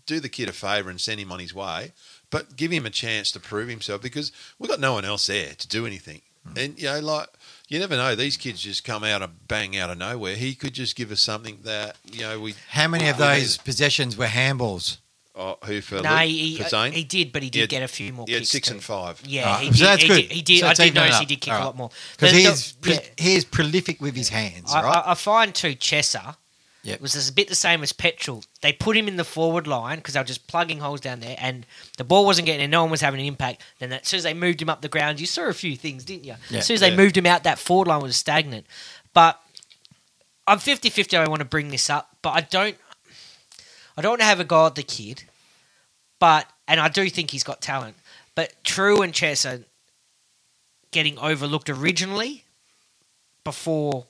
Do 0.07 0.21
the 0.21 0.29
kid 0.29 0.49
a 0.49 0.53
favour 0.53 0.91
and 0.91 1.01
send 1.01 1.21
him 1.21 1.33
on 1.33 1.39
his 1.39 1.55
way, 1.55 1.93
but 2.31 2.57
give 2.57 2.71
him 2.71 2.85
a 2.87 2.91
chance 2.91 3.31
to 3.33 3.41
prove 3.41 3.69
himself 3.69 4.03
because 4.03 4.33
we've 4.59 4.69
got 4.71 4.81
no 4.81 4.93
one 4.93 5.05
else 5.05 5.27
there 5.27 5.55
to 5.55 5.69
do 5.69 5.87
anything. 5.87 6.23
Hmm. 6.47 6.59
And 6.59 6.79
you 6.79 6.85
know, 6.87 7.01
like 7.01 7.29
you 7.69 7.79
never 7.79 7.97
know, 7.97 8.15
these 8.15 8.37
kids 8.37 8.61
just 8.63 8.83
come 8.85 9.05
out 9.05 9.23
of 9.23 9.47
bang 9.49 9.77
out 9.77 9.91
of 9.91 9.99
nowhere. 9.99 10.37
He 10.37 10.55
could 10.55 10.73
just 10.75 10.97
give 10.97 11.11
us 11.13 11.21
something 11.21 11.61
that 11.63 11.97
you 12.11 12.21
know 12.21 12.41
we. 12.41 12.55
How 12.71 12.89
many 12.89 13.09
of 13.09 13.19
those 13.19 13.57
possessions 13.59 14.17
were 14.17 14.27
handballs? 14.27 14.97
Oh, 15.37 15.57
who 15.65 15.81
for? 15.81 16.01
No, 16.03 16.17
he, 16.19 16.57
for 16.57 16.63
he, 16.63 16.65
uh, 16.65 16.69
Zane? 16.69 16.93
he 16.93 17.05
did, 17.05 17.33
but 17.33 17.43
he 17.43 17.51
did 17.51 17.57
He 17.59 17.61
had- 17.63 17.69
get 17.71 17.83
a 17.85 17.89
few 17.89 18.13
more 18.13 18.27
He 18.27 18.33
had 18.35 18.41
kicks. 18.41 18.51
six 18.51 18.69
too. 18.69 18.75
and 18.75 18.83
five. 18.85 19.23
Yeah, 19.25 19.47
Alright, 19.47 19.63
he 19.67 19.73
so 19.73 19.77
did. 19.79 19.85
that's 19.87 20.03
he 20.03 20.09
good. 20.09 20.15
did. 20.23 20.33
He 20.33 20.43
did. 20.43 20.61
So 20.61 20.67
I 20.67 20.71
it's 20.73 20.81
did 20.81 20.95
notice 20.95 21.19
he 21.21 21.25
did 21.27 21.41
kick 21.41 21.53
Alright. 21.53 21.63
a 21.63 21.67
lot 21.67 21.77
more. 21.77 21.91
Because 22.13 22.33
The- 22.33 22.39
he 22.39 22.45
is 22.47 22.75
yeah. 22.85 23.01
he 23.17 23.35
is 23.37 23.45
prolific 23.45 24.01
with 24.01 24.17
his 24.17 24.29
hands, 24.31 24.73
I, 24.75 24.83
right? 24.83 25.03
I, 25.07 25.13
I 25.13 25.15
find 25.15 25.55
too 25.55 25.75
Chesser 25.77 26.37
Yep. 26.83 26.95
it 26.97 27.03
was 27.03 27.29
a 27.29 27.33
bit 27.33 27.47
the 27.49 27.55
same 27.55 27.83
as 27.83 27.93
Petrol. 27.93 28.43
They 28.63 28.73
put 28.73 28.97
him 28.97 29.07
in 29.07 29.17
the 29.17 29.25
forward 29.25 29.67
line 29.67 29.99
because 29.99 30.15
they 30.15 30.21
were 30.21 30.25
just 30.25 30.47
plugging 30.47 30.79
holes 30.81 31.01
down 31.03 31.21
there, 31.21 31.37
and 31.39 31.67
the 31.99 32.05
ball 32.05 32.25
wasn't 32.25 32.47
getting 32.47 32.65
in. 32.65 32.71
No 32.71 32.81
one 32.83 32.91
was 32.91 33.03
having 33.03 33.21
an 33.21 33.27
impact. 33.27 33.61
Then 33.81 33.93
as 33.93 34.09
soon 34.09 34.17
as 34.17 34.25
they 34.25 34.33
moved 34.33 34.63
him 34.63 34.71
up 34.71 34.81
the 34.81 34.89
ground, 34.89 35.21
you 35.21 35.27
saw 35.27 35.43
a 35.43 35.53
few 35.53 35.77
things, 35.77 36.05
didn't 36.07 36.25
you? 36.25 36.37
Yeah. 36.49 36.59
as 36.61 36.67
soon 36.67 36.75
as 36.77 36.81
they 36.81 36.89
Yeah. 36.89 36.97
moved 36.97 37.19
him 37.19 37.27
out, 37.27 37.45
that 37.45 37.59
forward 37.59 37.87
line 37.89 38.01
was 38.01 38.17
stagnant. 38.17 38.67
But 39.13 39.39
I'm 40.47 40.59
50-50 40.59 41.19
I 41.19 41.29
want 41.29 41.41
to 41.41 41.45
bring 41.45 41.69
this 41.69 41.91
up, 41.91 42.17
but 42.23 42.31
I 42.31 42.41
don't. 42.41 42.77
I 44.01 44.03
don't 44.03 44.13
want 44.13 44.21
to 44.21 44.27
have 44.27 44.41
a 44.41 44.45
go 44.45 44.67
at 44.67 44.75
the 44.75 44.83
kid, 44.83 45.25
but 46.19 46.47
and 46.67 46.81
I 46.81 46.89
do 46.89 47.09
think 47.11 47.31
he's 47.31 47.45
got 47.45 47.61
talent. 47.61 47.97
But 48.35 48.55
Trew 48.65 49.03
and 49.03 49.13
Chesser 49.13 49.65
getting 50.91 51.19
overlooked 51.19 51.69
originally 51.69 52.45
before 53.45 54.07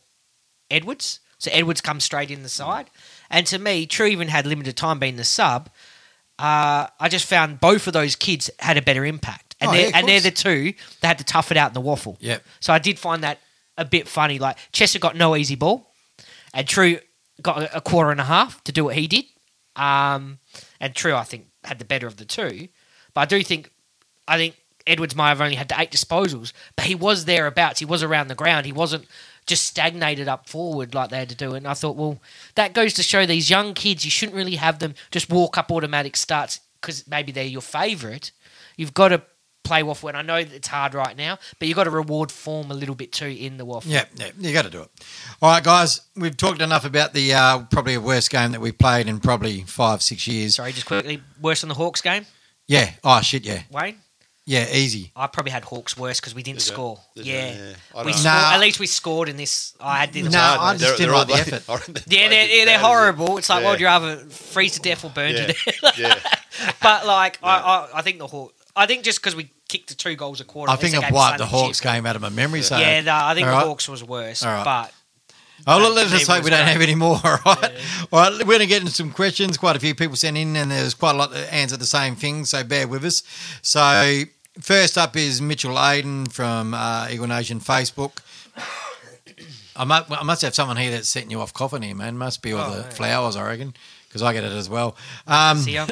Edwards. 0.70 1.20
So 1.38 1.50
Edwards 1.52 1.80
comes 1.80 2.04
straight 2.04 2.30
in 2.30 2.42
the 2.42 2.48
side. 2.48 2.88
And 3.30 3.46
to 3.48 3.58
me, 3.58 3.86
Trew 3.86 4.06
even 4.06 4.28
had 4.28 4.46
limited 4.46 4.76
time 4.76 4.98
being 4.98 5.16
the 5.16 5.24
sub. 5.24 5.70
Uh, 6.38 6.86
I 7.00 7.08
just 7.08 7.26
found 7.26 7.60
both 7.60 7.86
of 7.86 7.92
those 7.92 8.14
kids 8.14 8.48
had 8.60 8.76
a 8.76 8.82
better 8.82 9.04
impact. 9.04 9.56
And, 9.60 9.70
Oh, 9.70 9.72
they're, 9.72 9.88
yeah, 9.88 9.98
and 9.98 10.08
they're 10.08 10.20
the 10.20 10.30
two 10.30 10.74
that 11.00 11.08
had 11.08 11.18
to 11.18 11.24
tough 11.24 11.50
it 11.50 11.56
out 11.56 11.68
in 11.70 11.74
the 11.74 11.80
waffle. 11.80 12.16
Yep. 12.20 12.42
So 12.60 12.72
I 12.72 12.78
did 12.78 12.98
find 12.98 13.24
that 13.24 13.40
a 13.76 13.84
bit 13.84 14.06
funny. 14.06 14.38
Like 14.38 14.56
Chesser 14.72 15.00
got 15.00 15.16
no 15.16 15.34
easy 15.36 15.54
ball, 15.56 15.92
and 16.54 16.66
Trew 16.68 17.00
got 17.42 17.74
a 17.74 17.80
quarter 17.80 18.10
and 18.10 18.20
a 18.20 18.24
half 18.24 18.62
to 18.64 18.72
do 18.72 18.84
what 18.84 18.94
he 18.94 19.06
did. 19.06 19.24
Um, 19.76 20.38
and 20.80 20.94
Trew, 20.94 21.14
I 21.14 21.24
think, 21.24 21.46
had 21.64 21.78
the 21.78 21.84
better 21.84 22.06
of 22.06 22.16
the 22.16 22.24
two. 22.24 22.68
But 23.14 23.22
I 23.22 23.24
do 23.26 23.42
think, 23.42 23.70
I 24.26 24.36
think 24.36 24.56
Edwards 24.86 25.16
might 25.16 25.28
have 25.28 25.40
only 25.40 25.56
had 25.56 25.68
the 25.68 25.80
eight 25.80 25.90
disposals, 25.90 26.52
but 26.76 26.86
he 26.86 26.94
was 26.94 27.24
thereabouts. 27.24 27.78
He 27.78 27.84
was 27.84 28.02
around 28.02 28.28
the 28.28 28.34
ground. 28.34 28.66
He 28.66 28.72
wasn't 28.72 29.06
just 29.46 29.64
stagnated 29.64 30.28
up 30.28 30.48
forward 30.48 30.94
like 30.94 31.10
they 31.10 31.18
had 31.18 31.28
to 31.28 31.34
do. 31.34 31.54
And 31.54 31.66
I 31.66 31.74
thought, 31.74 31.96
well, 31.96 32.20
that 32.54 32.72
goes 32.72 32.94
to 32.94 33.02
show 33.02 33.26
these 33.26 33.50
young 33.50 33.74
kids, 33.74 34.04
you 34.04 34.10
shouldn't 34.10 34.36
really 34.36 34.56
have 34.56 34.78
them 34.78 34.94
just 35.10 35.30
walk 35.30 35.58
up 35.58 35.70
automatic 35.70 36.16
starts 36.16 36.60
because 36.80 37.06
maybe 37.08 37.32
they're 37.32 37.44
your 37.44 37.60
favourite. 37.60 38.32
You've 38.76 38.94
got 38.94 39.08
to 39.08 39.22
play 39.62 39.82
waffle. 39.82 40.08
And 40.08 40.18
I 40.18 40.22
know 40.22 40.42
that 40.42 40.52
it's 40.54 40.68
hard 40.68 40.94
right 40.94 41.16
now, 41.16 41.38
but 41.58 41.68
you've 41.68 41.76
got 41.76 41.84
to 41.84 41.90
reward 41.90 42.32
form 42.32 42.70
a 42.70 42.74
little 42.74 42.94
bit 42.94 43.12
too 43.12 43.26
in 43.26 43.56
the 43.56 43.64
waffle. 43.64 43.90
Yeah, 43.90 44.04
yeah, 44.16 44.30
you 44.38 44.52
got 44.52 44.64
to 44.64 44.70
do 44.70 44.82
it. 44.82 44.88
All 45.42 45.50
right, 45.50 45.62
guys, 45.62 46.00
we've 46.16 46.36
talked 46.36 46.60
enough 46.60 46.84
about 46.84 47.12
the 47.14 47.32
uh, 47.34 47.60
probably 47.70 47.94
a 47.94 48.00
worst 48.00 48.30
game 48.30 48.52
that 48.52 48.60
we've 48.60 48.76
played 48.78 49.06
in 49.08 49.20
probably 49.20 49.62
five, 49.62 50.02
six 50.02 50.26
years. 50.26 50.56
Sorry, 50.56 50.72
just 50.72 50.86
quickly. 50.86 51.20
Worse 51.40 51.60
than 51.60 51.68
the 51.68 51.74
Hawks 51.74 52.00
game, 52.02 52.26
Yeah. 52.66 52.90
Oh 53.04 53.20
shit. 53.20 53.44
Yeah. 53.44 53.62
Wayne. 53.70 53.96
Yeah. 54.46 54.66
Easy. 54.72 55.12
I 55.14 55.26
probably 55.28 55.52
had 55.52 55.64
Hawks 55.64 55.96
worse 55.96 56.18
because 56.18 56.34
we 56.34 56.42
didn't 56.42 56.58
Is 56.58 56.68
it? 56.68 56.72
score. 56.72 56.98
Is 57.14 57.24
it? 57.26 57.30
yeah, 57.30 57.52
Yeah. 57.52 58.02
We 58.04 58.12
don't 58.12 58.14
scored, 58.14 58.24
Nah. 58.24 58.52
at 58.54 58.60
least 58.60 58.80
we 58.80 58.86
scored 58.86 59.28
in 59.28 59.36
this. 59.36 59.74
I 59.80 59.98
had 60.00 60.12
the 60.12 60.22
No, 60.22 60.38
I 60.40 60.76
just 60.76 60.96
didn't 60.98 61.14
like 61.14 61.26
the 61.28 61.32
all 61.34 61.38
effort. 61.76 61.82
played- 61.84 62.02
Yeah, 62.08 62.28
they're, 62.28 62.46
yeah, 62.48 62.64
they're 62.64 62.78
horrible. 62.78 63.38
It's 63.38 63.48
like, 63.48 63.58
Yeah. 63.58 63.64
well, 63.64 63.72
would 63.74 63.80
you 63.80 63.86
rather 63.86 64.16
freeze 64.30 64.72
to 64.74 64.80
death 64.80 65.04
or 65.04 65.10
burn 65.10 65.34
Yeah. 65.36 65.46
to 65.46 65.52
death? 65.52 65.96
Yeah. 65.98 66.18
but 66.82 67.06
like, 67.06 67.38
I, 67.42 67.58
I, 67.58 67.88
I 67.98 68.02
think 68.02 68.18
the 68.18 68.26
Hawks. 68.26 68.54
I 68.76 68.86
think 68.86 69.04
just 69.04 69.20
because 69.20 69.34
we 69.36 69.50
kicked 69.68 69.88
the 69.88 69.94
two 69.94 70.14
goals 70.16 70.40
a 70.40 70.44
quarter. 70.44 70.72
I 70.72 70.76
think 70.76 70.94
I've 70.94 71.12
wiped 71.12 71.38
the 71.38 71.46
Hawks 71.46 71.80
game 71.80 72.06
out 72.06 72.16
of 72.16 72.22
my 72.22 72.28
memory. 72.28 72.62
So 72.62 72.76
Yeah, 72.78 73.00
no, 73.02 73.12
I 73.14 73.34
think 73.34 73.46
All 73.46 73.52
the 73.52 73.56
right. 73.58 73.66
Hawks 73.66 73.88
was 73.88 74.02
worse. 74.04 74.42
All 74.42 74.52
right. 74.52 74.64
But 74.64 74.92
Oh, 75.66 75.78
look, 75.78 75.94
let's 75.94 76.10
just 76.10 76.26
hope 76.26 76.42
we 76.42 76.48
don't 76.50 76.66
have 76.66 76.80
any 76.80 76.94
more. 76.94 77.16
All 77.24 77.38
right. 77.44 77.72
Yeah. 77.72 78.04
All 78.12 78.20
right. 78.30 78.38
We're 78.38 78.44
going 78.44 78.60
to 78.60 78.66
get 78.66 78.80
into 78.80 78.92
some 78.94 79.10
questions. 79.12 79.58
Quite 79.58 79.76
a 79.76 79.78
few 79.78 79.94
people 79.94 80.16
sent 80.16 80.38
in, 80.38 80.56
and 80.56 80.70
there's 80.70 80.94
quite 80.94 81.14
a 81.14 81.18
lot 81.18 81.32
that 81.32 81.52
answer 81.52 81.76
the 81.76 81.84
same 81.84 82.16
thing. 82.16 82.46
So 82.46 82.64
bear 82.64 82.88
with 82.88 83.04
us. 83.04 83.22
So 83.60 84.22
first 84.58 84.96
up 84.96 85.16
is 85.16 85.42
Mitchell 85.42 85.74
Aiden 85.74 86.32
from 86.32 86.72
uh, 86.72 87.08
Eagle 87.10 87.26
Nation 87.26 87.60
Facebook. 87.60 88.20
I 89.76 89.84
must, 89.84 90.10
I 90.10 90.22
must 90.22 90.42
have 90.42 90.54
someone 90.54 90.76
here 90.78 90.90
that's 90.90 91.08
setting 91.08 91.30
you 91.30 91.40
off 91.40 91.52
coughing 91.52 91.82
here, 91.82 91.94
man. 91.94 92.16
Must 92.18 92.42
be 92.42 92.52
all 92.52 92.70
Oh, 92.70 92.74
the 92.76 92.80
yeah. 92.82 92.88
flowers, 92.90 93.36
I 93.36 93.46
reckon, 93.46 93.74
because 94.08 94.22
I 94.22 94.32
get 94.32 94.44
it 94.44 94.52
as 94.52 94.68
well. 94.68 94.96
Um, 95.26 95.58
see 95.58 95.74
ya. 95.74 95.86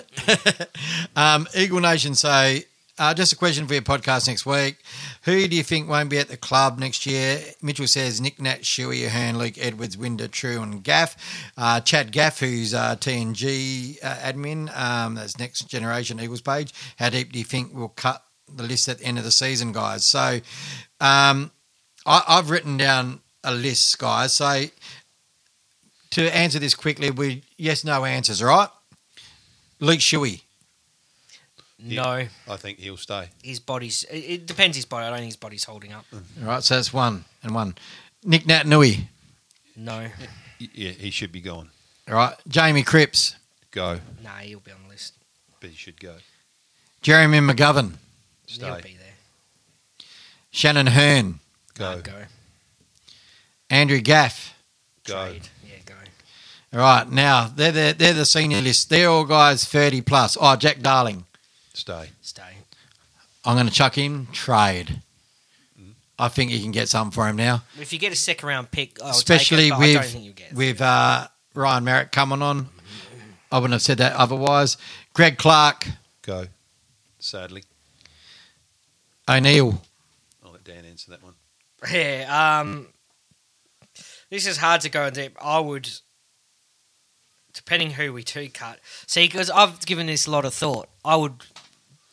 um, 1.17 1.47
Eagle 1.55 1.81
Nation 1.81 2.15
say, 2.15 2.65
uh, 2.99 3.15
just 3.15 3.33
a 3.33 3.37
question 3.37 3.67
for 3.67 3.75
your 3.75 3.83
podcast 3.83 4.27
next 4.27 4.45
week. 4.45 4.79
Who 5.23 5.47
do 5.47 5.57
you 5.57 5.63
think 5.63 5.89
won't 5.89 6.11
be 6.11 6.19
at 6.19 6.29
the 6.29 6.37
club 6.37 6.79
next 6.79 7.07
year? 7.07 7.41
Mitchell 7.63 7.87
says 7.87 8.21
Nick 8.21 8.41
Nat, 8.41 8.63
Shuey, 8.63 9.07
Ahern, 9.07 9.39
Luke, 9.39 9.59
Edwards, 9.59 9.97
Winder, 9.97 10.29
Trew, 10.29 10.63
and 10.63 10.83
Gaff. 10.83 11.17
Uh, 11.57 11.81
Chad 11.81 12.13
Gaff, 12.13 12.41
who's 12.41 12.75
uh, 12.75 12.97
TNG 12.97 13.99
uh, 14.03 14.15
admin, 14.17 14.77
um, 14.77 15.15
that's 15.15 15.39
Next 15.39 15.69
Generation 15.69 16.21
Eagles 16.21 16.41
page. 16.41 16.73
How 16.99 17.11
deep 17.11 17.33
do 17.33 17.39
you 17.39 17.45
think 17.45 17.73
we'll 17.73 17.89
cut 17.89 18.23
the 18.49 18.63
list 18.63 18.89
at 18.89 18.99
the 18.99 19.05
end 19.05 19.19
of 19.19 19.25
the 19.25 19.31
season, 19.31 19.73
guys? 19.73 20.05
So 20.05 20.41
um, 21.01 21.51
I, 22.07 22.23
I've 22.27 22.51
written 22.51 22.77
down 22.77 23.21
a 23.45 23.53
list, 23.53 23.99
guys. 23.99 24.33
So 24.33 24.65
to 26.11 26.37
answer 26.37 26.59
this 26.59 26.75
quickly, 26.75 27.11
we 27.11 27.43
yes, 27.57 27.85
no 27.85 28.05
answers, 28.05 28.43
right? 28.43 28.69
Luke 29.81 30.01
Shuey. 30.01 30.43
No, 31.81 32.27
I 32.49 32.57
think 32.57 32.79
he'll 32.79 32.97
stay. 32.97 33.29
his 33.43 33.61
body's. 33.61 34.03
It, 34.05 34.17
it 34.19 34.47
depends 34.47 34.77
his 34.77 34.85
body. 34.85 35.07
I 35.07 35.11
don't 35.11 35.19
think 35.19 35.29
his 35.29 35.37
body's 35.37 35.65
holding 35.65 35.93
up. 35.93 36.05
All 36.13 36.21
right, 36.47 36.63
so 36.63 36.75
that's 36.75 36.93
one 36.93 37.25
and 37.43 37.55
one. 37.55 37.77
Nick 38.25 38.45
Naitanui. 38.45 39.05
No, 39.77 40.09
Yeah, 40.59 40.91
he 40.91 41.11
should 41.11 41.31
be 41.31 41.41
gone. 41.41 41.71
All 42.09 42.15
right, 42.15 42.35
Jamie 42.49 42.83
Cripps. 42.83 43.37
Go, 43.71 44.01
nah, 44.25 44.39
he'll 44.39 44.59
be 44.61 44.73
on 44.73 44.83
the 44.85 44.89
list. 44.89 45.15
but 45.61 45.71
he 45.71 45.77
should 45.77 46.01
go. 46.01 46.17
Jeremy 47.01 47.39
McGovern. 47.39 47.93
Stay. 48.47 48.67
He'll 48.67 48.75
be 48.81 48.97
there. 48.99 50.07
Shannon 50.51 50.89
Hurn. 50.89 51.39
Go, 51.75 51.95
No, 51.97 52.01
go. 52.03 52.23
Andrew 53.71 54.01
Gaff. 54.01 54.55
go. 55.05 55.29
Trade. 55.31 55.49
Yeah, 55.65 55.75
go. 55.87 55.95
All 56.73 56.81
right, 56.81 57.09
now 57.09 57.53
they're 57.55 57.71
the, 57.73 57.95
they're 57.97 58.15
the 58.15 58.25
senior 58.25 58.61
list. 58.61 58.91
They're 58.91 59.09
all 59.09 59.25
guys 59.25 59.65
30 59.65 60.01
plus. 60.01 60.37
Oh, 60.41 60.57
Jack 60.57 60.81
Darling. 60.81 61.25
Stay. 61.79 62.11
Stay. 62.23 62.43
I'm 63.45 63.55
going 63.55 63.69
to 63.69 63.73
chuck 63.73 63.97
in 63.99 64.27
trade. 64.33 65.01
Mm. 65.81 65.93
I 66.19 66.27
think 66.29 66.51
you 66.51 66.59
can 66.61 66.73
get 66.73 66.89
something 66.89 67.13
for 67.13 67.29
him 67.29 67.37
now, 67.37 67.63
If 67.81 67.93
you 67.93 68.01
get 68.01 68.13
a 68.13 68.17
second 68.17 68.49
round 68.49 68.73
pick, 68.73 69.01
I'll 69.01 69.11
especially 69.11 69.71
take 69.71 69.73
it, 69.73 69.79
but 69.79 69.85
I 69.85 69.93
don't 69.93 70.03
with 70.03 70.13
think 70.13 70.25
you'll 70.25 70.35
get 70.35 70.51
it. 70.51 70.57
with 70.57 70.81
uh, 70.81 71.29
Ryan 71.55 71.85
Maric 71.85 72.11
coming 72.11 72.43
on. 72.43 72.69
I 73.53 73.59
wouldn't 73.59 73.73
have 73.75 73.83
said 73.83 73.99
that 73.99 74.15
otherwise. 74.17 74.77
Greg 75.15 75.39
Clark, 75.39 75.87
Go. 76.23 76.47
Sadly, 77.21 77.63
O'Neill. 79.29 79.81
I'll 80.45 80.51
let 80.53 80.65
Dan 80.65 80.85
answer 80.85 81.13
that 81.13 81.23
one. 81.23 81.35
Yeah, 81.93 82.61
um, 82.61 82.89
this 84.31 84.49
is 84.49 84.57
hard 84.57 84.81
to 84.81 84.89
go 84.91 85.07
in 85.07 85.15
deep. 85.15 85.37
I 85.41 85.61
would, 85.61 85.89
depending 87.55 87.93
who 87.93 88.13
we 88.13 88.25
two 88.25 88.49
cut. 88.53 88.81
See, 89.07 89.27
because 89.27 89.49
I've 89.49 89.87
given 89.87 90.07
this 90.09 90.27
a 90.27 90.31
lot 90.33 90.45
of 90.45 90.53
thought. 90.53 90.89
I 91.05 91.15
would 91.17 91.35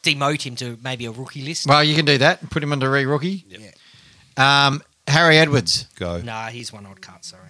demote 0.05 0.43
him 0.43 0.55
to 0.57 0.77
maybe 0.83 1.05
a 1.05 1.11
rookie 1.11 1.41
list. 1.41 1.67
Well, 1.67 1.83
you 1.83 1.95
can 1.95 2.05
do 2.05 2.17
that. 2.19 2.49
Put 2.49 2.63
him 2.63 2.71
under 2.71 2.89
re 2.89 3.05
rookie. 3.05 3.45
Yep. 3.49 3.75
Um, 4.37 4.81
Harry 5.07 5.37
Edwards, 5.37 5.87
Go. 5.95 6.21
Nah, 6.21 6.47
he's 6.47 6.71
one 6.73 6.85
I'd 6.85 7.01
cut. 7.01 7.23
Sorry. 7.25 7.49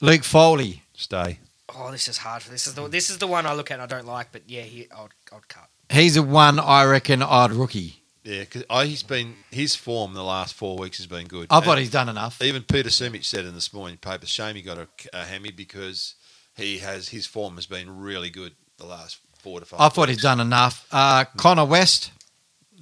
Luke 0.00 0.24
Foley, 0.24 0.82
Stay. 0.94 1.38
Oh, 1.74 1.90
this 1.90 2.08
is 2.08 2.18
hard. 2.18 2.42
For 2.42 2.50
this 2.50 2.66
is 2.66 2.74
the 2.74 2.86
this 2.88 3.08
is 3.10 3.18
the 3.18 3.26
one 3.26 3.46
I 3.46 3.54
look 3.54 3.70
at. 3.70 3.74
and 3.80 3.82
I 3.82 3.86
don't 3.86 4.06
like, 4.06 4.28
but 4.32 4.42
yeah, 4.46 4.62
he, 4.62 4.86
I'd, 4.94 5.08
I'd 5.32 5.48
cut. 5.48 5.68
he's 5.90 6.14
the 6.14 6.22
one 6.22 6.58
I 6.60 6.84
reckon 6.84 7.22
I'd 7.22 7.52
rookie. 7.52 8.02
Yeah, 8.24 8.44
because 8.44 8.64
he's 8.88 9.02
been 9.02 9.34
his 9.50 9.74
form 9.74 10.14
the 10.14 10.22
last 10.22 10.54
four 10.54 10.76
weeks 10.78 10.98
has 10.98 11.06
been 11.08 11.26
good. 11.26 11.48
I 11.50 11.60
thought 11.60 11.72
And 11.72 11.80
he's 11.80 11.90
done 11.90 12.08
enough. 12.08 12.40
even 12.40 12.62
Peter 12.62 12.88
Simic 12.88 13.24
said 13.24 13.44
in 13.46 13.54
this 13.54 13.72
morning 13.72 13.96
paper, 13.96 14.26
shame 14.26 14.54
he 14.54 14.62
got 14.62 14.78
a, 14.78 14.86
a 15.12 15.24
hammy 15.24 15.50
because 15.50 16.14
he 16.56 16.78
has 16.78 17.08
his 17.08 17.26
form 17.26 17.56
has 17.56 17.66
been 17.66 17.98
really 17.98 18.30
good 18.30 18.52
the 18.78 18.86
last 18.86 19.18
four 19.42 19.60
to 19.60 19.66
five. 19.66 19.80
I 19.80 19.88
thought 19.88 20.08
he's 20.08 20.16
weeks. 20.16 20.22
done 20.22 20.40
enough. 20.40 20.86
Uh, 20.90 21.24
Connor 21.36 21.64
West, 21.66 22.10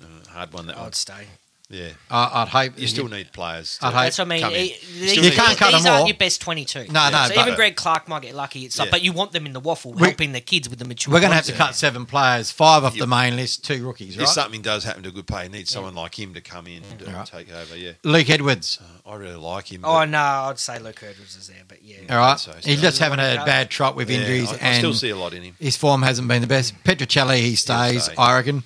Uh, 0.00 0.06
hard 0.30 0.52
one 0.52 0.66
that. 0.66 0.78
I'd 0.78 0.94
stay. 0.94 1.26
Yeah, 1.72 1.90
uh, 2.10 2.28
I'd 2.32 2.48
hope 2.48 2.78
you 2.80 2.88
still 2.88 3.06
need 3.06 3.32
players. 3.32 3.78
I'd 3.80 3.92
hope- 3.92 4.02
That's 4.02 4.18
what 4.18 4.26
I 4.26 4.28
mean. 4.28 4.40
come 4.42 4.52
in. 4.54 4.58
He- 4.58 4.76
these, 4.98 5.10
still 5.12 5.22
You 5.24 5.30
need- 5.30 5.36
can't 5.36 5.56
cut 5.56 5.70
these 5.70 5.84
them 5.84 5.92
aren't 5.92 6.00
all. 6.02 6.08
your 6.08 6.16
best 6.16 6.40
twenty-two. 6.40 6.86
No, 6.90 7.10
no, 7.10 7.26
So 7.28 7.34
but- 7.36 7.38
even 7.42 7.54
Greg 7.54 7.76
Clark 7.76 8.08
might 8.08 8.22
get 8.22 8.34
lucky. 8.34 8.64
It's 8.64 8.76
like, 8.76 8.86
Yeah. 8.86 8.90
but 8.90 9.02
you 9.02 9.12
want 9.12 9.30
them 9.30 9.46
in 9.46 9.52
the 9.52 9.60
waffle, 9.60 9.92
We- 9.92 10.08
helping 10.08 10.32
the 10.32 10.40
kids 10.40 10.68
with 10.68 10.80
the 10.80 10.84
mature. 10.84 11.14
We're 11.14 11.20
going 11.20 11.30
to 11.30 11.36
have 11.36 11.44
to 11.44 11.52
concept. 11.52 11.68
cut 11.68 11.76
seven 11.76 12.06
players, 12.06 12.50
five 12.50 12.82
off 12.82 12.96
Yeah. 12.96 13.02
the 13.02 13.06
main 13.06 13.36
list, 13.36 13.62
two 13.64 13.86
rookies, 13.86 14.18
If 14.18 14.28
something 14.30 14.62
does 14.62 14.82
happen 14.82 15.04
to 15.04 15.10
a 15.10 15.12
good 15.12 15.28
player, 15.28 15.44
you 15.44 15.50
need 15.50 15.68
someone 15.68 15.94
like 15.94 16.18
him 16.18 16.34
to 16.34 16.40
come 16.40 16.66
in 16.66 16.82
and 16.82 17.14
Right. 17.14 17.24
take 17.24 17.52
over. 17.52 17.76
Yeah, 17.76 17.92
Luke 18.02 18.28
Edwards. 18.28 18.80
uh, 18.82 19.08
I 19.08 19.14
really 19.14 19.36
like 19.36 19.70
him. 19.70 19.82
Oh 19.84 19.92
but- 19.92 20.06
no, 20.06 20.18
I'd 20.18 20.58
say 20.58 20.80
Luke 20.80 21.00
Edwards 21.08 21.36
is 21.36 21.46
there, 21.46 21.62
but 21.68 21.84
yeah. 21.84 21.98
All 22.10 22.16
right, 22.16 22.40
so, 22.40 22.52
he's 22.64 22.78
so. 22.80 22.82
just 22.82 22.98
having 22.98 23.20
a 23.20 23.44
bad 23.46 23.70
trot 23.70 23.94
with 23.94 24.10
Yeah, 24.10 24.18
injuries, 24.18 24.48
I, 24.50 24.54
I 24.54 24.58
and 24.58 24.78
still 24.78 24.94
see 24.94 25.10
a 25.10 25.16
lot 25.16 25.34
in 25.34 25.44
him. 25.44 25.54
his 25.60 25.76
form 25.76 26.02
hasn't 26.02 26.26
been 26.26 26.40
the 26.40 26.48
best. 26.48 26.74
Petruccelle, 26.82 27.36
he 27.36 27.54
stays, 27.54 28.04
stay. 28.06 28.14
I 28.18 28.34
reckon. 28.34 28.64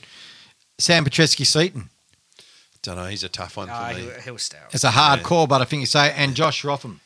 Sam 0.78 1.04
Petrevski-Seton. 1.04 1.90
Don't 2.84 2.96
know. 2.96 3.06
He's 3.06 3.24
a 3.24 3.28
tough 3.28 3.56
one 3.56 3.66
for 3.66 3.72
Ah, 3.74 3.92
me. 3.94 4.02
he'll, 4.02 4.20
he'll 4.20 4.38
stay. 4.38 4.58
It's 4.70 4.84
a 4.84 4.90
hard 4.90 5.20
Yeah. 5.20 5.24
call, 5.24 5.46
but 5.46 5.60
I 5.60 5.64
think 5.64 5.80
you 5.80 5.86
say, 5.86 6.12
and 6.16 6.34
Josh 6.36 6.62
Rotham. 6.64 7.00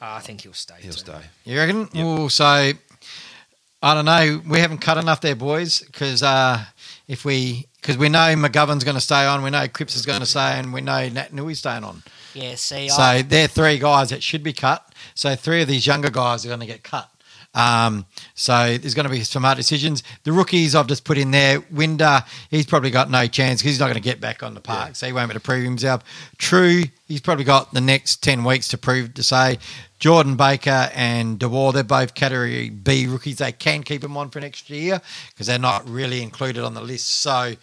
Ah, 0.00 0.16
I 0.16 0.20
think 0.20 0.42
he'll 0.42 0.52
stay. 0.52 0.74
He'll 0.80 0.92
too. 0.92 0.98
stay. 0.98 1.20
You 1.44 1.58
reckon? 1.58 1.88
Well, 1.94 2.28
so 2.28 2.44
I 2.44 3.94
don't 3.94 4.04
know. 4.04 4.42
We 4.48 4.58
haven't 4.58 4.78
cut 4.78 4.98
enough 4.98 5.20
there, 5.20 5.34
boys, 5.36 5.80
because 5.80 6.22
uh, 6.22 6.64
if 7.08 7.24
we 7.24 7.66
because 7.80 7.96
we 7.96 8.08
know 8.08 8.18
McGovern's 8.36 8.84
going 8.84 8.94
to 8.96 9.00
stay 9.00 9.24
on, 9.26 9.42
we 9.42 9.50
know 9.50 9.66
Cripps 9.68 9.96
is 9.96 10.06
going 10.06 10.20
to 10.20 10.26
stay, 10.26 10.58
and 10.58 10.72
we 10.72 10.80
know 10.80 11.08
Naitanui's 11.08 11.58
staying 11.60 11.82
on. 11.84 12.02
Yeah, 12.34 12.54
see, 12.54 12.88
So 12.88 13.02
I, 13.02 13.22
they're 13.22 13.48
three 13.48 13.78
guys 13.78 14.10
that 14.10 14.22
should 14.22 14.42
be 14.42 14.52
cut. 14.52 14.84
So 15.14 15.34
three 15.36 15.62
of 15.62 15.68
these 15.68 15.86
younger 15.86 16.08
guys 16.10 16.44
are 16.44 16.48
going 16.48 16.60
to 16.60 16.66
get 16.66 16.82
cut. 16.82 17.10
Um, 17.54 18.06
so 18.34 18.78
there's 18.78 18.94
going 18.94 19.04
to 19.04 19.10
be 19.12 19.22
some 19.24 19.42
hard 19.42 19.56
decisions. 19.58 20.02
The 20.24 20.32
rookies 20.32 20.74
I've 20.74 20.86
just 20.86 21.04
put 21.04 21.18
in 21.18 21.30
there. 21.30 21.62
Winder, 21.70 22.22
he's 22.50 22.64
probably 22.66 22.90
got 22.90 23.10
no 23.10 23.26
chance 23.26 23.60
because 23.60 23.72
he's 23.72 23.80
not 23.80 23.86
going 23.86 23.94
to 23.96 24.00
get 24.00 24.20
back 24.20 24.42
on 24.42 24.54
the 24.54 24.60
park, 24.60 24.88
Yeah. 24.88 24.92
so 24.94 25.06
he 25.06 25.12
won't 25.12 25.28
be 25.28 25.32
able 25.32 25.40
to 25.40 25.44
prove 25.44 25.64
himself. 25.64 26.02
Trew, 26.38 26.84
he's 27.08 27.20
probably 27.20 27.44
got 27.44 27.74
the 27.74 27.80
next 27.80 28.22
ten 28.22 28.44
weeks 28.44 28.68
to 28.68 28.78
prove 28.78 29.14
to 29.14 29.22
say. 29.22 29.58
Jordan 29.98 30.34
Baker 30.36 30.90
and 30.94 31.38
DeWar, 31.38 31.72
they're 31.74 31.84
both 31.84 32.14
category 32.14 32.70
B 32.70 33.06
rookies. 33.06 33.38
They 33.38 33.52
can 33.52 33.82
keep 33.84 34.00
them 34.00 34.16
on 34.16 34.30
for 34.30 34.40
next 34.40 34.68
year 34.68 35.00
because 35.30 35.46
they're 35.46 35.58
not 35.60 35.88
really 35.88 36.22
included 36.22 36.64
on 36.64 36.74
the 36.74 36.80
list. 36.80 37.06
So 37.08 37.54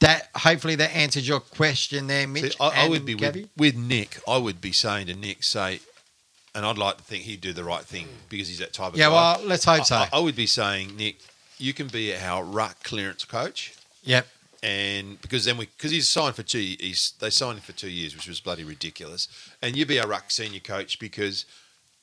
that 0.00 0.28
hopefully 0.36 0.76
that 0.76 0.94
answers 0.94 1.26
your 1.26 1.40
question 1.40 2.06
there, 2.06 2.28
Mitch. 2.28 2.52
See, 2.52 2.58
I, 2.60 2.84
I 2.84 2.88
would 2.88 3.04
be 3.04 3.16
with, 3.16 3.48
with 3.56 3.76
Nick. 3.76 4.20
I 4.28 4.36
would 4.36 4.60
be 4.60 4.70
saying 4.70 5.08
to 5.08 5.14
Nick, 5.14 5.42
say, 5.42 5.80
and 6.54 6.64
I'd 6.66 6.78
like 6.78 6.96
to 6.98 7.02
think 7.02 7.24
he'd 7.24 7.40
do 7.40 7.52
the 7.52 7.64
right 7.64 7.82
thing 7.84 8.06
because 8.28 8.48
he's 8.48 8.58
that 8.58 8.72
type 8.72 8.92
of 8.92 8.98
Yeah, 8.98 9.06
guy. 9.08 9.12
well, 9.12 9.40
let's 9.46 9.64
hope 9.64 9.84
so. 9.84 9.96
I, 9.96 10.08
I 10.12 10.18
would 10.20 10.36
be 10.36 10.46
saying, 10.46 10.96
Nick, 10.96 11.18
you 11.58 11.74
can 11.74 11.88
be 11.88 12.14
our 12.16 12.42
ruck 12.44 12.82
clearance 12.82 13.24
coach, 13.24 13.74
Yep. 14.04 14.26
and 14.62 15.20
because 15.20 15.44
then 15.44 15.56
we 15.56 15.66
because 15.66 15.90
he's 15.90 16.08
signed 16.08 16.34
for 16.36 16.42
two, 16.42 16.58
he's 16.58 17.12
they 17.20 17.30
signed 17.30 17.58
him 17.58 17.62
for 17.62 17.72
two 17.72 17.90
years, 17.90 18.14
which 18.14 18.28
was 18.28 18.40
bloody 18.40 18.64
ridiculous. 18.64 19.28
And 19.62 19.76
you'd 19.76 19.88
be 19.88 20.00
our 20.00 20.06
ruck 20.08 20.30
senior 20.30 20.60
coach 20.60 20.98
because, 20.98 21.44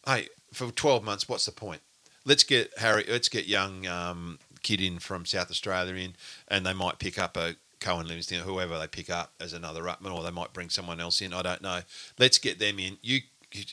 hey, 0.05 0.27
for 0.53 0.71
twelve 0.71 1.03
months, 1.03 1.27
what's 1.29 1.45
the 1.45 1.51
point? 1.51 1.81
Let's 2.25 2.43
get 2.43 2.71
Harry. 2.79 3.05
Let's 3.08 3.29
get 3.29 3.45
young 3.47 3.86
um, 3.88 4.39
kid 4.63 4.81
in 4.81 4.99
from 4.99 5.25
South 5.25 5.49
Australia 5.51 5.93
in, 5.95 6.15
and 6.47 6.65
they 6.65 6.73
might 6.73 6.97
pick 6.99 7.17
up 7.19 7.38
a 7.38 7.55
Cohen 7.79 8.08
Livingston, 8.08 8.39
whoever 8.41 8.79
they 8.79 8.88
pick 8.88 9.10
up 9.10 9.34
as 9.39 9.53
another 9.53 9.84
ruckman, 9.84 10.13
or 10.13 10.23
they 10.23 10.31
might 10.31 10.53
bring 10.53 10.69
someone 10.69 10.99
else 10.99 11.21
in. 11.21 11.34
I 11.34 11.41
don't 11.43 11.62
know. 11.62 11.81
Let's 12.17 12.38
get 12.39 12.58
them 12.58 12.79
in. 12.79 12.97
You 13.03 13.19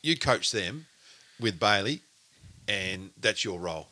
you 0.02 0.16
coach 0.16 0.50
them 0.52 0.86
with 1.40 1.58
Bailey, 1.58 2.00
and 2.68 3.10
that's 3.20 3.44
your 3.44 3.58
role. 3.60 3.88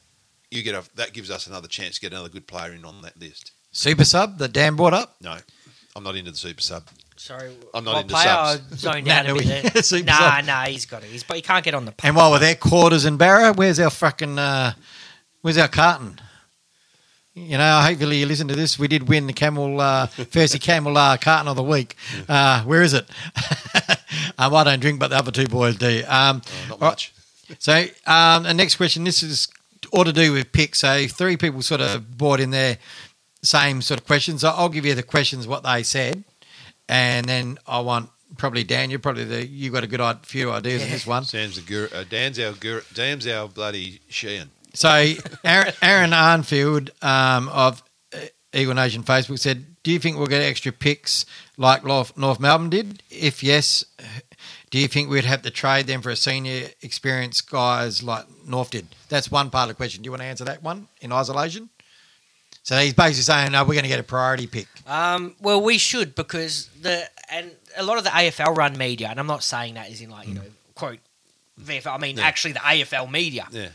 You 0.51 0.63
get 0.63 0.75
a, 0.75 0.83
that 0.97 1.13
gives 1.13 1.31
us 1.31 1.47
another 1.47 1.69
chance 1.69 1.97
to 1.97 2.01
get 2.01 2.13
another 2.13 2.29
good 2.29 2.47
player 2.47 2.73
in 2.73 2.85
on 2.85 3.03
that 3.03 3.19
list. 3.21 3.53
Super 3.73 4.05
sub 4.05 4.39
that 4.39 4.53
Dan 4.53 4.75
brought 4.77 4.95
up. 4.95 5.17
No, 5.21 5.37
I'm 5.95 6.03
not 6.03 6.17
into 6.17 6.31
the 6.33 6.37
super 6.37 6.61
sub. 6.61 6.85
Sorry, 7.17 7.53
I'm 7.75 7.85
not 7.85 8.03
into 8.03 8.15
player? 8.15 8.25
subs. 8.25 8.73
I 8.73 8.77
zoned 8.93 9.07
Nah, 9.07 9.13
out 9.15 9.27
no, 9.27 9.35
a 9.35 9.39
bit 9.39 9.47
there. 9.47 10.03
nah, 10.05 10.37
sub. 10.37 10.45
nah, 10.47 10.65
he's 10.65 10.87
got 10.87 11.05
it. 11.05 11.11
He's, 11.11 11.23
but 11.23 11.37
he 11.37 11.43
can't 11.43 11.65
get 11.65 11.75
on 11.75 11.85
the. 11.85 11.95
And 12.03 12.17
while 12.17 12.31
we're 12.31 12.39
there, 12.41 12.55
quarters 12.57 13.05
and 13.05 13.19
Barra, 13.19 13.53
where's 13.53 13.79
our 13.79 13.91
fucking, 13.91 14.39
uh, 14.39 14.73
where's 15.43 15.59
our 15.59 15.69
carton? 15.69 16.19
You 17.35 17.59
know, 17.59 17.81
hopefully 17.81 18.17
you 18.19 18.27
listen 18.27 18.49
to 18.49 18.57
this. 18.57 18.77
We 18.79 18.89
did 18.89 19.09
win 19.09 19.27
the 19.29 19.33
Camel, 19.33 19.81
uh, 19.81 20.09
Fersey 20.09 20.61
Camel 20.61 20.97
uh, 20.97 21.17
carton 21.17 21.47
of 21.47 21.57
the 21.57 21.63
week. 21.63 21.95
Uh, 22.29 22.63
where 22.65 22.83
is 22.83 22.93
it? 22.93 23.09
um, 24.39 24.55
I 24.55 24.65
don't 24.65 24.81
drink, 24.81 24.99
but 25.01 25.09
the 25.09 25.17
other 25.17 25.31
two 25.31 25.47
boys 25.47 25.77
do. 25.77 26.03
Um, 26.09 26.43
Oh, 26.47 26.69
not 26.69 26.81
right, 26.81 26.89
much. 26.91 27.13
So, 27.59 27.85
um, 28.07 28.45
the 28.45 28.55
next 28.55 28.77
question. 28.77 29.05
This 29.05 29.23
is 29.23 29.49
all 29.93 30.05
to 30.05 30.13
do 30.13 30.33
with 30.33 30.53
picks. 30.53 30.81
So, 30.81 31.07
three 31.09 31.37
people 31.37 31.63
sort 31.63 31.81
of 31.81 32.17
brought 32.17 32.41
in 32.41 32.51
their 32.51 32.79
same 33.43 33.83
sort 33.83 34.01
of 34.01 34.07
questions. 34.07 34.45
I'll 34.45 34.69
give 34.69 34.85
you 34.87 34.95
the 34.95 35.03
questions 35.03 35.47
what 35.47 35.63
they 35.63 35.83
said, 35.83 36.25
and 36.89 37.27
then 37.27 37.59
I 37.67 37.81
want 37.81 38.11
probably 38.37 38.65
Dan. 38.65 38.91
You're 38.91 38.99
probably 38.99 39.25
the 39.25 39.47
you 39.47 39.71
got 39.71 39.85
a 39.85 39.87
good 39.87 40.01
few 40.23 40.51
ideas 40.53 40.83
in 40.83 40.91
this 40.91 41.07
one. 41.07 41.25
Sam's 41.25 41.57
the 41.57 41.63
guru, 41.63 41.89
uh, 41.95 42.05
Dan's 42.09 42.39
our 42.39 42.53
guru, 42.53 42.83
Dan's 42.95 43.27
our 43.27 43.49
bloody 43.49 44.01
Sheehan. 44.09 44.51
So 44.75 45.15
Aaron, 45.45 45.73
Aaron 45.83 46.11
Arnfield 46.11 46.91
um, 47.03 47.49
of 47.49 47.81
uh, 47.81 47.85
Eagle 48.53 48.75
Nation 48.75 49.03
Facebook 49.05 49.39
said, 49.39 49.65
"Do 49.83 49.91
you 49.93 49.99
think 49.99 50.17
we'll 50.19 50.27
get 50.27 50.43
extra 50.43 50.73
picks 50.73 51.25
like 51.57 51.85
North, 51.85 52.17
Melbourne 52.17 52.71
did? 52.71 53.03
If 53.11 53.43
yes, 53.43 53.85
do 54.71 54.79
you 54.79 54.89
think 54.89 55.09
we'd 55.09 55.25
have 55.25 55.43
to 55.43 55.51
trade 55.51 55.87
them 55.87 56.03
for 56.03 56.11
a 56.11 56.17
senior 56.17 56.69
experienced 56.83 57.49
guys 57.51 58.03
like 58.03 58.25
North 58.47 58.71
did?" 58.71 58.89
That's 59.09 59.31
one 59.31 59.51
part 59.51 59.65
of 59.65 59.69
the 59.69 59.75
question. 59.75 60.03
Do 60.03 60.09
you 60.09 60.13
want 60.13 60.23
to 60.23 60.27
answer 60.27 60.45
that 60.45 60.63
one 60.63 60.89
in 61.01 61.13
isolation? 61.13 61.71
So 62.63 62.77
he's 62.77 62.93
basically 62.95 63.23
saying, 63.23 63.53
"No, 63.53 63.63
we're 63.63 63.75
going 63.75 63.85
to 63.85 63.89
get 63.89 64.01
a 64.01 64.05
priority 64.05 64.47
pick." 64.47 64.67
Um, 64.87 65.37
well, 65.41 65.63
we 65.63 65.79
should 65.79 66.15
because 66.15 66.69
the 66.81 67.09
and 67.31 67.53
a 67.77 67.85
lot 67.85 67.99
of 67.99 68.05
the 68.05 68.11
AFL 68.11 68.57
run 68.57 68.77
media, 68.77 69.09
and 69.09 69.21
I'm 69.21 69.27
not 69.29 69.45
saying 69.45 69.75
that 69.75 69.91
is 69.91 70.01
in 70.01 70.11
like 70.11 70.27
you 70.29 70.35
know 70.35 70.43
quote 70.75 70.99
VFL. 71.61 71.95
I 71.95 71.99
mean 71.99 72.17
Yeah. 72.17 72.25
actually 72.27 72.53
the 72.53 72.61
AFL 72.61 73.11
media 73.11 73.47
Yeah, 73.53 73.69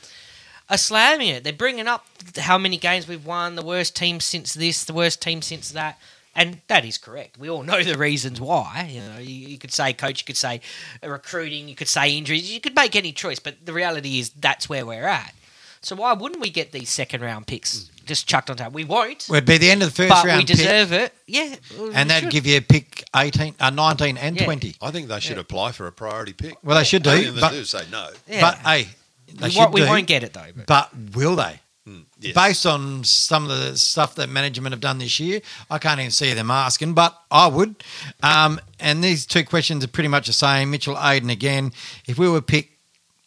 are 0.70 0.78
slamming 0.78 1.28
it. 1.30 1.44
They're 1.44 1.54
bringing 1.54 1.88
up 1.88 2.06
how 2.38 2.58
many 2.58 2.78
games 2.78 3.08
we've 3.08 3.26
won, 3.26 3.56
the 3.56 3.66
worst 3.66 3.96
team 3.96 4.20
since 4.20 4.54
this, 4.54 4.84
the 4.84 4.94
worst 4.94 5.22
team 5.22 5.42
since 5.42 5.70
that. 5.72 6.00
And 6.38 6.60
that 6.68 6.84
is 6.84 6.98
correct. 6.98 7.38
We 7.38 7.50
all 7.50 7.64
know 7.64 7.82
the 7.82 7.98
reasons 7.98 8.42
why. 8.42 8.90
You 8.92 9.02
know, 9.02 9.20
you, 9.20 9.48
you 9.50 9.58
could 9.58 9.72
say 9.72 9.94
coach, 9.94 10.22
you 10.22 10.26
could 10.26 10.36
say 10.38 10.60
uh, 11.04 11.10
recruiting, 11.10 11.70
you 11.70 11.76
could 11.76 11.88
say 11.88 12.18
injuries, 12.18 12.52
you 12.54 12.60
could 12.60 12.76
make 12.76 12.96
any 12.96 13.14
choice. 13.14 13.40
But 13.40 13.66
the 13.66 13.72
reality 13.72 14.20
is 14.20 14.32
that's 14.32 14.68
where 14.68 14.86
we're 14.86 15.06
at. 15.08 15.34
So 15.82 15.96
why 15.96 16.14
wouldn't 16.14 16.42
we 16.42 16.50
get 16.50 16.72
these 16.72 16.90
second 16.90 17.22
round 17.22 17.46
picks 17.46 17.92
just 18.06 18.28
chucked 18.28 18.50
on 18.50 18.58
top? 18.58 18.74
We 18.74 18.84
won't, 18.84 19.28
Well, 19.30 19.38
it'd 19.38 19.48
be 19.48 19.60
the 19.60 19.70
end 19.70 19.84
of 19.84 19.90
the 19.90 19.96
first 19.96 20.10
but 20.10 20.26
round 20.26 20.40
we 20.40 20.46
pick, 20.46 20.58
deserve 20.58 20.92
it. 20.92 21.14
Yeah, 21.28 21.56
we 21.80 21.94
and 21.94 22.10
that'd 22.10 22.24
should. 22.24 22.32
give 22.32 22.48
you 22.48 22.58
a 22.58 22.62
pick 22.62 23.04
18, 23.16 23.54
uh, 23.60 23.70
19 23.70 24.18
and 24.18 24.36
Yeah. 24.36 24.46
20. 24.46 24.76
I 24.82 24.90
think 24.92 25.08
they 25.10 25.20
should 25.20 25.38
Yeah. 25.38 25.42
apply 25.42 25.74
for 25.74 25.86
a 25.86 25.92
priority 25.92 26.34
pick. 26.34 26.58
Well, 26.64 26.76
they 26.76 26.84
should 26.84 27.04
do, 27.04 27.12
if 27.12 27.36
they 27.36 27.40
but, 27.40 27.52
do 27.52 27.64
say 27.64 27.84
no. 27.92 28.10
Yeah. 28.28 28.42
but 28.42 28.58
hey, 28.68 28.88
they 29.36 29.50
we, 29.50 29.56
won't, 29.58 29.74
we 29.74 29.82
do, 29.82 29.88
won't 29.88 30.08
get 30.08 30.24
it 30.24 30.34
though. 30.34 30.50
But. 30.56 30.68
But 30.68 31.16
will 31.16 31.36
they? 31.36 31.60
Hmm, 31.86 32.02
yes. 32.20 32.34
Based 32.34 32.66
on 32.66 33.04
some 33.04 33.44
of 33.44 33.50
the 33.50 33.78
stuff 33.78 34.16
that 34.16 34.28
management 34.28 34.74
have 34.74 34.82
done 34.82 34.98
this 34.98 35.20
year, 35.20 35.42
I 35.70 35.78
can't 35.78 36.00
even 36.00 36.12
see 36.12 36.34
them 36.34 36.50
asking, 36.50 36.94
but 36.94 37.16
I 37.30 37.48
would. 37.48 37.84
Um, 38.24 38.60
and 38.80 39.04
these 39.04 39.26
two 39.26 39.44
questions 39.44 39.84
are 39.84 39.88
pretty 39.88 40.10
much 40.10 40.28
the 40.28 40.34
same. 40.34 40.72
Mitchell 40.72 40.96
Aiden 40.96 41.32
again. 41.32 41.74
If 42.08 42.18
we 42.18 42.28
were 42.28 42.42
pick, 42.42 42.72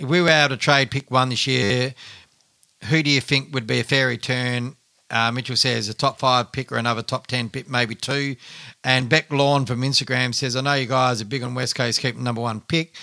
if 0.01 0.09
we 0.09 0.21
were 0.21 0.29
able 0.29 0.51
to 0.51 0.57
trade 0.57 0.91
pick 0.91 1.11
one 1.11 1.29
this 1.29 1.47
year, 1.47 1.95
who 2.85 3.03
do 3.03 3.11
you 3.11 3.21
think 3.21 3.55
would 3.55 3.67
be 3.67 3.79
a 3.81 3.85
fair 3.85 4.09
return? 4.09 4.75
Uh, 5.11 5.33
Mitchell 5.33 5.57
says 5.57 5.89
a 5.89 5.95
top 5.95 6.19
five 6.19 6.53
pick 6.53 6.71
or 6.71 6.77
another 6.77 7.03
top 7.03 7.29
ten 7.29 7.49
pick, 7.49 7.69
maybe 7.69 7.95
two. 7.95 8.37
And 8.85 9.09
Beck 9.09 9.33
Lawn 9.33 9.67
from 9.67 9.81
Instagram 9.83 10.35
says, 10.35 10.55
I 10.55 10.61
know 10.61 10.75
you 10.75 10.87
guys 10.87 11.23
are 11.23 11.25
big 11.25 11.43
on 11.43 11.55
West 11.55 11.77
Coast 11.77 12.01
keeping 12.01 12.25
number 12.25 12.43
one 12.43 12.61
pick, 12.61 12.95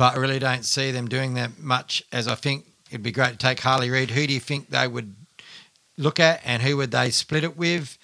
but 0.00 0.14
I 0.14 0.16
really 0.16 0.38
don't 0.38 0.64
see 0.64 0.92
them 0.92 1.08
doing 1.08 1.34
that 1.34 1.58
much 1.58 2.02
as 2.10 2.26
I 2.26 2.34
think 2.34 2.64
it'd 2.88 3.02
be 3.02 3.12
great 3.12 3.32
to 3.32 3.36
take 3.36 3.60
Harley 3.60 3.90
Reid. 3.90 4.10
Who 4.12 4.26
do 4.26 4.32
you 4.32 4.40
think 4.40 4.70
they 4.70 4.88
would 4.88 5.14
look 5.98 6.18
at 6.18 6.40
and 6.42 6.62
who 6.62 6.78
would 6.78 6.90
they 6.90 7.10
split 7.10 7.44
it 7.44 7.54
with? 7.54 7.98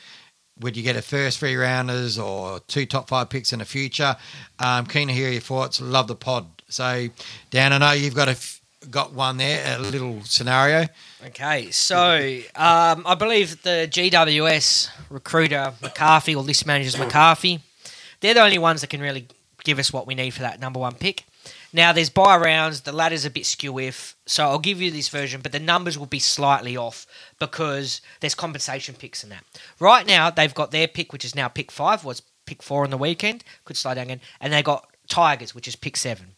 Would 0.60 0.76
you 0.76 0.82
get 0.82 0.96
a 0.96 1.00
first 1.00 1.38
three 1.38 1.56
rounders 1.56 2.18
or 2.18 2.60
two 2.68 2.84
top 2.84 3.08
five 3.08 3.30
picks 3.30 3.50
in 3.54 3.60
the 3.60 3.64
future? 3.64 4.14
Um, 4.58 4.84
keen 4.84 5.08
to 5.08 5.14
hear 5.14 5.30
your 5.30 5.40
thoughts. 5.40 5.80
Love 5.80 6.06
the 6.06 6.14
pod. 6.14 6.44
So, 6.68 7.08
Dan, 7.48 7.72
I 7.72 7.78
know 7.78 7.92
you've 7.92 8.14
got 8.14 8.28
a 8.28 8.32
f- 8.32 8.60
got 8.90 9.14
one 9.14 9.38
there, 9.38 9.78
a 9.78 9.80
little 9.80 10.22
scenario. 10.24 10.88
Okay, 11.28 11.70
so 11.70 12.40
um, 12.56 13.06
I 13.06 13.14
believe 13.18 13.62
the 13.62 13.88
GWS 13.90 14.90
recruiter 15.08 15.72
McCartney 15.80 16.36
or 16.36 16.42
list 16.42 16.66
managers 16.66 16.96
McCartney, 16.96 17.60
they're 18.20 18.34
the 18.34 18.42
only 18.42 18.58
ones 18.58 18.82
that 18.82 18.90
can 18.90 19.00
really 19.00 19.28
give 19.64 19.78
us 19.78 19.94
what 19.94 20.06
we 20.06 20.14
need 20.14 20.34
for 20.34 20.42
that 20.42 20.60
number 20.60 20.78
one 20.78 20.92
pick. 20.92 21.24
Now 21.72 21.92
there's 21.92 22.10
bye 22.10 22.36
rounds, 22.36 22.82
the 22.82 22.92
ladder's 22.92 23.24
a 23.24 23.30
bit 23.30 23.46
skew 23.46 23.78
if, 23.78 24.16
so 24.26 24.44
I'll 24.44 24.58
give 24.58 24.80
you 24.80 24.90
this 24.90 25.08
version, 25.08 25.40
but 25.40 25.52
the 25.52 25.58
numbers 25.58 25.98
will 25.98 26.06
be 26.06 26.18
slightly 26.18 26.76
off 26.76 27.06
because 27.38 28.00
there's 28.20 28.34
compensation 28.34 28.94
picks 28.94 29.22
in 29.24 29.30
that. 29.30 29.44
Right 29.78 30.06
now 30.06 30.30
they've 30.30 30.54
got 30.54 30.70
their 30.70 30.88
pick, 30.88 31.12
which 31.12 31.24
is 31.24 31.34
now 31.34 31.48
pick 31.48 31.70
five, 31.70 32.04
was 32.04 32.22
pick 32.46 32.62
four 32.62 32.84
on 32.84 32.90
the 32.90 32.98
weekend, 32.98 33.44
could 33.64 33.76
slide 33.76 33.94
down 33.94 34.04
again, 34.04 34.20
and 34.40 34.52
they 34.52 34.62
got 34.62 34.88
Tigers, 35.08 35.54
which 35.54 35.68
is 35.68 35.76
pick 35.76 35.96
seven. 35.96 36.32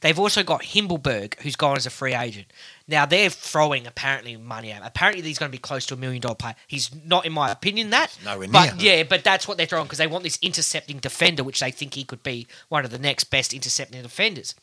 They've 0.00 0.18
also 0.18 0.42
got 0.42 0.62
Himmelberg, 0.62 1.40
who's 1.40 1.56
gone 1.56 1.76
as 1.76 1.86
a 1.86 1.90
free 1.90 2.14
agent. 2.14 2.46
Now 2.86 3.06
they're 3.06 3.30
throwing 3.30 3.86
apparently 3.86 4.36
money 4.36 4.70
at. 4.70 4.78
Him. 4.82 4.86
Apparently 4.86 5.22
he's 5.22 5.38
going 5.38 5.50
to 5.50 5.56
be 5.56 5.60
close 5.60 5.86
to 5.86 5.94
a 5.94 5.96
million 5.96 6.20
dollar 6.20 6.34
player. 6.34 6.54
He's 6.66 6.90
not, 7.04 7.24
in 7.24 7.32
my 7.32 7.50
opinion, 7.50 7.90
that. 7.90 8.16
Nowhere 8.24 8.48
But 8.48 8.76
near. 8.76 8.96
yeah, 8.98 9.02
but 9.04 9.24
that's 9.24 9.48
what 9.48 9.56
they're 9.56 9.66
throwing 9.66 9.86
because 9.86 9.98
they 9.98 10.06
want 10.06 10.22
this 10.24 10.38
intercepting 10.42 10.98
defender, 10.98 11.42
which 11.42 11.60
they 11.60 11.70
think 11.70 11.94
he 11.94 12.04
could 12.04 12.22
be 12.22 12.46
one 12.68 12.84
of 12.84 12.90
the 12.90 12.98
next 12.98 13.24
best 13.24 13.54
intercepting 13.54 14.02
defenders. 14.02 14.54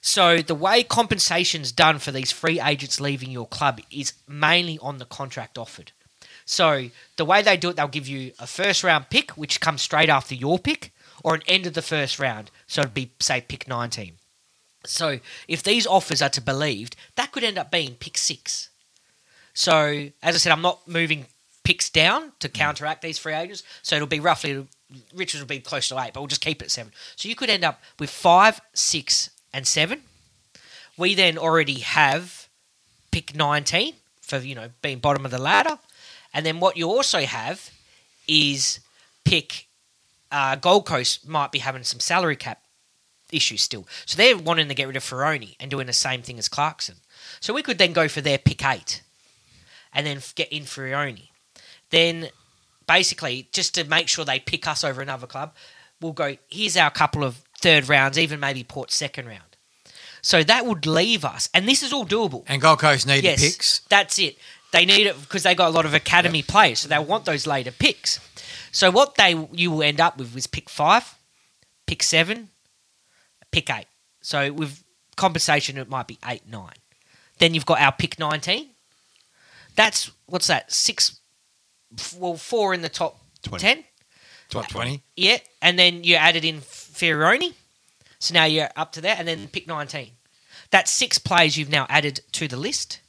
So 0.00 0.38
the 0.38 0.54
way 0.54 0.82
compensation's 0.82 1.72
done 1.72 1.98
for 1.98 2.12
these 2.12 2.30
free 2.32 2.60
agents 2.60 3.00
leaving 3.00 3.30
your 3.30 3.46
club 3.46 3.80
is 3.90 4.12
mainly 4.28 4.78
on 4.82 4.98
the 4.98 5.04
contract 5.04 5.56
offered. 5.58 5.92
So 6.44 6.90
the 7.16 7.24
way 7.24 7.42
they 7.42 7.56
do 7.56 7.70
it, 7.70 7.76
they'll 7.76 7.88
give 7.88 8.06
you 8.06 8.32
a 8.38 8.46
first 8.46 8.84
round 8.84 9.10
pick, 9.10 9.32
which 9.32 9.60
comes 9.60 9.82
straight 9.82 10.08
after 10.08 10.34
your 10.34 10.58
pick, 10.58 10.92
or 11.24 11.34
an 11.34 11.42
end 11.48 11.66
of 11.66 11.74
the 11.74 11.82
first 11.82 12.18
round. 12.20 12.50
So 12.68 12.82
it'd 12.82 12.94
be 12.94 13.10
say 13.18 13.40
pick 13.40 13.66
nineteen. 13.66 14.14
So 14.88 15.20
if 15.48 15.62
these 15.62 15.86
offers 15.86 16.22
are 16.22 16.28
to 16.30 16.40
be 16.40 16.46
believed, 16.46 16.96
that 17.16 17.32
could 17.32 17.44
end 17.44 17.58
up 17.58 17.70
being 17.70 17.94
pick 17.94 18.18
six. 18.18 18.68
So 19.54 20.08
as 20.22 20.34
I 20.34 20.38
said, 20.38 20.52
I'm 20.52 20.62
not 20.62 20.86
moving 20.86 21.26
picks 21.64 21.90
down 21.90 22.32
to 22.38 22.48
counteract 22.48 23.02
these 23.02 23.18
free 23.18 23.34
agents. 23.34 23.62
So 23.82 23.96
it'll 23.96 24.06
be 24.06 24.20
roughly 24.20 24.66
Richards 25.14 25.42
will 25.42 25.48
be 25.48 25.58
close 25.58 25.88
to 25.88 25.98
eight, 25.98 26.12
but 26.12 26.20
we'll 26.20 26.28
just 26.28 26.40
keep 26.40 26.62
it 26.62 26.66
at 26.66 26.70
seven. 26.70 26.92
So 27.16 27.28
you 27.28 27.34
could 27.34 27.50
end 27.50 27.64
up 27.64 27.80
with 27.98 28.10
five, 28.10 28.60
six, 28.72 29.30
and 29.52 29.66
seven. 29.66 30.02
We 30.96 31.14
then 31.14 31.38
already 31.38 31.80
have 31.80 32.48
pick 33.10 33.34
nineteen 33.34 33.94
for 34.20 34.38
you 34.38 34.54
know 34.54 34.70
being 34.82 34.98
bottom 34.98 35.24
of 35.24 35.32
the 35.32 35.40
ladder, 35.40 35.78
and 36.32 36.46
then 36.46 36.60
what 36.60 36.76
you 36.76 36.88
also 36.88 37.20
have 37.20 37.70
is 38.28 38.80
pick 39.24 39.66
uh, 40.30 40.54
Gold 40.56 40.86
Coast 40.86 41.26
might 41.28 41.50
be 41.50 41.58
having 41.58 41.82
some 41.82 42.00
salary 42.00 42.36
cap 42.36 42.62
issues 43.32 43.62
still. 43.62 43.86
So 44.04 44.16
they're 44.16 44.36
wanting 44.36 44.68
to 44.68 44.74
get 44.74 44.86
rid 44.86 44.96
of 44.96 45.02
Ferroni 45.04 45.56
and 45.60 45.70
doing 45.70 45.86
the 45.86 45.92
same 45.92 46.22
thing 46.22 46.38
as 46.38 46.48
Clarkson. 46.48 46.96
So 47.40 47.52
we 47.52 47.62
could 47.62 47.78
then 47.78 47.92
go 47.92 48.08
for 48.08 48.20
their 48.20 48.38
pick 48.38 48.64
eight 48.64 49.02
and 49.92 50.06
then 50.06 50.20
get 50.34 50.52
in 50.52 50.62
Ferroni. 50.64 51.28
Then 51.90 52.28
basically, 52.86 53.48
just 53.52 53.74
to 53.74 53.84
make 53.84 54.08
sure 54.08 54.24
they 54.24 54.38
pick 54.38 54.66
us 54.66 54.84
over 54.84 55.00
another 55.02 55.26
club, 55.26 55.54
we'll 56.00 56.12
go, 56.12 56.36
here's 56.48 56.76
our 56.76 56.90
couple 56.90 57.24
of 57.24 57.36
third 57.58 57.88
rounds, 57.88 58.18
even 58.18 58.40
maybe 58.40 58.62
Port 58.64 58.90
second 58.90 59.26
round. 59.26 59.42
So 60.22 60.42
that 60.42 60.66
would 60.66 60.86
leave 60.86 61.24
us, 61.24 61.48
and 61.54 61.68
this 61.68 61.84
is 61.84 61.92
all 61.92 62.04
doable. 62.04 62.42
And 62.48 62.60
Gold 62.60 62.80
Coast 62.80 63.06
needed 63.06 63.24
Yes, 63.24 63.40
picks. 63.40 63.78
that's 63.88 64.18
it. 64.18 64.36
They 64.72 64.84
need 64.84 65.06
it 65.06 65.20
because 65.20 65.44
they 65.44 65.54
got 65.54 65.68
a 65.68 65.70
lot 65.70 65.86
of 65.86 65.94
academy 65.94 66.42
players, 66.42 66.80
so 66.80 66.88
they 66.88 66.98
want 66.98 67.24
those 67.24 67.46
later 67.46 67.70
picks. 67.70 68.18
So 68.72 68.90
what 68.90 69.14
they 69.14 69.34
you 69.52 69.70
will 69.70 69.84
end 69.84 70.00
up 70.00 70.18
with 70.18 70.36
is 70.36 70.48
pick 70.48 70.68
five, 70.68 71.14
pick 71.86 72.02
seven, 72.02 72.50
pick 73.50 73.70
eight. 73.70 73.86
So 74.22 74.52
with 74.52 74.82
compensation, 75.16 75.78
it 75.78 75.88
might 75.88 76.06
be 76.06 76.18
eight, 76.26 76.42
nine. 76.50 76.74
Then 77.38 77.54
you've 77.54 77.66
got 77.66 77.80
our 77.80 77.92
pick 77.92 78.18
nineteen. 78.18 78.70
That's 79.74 80.10
what's 80.26 80.46
that? 80.46 80.72
Six, 80.72 81.20
well, 82.18 82.36
four 82.36 82.72
in 82.74 82.82
the 82.82 82.88
top 82.88 83.20
Twenty. 83.42 83.62
ten. 83.62 83.84
Top 84.48 84.64
uh, 84.64 84.68
20. 84.68 85.02
Yeah, 85.16 85.38
and 85.60 85.78
then 85.78 86.04
you 86.04 86.14
added 86.14 86.44
in 86.44 86.60
Ferroni. 86.60 87.54
So 88.18 88.32
now 88.32 88.44
you're 88.44 88.68
up 88.76 88.92
to 88.92 89.00
there, 89.00 89.16
and 89.18 89.26
then 89.26 89.48
pick 89.48 89.66
19. 89.66 90.10
That's 90.70 90.90
six 90.90 91.18
players 91.18 91.56
you've 91.56 91.68
now 91.68 91.86
added 91.88 92.20
to 92.32 92.48
the 92.48 92.56
list. 92.56 93.00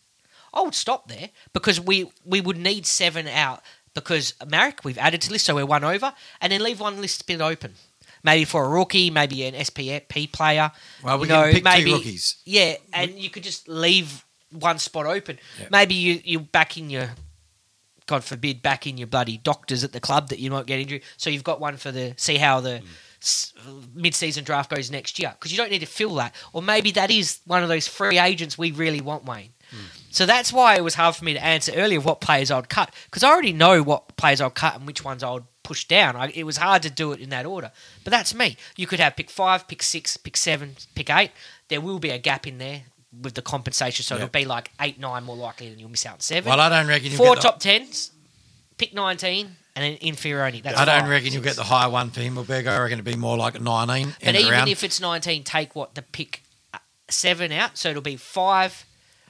I 0.54 0.62
would 0.62 0.76
stop 0.76 1.08
there 1.08 1.30
because 1.54 1.80
we, 1.80 2.12
we 2.26 2.42
would 2.42 2.58
need 2.58 2.86
seven 2.86 3.28
out 3.28 3.62
because 3.94 4.34
Maric, 4.44 4.84
we've 4.84 4.98
added 4.98 5.22
to 5.22 5.28
the 5.28 5.34
list, 5.34 5.46
so 5.46 5.56
we're 5.56 5.66
one 5.66 5.84
over, 5.84 6.14
and 6.42 6.52
then 6.52 6.62
leave 6.62 6.80
one 6.80 7.02
list 7.02 7.26
bit 7.28 7.42
open. 7.42 7.74
Maybe 8.28 8.44
for 8.44 8.66
a 8.66 8.68
rookie, 8.68 9.10
maybe 9.10 9.46
an 9.46 9.54
SPP 9.54 10.34
player. 10.34 10.70
Well, 11.02 11.18
we 11.18 11.28
you 11.28 11.34
can 11.34 11.48
know, 11.48 11.54
pick 11.54 11.64
maybe, 11.64 11.92
two 11.92 11.96
rookies. 11.96 12.36
Yeah, 12.44 12.76
and 12.92 13.12
you 13.12 13.30
could 13.30 13.44
just 13.44 13.70
leave 13.70 14.26
one 14.52 14.80
spot 14.80 15.06
open. 15.06 15.40
Yeah. 15.58 15.68
Maybe 15.72 15.96
you, 15.96 16.20
you 16.26 16.42
back 16.42 16.78
in 16.78 16.90
your 16.90 17.12
God 18.06 18.26
forbid, 18.26 18.62
back 18.62 18.86
in 18.86 18.98
your 18.98 19.08
bloody 19.08 19.38
doctors 19.38 19.86
at 19.86 19.94
the 19.94 20.02
club 20.02 20.28
that 20.28 20.40
you 20.40 20.52
might 20.52 20.66
get 20.66 20.78
injured. 20.78 21.04
So 21.16 21.30
you've 21.30 21.46
got 21.46 21.62
one 21.62 21.78
for 21.78 21.90
the 21.90 22.16
see 22.18 22.36
how 22.36 22.60
the 22.60 22.82
mm. 22.82 22.86
s 23.22 23.54
mid-season 23.96 24.44
draft 24.44 24.70
goes 24.70 24.92
next 24.92 25.20
year 25.20 25.34
because 25.40 25.54
you 25.54 25.58
don't 25.58 25.72
need 25.72 25.80
to 25.80 25.86
fill 25.86 26.16
that. 26.16 26.36
Or 26.52 26.62
maybe 26.62 26.92
that 26.92 27.10
is 27.10 27.40
one 27.46 27.64
of 27.64 27.70
those 27.70 27.88
free 27.88 28.20
agents 28.20 28.58
we 28.58 28.72
really 28.72 29.00
want, 29.00 29.24
Wayne. 29.24 29.54
Mm. 29.72 30.02
So 30.10 30.26
that's 30.26 30.52
why 30.52 30.76
it 30.76 30.84
was 30.84 30.96
hard 30.96 31.16
for 31.16 31.24
me 31.24 31.34
to 31.34 31.42
answer 31.44 31.72
earlier 31.74 32.02
what 32.02 32.20
players 32.20 32.52
I'd 32.52 32.68
cut 32.68 32.94
because 33.06 33.24
I 33.24 33.30
already 33.30 33.54
know 33.54 33.84
what 33.84 34.18
players 34.18 34.42
I'd 34.42 34.54
cut 34.54 34.76
and 34.76 34.86
which 34.86 35.06
ones 35.06 35.24
I 35.24 35.40
would 35.68 35.76
push 35.76 35.86
down. 35.86 36.16
I, 36.16 36.32
it 36.34 36.44
was 36.44 36.58
hard 36.58 36.82
to 36.84 36.90
do 36.90 37.12
it 37.12 37.20
in 37.20 37.30
that 37.30 37.46
order, 37.46 37.72
but 38.04 38.12
that's 38.12 38.34
me. 38.34 38.58
You 38.76 38.88
could 38.88 39.00
have 39.00 39.16
pick 39.16 39.30
five, 39.30 39.68
pick 39.68 39.84
six, 39.84 40.18
pick 40.18 40.38
seven, 40.38 40.76
pick 40.96 41.10
eight. 41.10 41.32
There 41.68 41.82
will 41.82 42.00
be 42.00 42.10
a 42.10 42.18
gap 42.18 42.48
in 42.48 42.58
there 42.58 42.84
with 43.22 43.34
the 43.34 43.42
compensation, 43.42 44.04
so 44.04 44.16
Yep. 44.16 44.24
it'll 44.24 44.32
be 44.32 44.46
like 44.46 44.72
eight, 44.80 45.00
nine 45.00 45.24
more 45.24 45.36
likely 45.36 45.70
than 45.70 45.80
you'll 45.80 45.90
miss 45.90 46.06
out 46.06 46.14
on 46.16 46.20
seven. 46.22 46.50
Well, 46.50 46.60
I 46.60 46.70
don't 46.70 46.88
reckon 46.88 47.10
you'll 47.12 47.18
Four 47.18 47.36
get 47.36 47.42
the, 47.44 47.50
top 47.50 47.60
tens, 47.60 48.12
pick 48.78 48.94
nineteen, 48.94 49.56
and 49.76 49.84
then 49.84 49.98
inferiority. 50.02 50.62
That's 50.62 50.80
I 50.80 50.86
don't 50.86 51.02
five, 51.02 51.10
reckon 51.10 51.34
you'll 51.34 51.44
get 51.44 51.56
the 51.56 51.64
higher 51.64 51.90
one 51.90 52.10
for 52.12 52.22
Himmelberg. 52.22 52.68
I 52.68 52.80
reckon 52.80 53.00
it'd 53.00 53.06
be 53.06 53.16
more 53.16 53.38
like 53.38 53.56
a 53.56 53.60
19. 53.60 54.16
But 54.24 54.36
even 54.36 54.52
around. 54.52 54.68
if 54.70 54.84
it's 54.84 55.00
19, 55.00 55.44
take 55.44 55.76
what? 55.76 55.96
The 55.96 56.02
pick 56.02 56.44
uh, 56.74 56.80
seven 57.10 57.52
out. 57.52 57.78
So 57.78 57.90
it'll 57.90 58.02
be 58.02 58.16
five. 58.16 58.86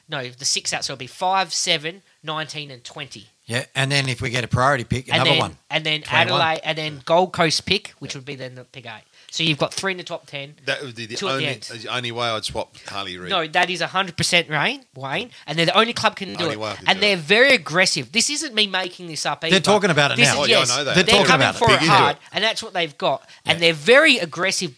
No, 0.10 0.30
the 0.30 0.46
six 0.46 0.72
out. 0.74 0.86
So 0.86 0.94
it'll 0.94 1.00
be 1.00 1.08
five, 1.08 1.54
seven, 1.54 2.02
19, 2.24 2.72
and 2.72 2.84
20. 2.84 3.28
Yeah, 3.48 3.66
and 3.76 3.92
then 3.92 4.08
if 4.10 4.22
we 4.22 4.30
get 4.30 4.44
a 4.44 4.48
priority 4.48 4.84
pick, 4.84 5.08
And 5.08 5.16
another 5.16 5.30
then, 5.32 5.40
one. 5.40 5.58
And 5.70 5.86
then 5.86 6.02
21. 6.04 6.28
Adelaide, 6.42 6.62
and 6.64 6.78
then 6.78 7.02
Gold 7.06 7.34
Coast 7.34 7.66
pick, 7.66 7.90
which 8.00 8.14
would 8.14 8.26
be 8.26 8.36
then 8.36 8.56
the 8.56 8.64
pick 8.66 8.86
eight. 8.86 9.04
So 9.32 9.44
you've 9.44 9.58
got 9.58 9.74
three 9.74 9.92
in 9.92 9.98
the 9.98 10.04
top 10.06 10.26
10. 10.26 10.56
That 10.66 10.82
would 10.82 10.96
be 10.96 11.06
the 11.06 11.16
Two 11.16 11.28
at 11.28 11.38
the 11.40 11.46
only 11.48 11.54
the 11.84 11.88
only 11.90 12.12
way 12.14 12.28
I'd 12.28 12.46
swap 12.46 12.76
Harley 12.88 13.18
Reid. 13.18 13.30
No, 13.30 13.46
that 13.48 13.70
is 13.70 13.82
100% 13.82 14.50
Wayne, 14.50 14.86
Wayne, 14.96 15.32
and 15.46 15.58
they're 15.60 15.66
the 15.66 15.78
only 15.78 15.92
club 15.94 16.16
can 16.16 16.34
do 16.36 16.44
Only 16.46 16.54
it. 16.56 16.60
way 16.60 16.70
I 16.72 16.76
And 16.88 16.96
do 16.96 17.00
they're 17.02 17.14
it. 17.18 17.20
very 17.20 17.50
aggressive. 17.52 18.12
This 18.14 18.30
isn't 18.30 18.54
me 18.54 18.68
making 18.68 19.08
this 19.08 19.26
up 19.26 19.44
either. 19.44 19.52
They're 19.52 19.60
talking 19.60 19.90
about 19.92 20.12
it 20.12 20.18
This 20.18 20.28
now. 20.30 20.34
is- 20.34 20.40
Oh, 20.40 20.46
yeah, 20.46 20.56
I 20.56 20.60
yes, 20.60 20.70
know 20.70 20.84
that. 20.86 20.96
They're 20.96 21.04
They're, 21.04 21.14
talking 21.16 21.28
coming 21.28 21.48
about 21.48 21.56
it. 21.56 21.60
for 21.60 21.68
Big 21.68 21.82
it 21.84 21.88
hard, 21.90 22.16
it. 22.16 22.22
and 22.32 22.44
that's 22.44 22.64
what 22.64 22.74
they've 22.74 22.98
got. 22.98 23.30
And 23.46 23.62
they're 23.62 23.74
very 23.74 24.18
aggressive 24.18 24.74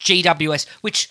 GWS, 0.00 0.66
which 0.80 1.08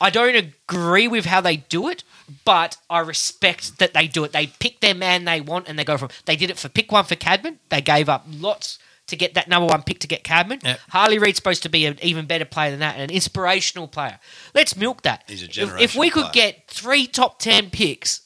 I 0.00 0.10
don't 0.10 0.34
agree 0.36 1.06
with 1.08 1.26
how 1.26 1.40
they 1.40 1.56
do 1.56 1.88
it, 1.88 2.02
but 2.44 2.76
I 2.88 3.00
respect 3.00 3.78
that 3.78 3.94
they 3.94 4.06
do 4.06 4.24
it. 4.24 4.32
They 4.32 4.46
pick 4.46 4.80
their 4.80 4.94
man 4.94 5.24
they 5.24 5.40
want 5.40 5.68
and 5.68 5.78
they 5.78 5.84
go 5.84 5.96
from. 5.98 6.08
They 6.24 6.36
did 6.36 6.50
it 6.50 6.58
for 6.58 6.68
pick 6.68 6.90
one 6.92 7.04
for 7.04 7.14
Cadman. 7.16 7.58
They 7.68 7.80
gave 7.80 8.08
up 8.08 8.24
lots 8.28 8.78
to 9.06 9.16
get 9.16 9.34
that 9.34 9.48
number 9.48 9.66
one 9.66 9.82
pick 9.82 9.98
to 10.00 10.06
get 10.06 10.24
Cadman. 10.24 10.60
Yep. 10.64 10.80
Harley 10.88 11.18
Reid's 11.18 11.36
supposed 11.36 11.62
to 11.64 11.68
be 11.68 11.84
an 11.84 11.98
even 12.00 12.24
better 12.24 12.46
player 12.46 12.70
than 12.70 12.80
that 12.80 12.94
and 12.94 13.02
an 13.02 13.14
inspirational 13.14 13.86
player. 13.86 14.18
Let's 14.54 14.76
milk 14.76 15.02
that. 15.02 15.24
He's 15.28 15.42
a 15.42 15.46
If- 15.46 15.80
if, 15.80 15.94
we 15.94 16.08
could 16.08 16.32
player. 16.32 16.32
get 16.52 16.68
three 16.68 17.06
top 17.06 17.38
10 17.38 17.68
picks 17.70 18.22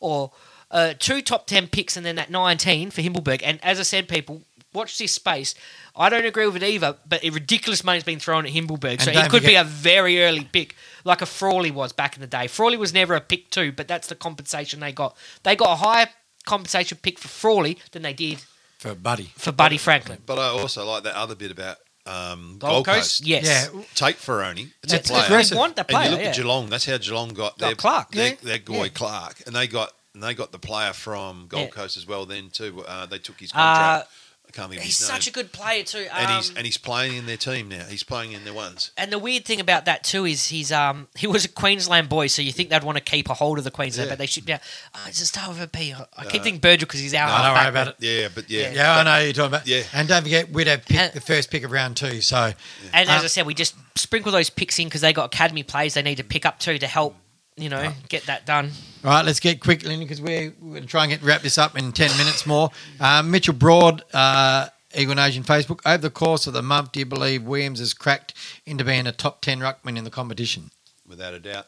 or 0.00 0.32
uh, 0.70 0.94
two 0.98 1.20
top 1.20 1.46
10 1.46 1.68
picks 1.68 1.96
and 1.98 2.06
then 2.06 2.16
that 2.16 2.30
19 2.30 2.90
for 2.90 3.02
Himmelberg. 3.02 3.42
And 3.44 3.62
as 3.62 3.78
I 3.78 3.82
said, 3.82 4.08
people, 4.08 4.42
watch 4.74 4.98
this 4.98 5.14
space. 5.14 5.54
I 5.96 6.08
don't 6.08 6.26
agree 6.26 6.46
with 6.46 6.56
it 6.56 6.62
either, 6.62 6.96
but 7.06 7.22
a 7.24 7.30
ridiculous 7.30 7.84
money's 7.84 8.02
been 8.04 8.18
thrown 8.18 8.44
at 8.46 8.52
Himmelberg. 8.52 9.00
So 9.00 9.10
it 9.10 9.14
don't 9.14 9.30
could 9.30 9.42
be 9.44 9.54
a 9.54 9.64
very 9.64 10.22
early 10.24 10.44
pick, 10.52 10.74
like 11.04 11.22
a 11.22 11.26
Frawley 11.26 11.70
was 11.70 11.92
back 11.92 12.16
in 12.16 12.20
the 12.20 12.26
day. 12.26 12.46
Frawley 12.48 12.76
was 12.76 12.92
never 12.92 13.14
a 13.14 13.20
pick 13.20 13.50
two, 13.50 13.70
but 13.72 13.86
that's 13.88 14.08
the 14.08 14.14
compensation 14.16 14.80
they 14.80 14.92
got. 14.92 15.16
They 15.44 15.54
got 15.56 15.70
a 15.72 15.76
higher 15.76 16.08
compensation 16.46 16.98
pick 17.00 17.18
for 17.18 17.28
Frawley 17.28 17.78
than 17.92 18.02
they 18.02 18.12
did 18.12 18.42
for 18.78 18.94
Buddy. 18.94 19.32
for 19.36 19.52
Buddy 19.52 19.78
Franklin. 19.78 20.18
But 20.26 20.38
I 20.38 20.48
also 20.48 20.84
like 20.84 21.04
that 21.04 21.14
other 21.14 21.34
bit 21.34 21.50
about 21.50 21.76
um, 22.06 22.56
Gold, 22.58 22.60
Gold, 22.60 22.86
Coast, 22.86 22.96
Coast. 22.96 23.26
yes. 23.26 23.70
Yeah, 23.72 23.82
Take 23.94 24.16
Ferroni. 24.16 24.72
It's 24.82 24.92
It's 24.92 25.08
a 25.08 25.12
player. 25.12 25.24
aggressive. 25.24 25.54
They 25.54 25.58
want 25.58 25.76
the 25.76 25.86
And 25.96 26.04
you 26.04 26.10
look 26.10 26.20
yeah. 26.20 26.26
at 26.28 26.34
Geelong. 26.36 26.68
That's 26.68 26.84
how 26.84 26.98
Geelong 26.98 27.28
got, 27.30 27.56
Got 27.56 27.66
their 27.66 27.74
Clark, 27.76 28.10
their, 28.12 28.28
yeah. 28.30 28.34
their 28.42 28.58
guy 28.58 28.74
Yeah. 28.74 28.88
Clark, 28.88 29.42
and 29.46 29.54
they 29.56 29.66
got 29.66 29.92
and 30.12 30.22
they 30.22 30.32
got 30.34 30.52
the 30.52 30.58
player 30.60 30.92
from 30.92 31.46
Gold 31.48 31.62
Yeah. 31.64 31.68
Coast 31.70 31.96
as 31.96 32.06
well. 32.06 32.24
Then 32.26 32.50
too, 32.50 32.84
uh, 32.86 33.06
they 33.06 33.18
took 33.18 33.40
his 33.40 33.50
Uh, 33.52 33.54
contract. 33.54 34.08
I 34.08 34.23
can't 34.54 34.68
think 34.70 34.80
of 34.80 34.84
He's 34.86 34.98
his 34.98 35.06
such 35.06 35.26
a 35.26 35.30
good 35.30 35.52
player 35.52 35.82
too. 35.82 36.06
and 36.12 36.30
he's 36.30 36.50
Um, 36.50 36.56
and 36.56 36.66
he's 36.66 36.78
playing 36.78 37.16
in 37.16 37.26
their 37.26 37.36
team 37.36 37.68
now. 37.68 37.84
He's 37.84 38.02
playing 38.02 38.32
in 38.32 38.44
their 38.44 38.52
ones. 38.54 38.90
And 38.96 39.12
the 39.12 39.18
weird 39.18 39.44
thing 39.44 39.60
about 39.60 39.84
that 39.84 40.04
too 40.04 40.24
is 40.24 40.48
he's 40.48 40.70
um 40.72 41.08
he 41.16 41.26
was 41.26 41.44
a 41.44 41.48
Queensland 41.48 42.08
boy, 42.08 42.28
so 42.28 42.40
you 42.42 42.52
think 42.52 42.70
they'd 42.70 42.82
want 42.84 42.96
to 42.98 43.04
keep 43.04 43.28
a 43.28 43.34
hold 43.34 43.58
of 43.58 43.64
the 43.64 43.70
Queensland, 43.70 44.06
Yeah. 44.08 44.12
but 44.12 44.18
they 44.18 44.26
shipped 44.26 44.48
out. 44.50 44.60
Oh, 44.94 45.04
it's 45.08 45.20
a 45.20 45.26
start 45.26 45.48
with 45.50 45.60
a 45.62 45.68
P. 45.68 45.92
I 45.92 46.06
I 46.16 46.24
keep 46.24 46.40
Uh, 46.40 46.44
thinking 46.44 46.58
Burgess 46.60 46.80
because 46.84 47.00
he's 47.00 47.14
out. 47.14 47.28
No, 47.36 47.44
don't 47.44 47.54
worry 47.54 47.68
about 47.68 47.88
it. 47.88 47.96
Yeah, 47.98 48.28
but 48.34 48.48
yeah, 48.48 48.70
Yeah, 48.72 48.98
I 48.98 49.02
know 49.02 49.18
you're 49.18 49.32
talking 49.32 49.48
about. 49.54 49.66
Yeah. 49.66 49.82
And 49.92 50.08
don't 50.08 50.22
forget, 50.22 50.50
we'd 50.50 50.66
have 50.66 50.84
picked 50.84 51.00
And- 51.00 51.12
the 51.12 51.20
first 51.20 51.50
pick 51.50 51.64
of 51.64 51.70
round 51.72 51.96
two. 51.96 52.20
So 52.20 52.52
And 52.92 53.08
as 53.10 53.22
Uh, 53.22 53.24
I 53.24 53.26
said, 53.28 53.46
we 53.46 53.54
just 53.54 53.74
sprinkle 53.96 54.32
those 54.32 54.50
picks 54.50 54.78
in 54.78 54.86
because 54.88 55.00
they 55.00 55.12
got 55.12 55.26
academy 55.26 55.62
players 55.62 55.94
they 55.94 56.02
need 56.02 56.16
to 56.16 56.24
pick 56.24 56.44
up 56.46 56.58
too 56.58 56.78
to 56.78 56.86
help 56.86 57.16
you 57.56 57.68
know 57.68 57.92
get 58.08 58.24
that 58.26 58.46
done. 58.46 58.70
All 59.04 59.10
right, 59.10 59.24
let's 59.24 59.40
get 59.40 59.60
quickly 59.60 59.96
because 59.98 60.20
we're, 60.20 60.52
we're 60.60 60.70
going 60.70 60.82
to 60.82 60.88
try 60.88 61.04
and 61.04 61.12
get 61.12 61.22
wrap 61.22 61.42
this 61.42 61.58
up 61.58 61.78
in 61.78 61.92
10 61.92 62.16
minutes 62.16 62.46
more. 62.46 62.70
Um, 63.00 63.30
Mitchell 63.30 63.54
Broad, 63.54 64.02
uh, 64.14 64.68
Eagle 64.96 65.14
Nation 65.14 65.42
Facebook. 65.42 65.80
Over 65.84 65.98
the 65.98 66.10
course 66.10 66.46
of 66.46 66.54
the 66.54 66.62
month, 66.62 66.92
do 66.92 67.00
you 67.00 67.06
believe 67.06 67.42
Williams 67.42 67.80
has 67.80 67.92
cracked 67.92 68.32
into 68.64 68.82
being 68.84 69.06
a 69.06 69.12
top 69.12 69.42
10 69.42 69.60
ruckman 69.60 69.96
in 69.98 70.04
the 70.04 70.10
competition? 70.10 70.70
without 71.06 71.34
a 71.34 71.38
doubt. 71.38 71.66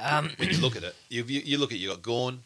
Um, 0.00 0.30
When 0.36 0.48
you 0.50 0.58
look 0.58 0.76
at 0.76 0.84
it, 0.84 0.94
you, 1.08 1.24
you, 1.24 1.40
you 1.44 1.58
look 1.58 1.72
at 1.72 1.78
you 1.78 1.88
got 1.88 2.02
Gawn, 2.02 2.40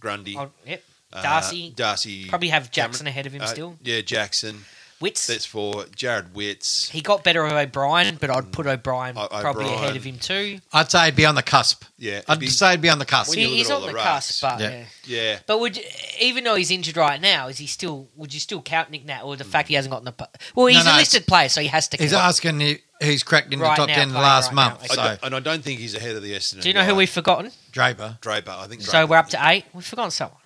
Grundy, 0.00 0.36
oh, 0.36 0.50
yep. 0.66 0.82
uh, 1.12 1.22
Darcy 1.22 1.72
Darcy, 1.76 2.28
probably 2.28 2.48
have 2.48 2.70
Jackson 2.70 3.04
Cameron- 3.04 3.08
ahead 3.08 3.26
of 3.26 3.32
him 3.32 3.42
uh, 3.42 3.46
still. 3.46 3.76
Yeah, 3.82 4.00
Jackson. 4.00 4.64
Witts. 5.02 5.26
That's 5.26 5.44
for 5.44 5.84
Jarrod 5.96 6.32
Witts. 6.32 6.88
he 6.88 7.02
got 7.02 7.22
better 7.24 7.42
with 7.42 7.52
O'Brien, 7.52 8.16
but 8.20 8.30
I'd 8.30 8.50
put 8.52 8.66
O'Brien 8.66 9.18
O- 9.18 9.26
probably 9.28 9.64
O'Brien. 9.66 9.82
ahead 9.84 9.96
of 9.96 10.04
him 10.04 10.18
too. 10.18 10.60
I'd 10.72 10.90
say 10.90 11.02
it'd 11.08 11.16
be 11.16 11.26
on 11.26 11.34
the 11.34 11.42
cusp. 11.42 11.84
Yeah, 11.98 12.12
it'd 12.18 12.24
I'd 12.30 12.38
be- 12.40 12.46
say 12.46 12.70
it'd 12.70 12.80
be 12.80 12.88
on 12.88 12.98
the 12.98 13.04
cusp. 13.04 13.28
When 13.30 13.38
you 13.38 13.44
He- 13.46 13.50
look 13.50 13.58
he's 13.58 13.70
at 13.70 13.74
all 13.74 13.80
on 13.82 13.86
the, 13.88 13.92
the 13.92 13.98
cusp, 13.98 14.40
but 14.40 14.60
Yeah. 14.60 14.68
yeah. 14.70 14.84
Yeah, 15.04 15.38
But 15.46 15.58
would 15.60 15.76
you, 15.76 15.82
even 16.20 16.44
though 16.44 16.54
he's 16.54 16.70
injured 16.70 16.96
right 16.96 17.20
now, 17.20 17.48
is 17.48 17.58
he 17.58 17.66
still? 17.66 18.08
Would 18.16 18.32
you 18.32 18.38
still 18.40 18.62
count 18.62 18.90
Nick 18.90 19.04
Nat 19.04 19.22
or 19.22 19.36
the 19.36 19.44
fact 19.44 19.68
he 19.68 19.74
hasn't 19.74 19.90
gotten 19.90 20.04
the? 20.06 20.12
pu- 20.12 20.24
Well, 20.54 20.66
he's 20.66 20.78
No, 20.84 20.92
no, 20.92 20.96
a 20.96 20.98
listed 20.98 21.26
player, 21.26 21.48
so 21.48 21.60
he 21.60 21.66
has 21.66 21.88
to. 21.88 21.96
He's 21.96 22.12
count. 22.12 22.24
asking 22.24 22.60
who- 22.60 22.76
who's 23.02 23.24
cracked 23.24 23.52
into 23.52 23.64
Right 23.64 23.72
the 23.74 23.80
top 23.82 23.88
now, 23.88 23.94
10 23.96 24.08
in 24.08 24.14
the 24.14 24.20
last 24.20 24.46
right 24.46 24.54
month. 24.54 24.78
now. 24.78 24.84
I 24.84 24.86
So 24.86 24.94
don't- 24.96 25.20
and 25.24 25.34
I 25.34 25.40
don't 25.40 25.64
think 25.64 25.80
he's 25.80 25.94
ahead 25.96 26.14
of 26.14 26.22
the 26.22 26.32
Essendon. 26.34 26.60
Do 26.62 26.68
you 26.68 26.74
know 26.74 26.84
who 26.84 26.92
guy. 26.92 26.98
we've 26.98 27.10
forgotten? 27.10 27.50
Draper. 27.72 28.18
Draper? 28.20 28.52
I 28.56 28.66
think. 28.68 28.82
So 28.82 28.92
Draper. 28.92 29.06
we're 29.08 29.16
up 29.16 29.28
to 29.30 29.40
eight. 29.48 29.64
We've 29.72 29.84
forgotten 29.84 30.12
someone. 30.12 30.38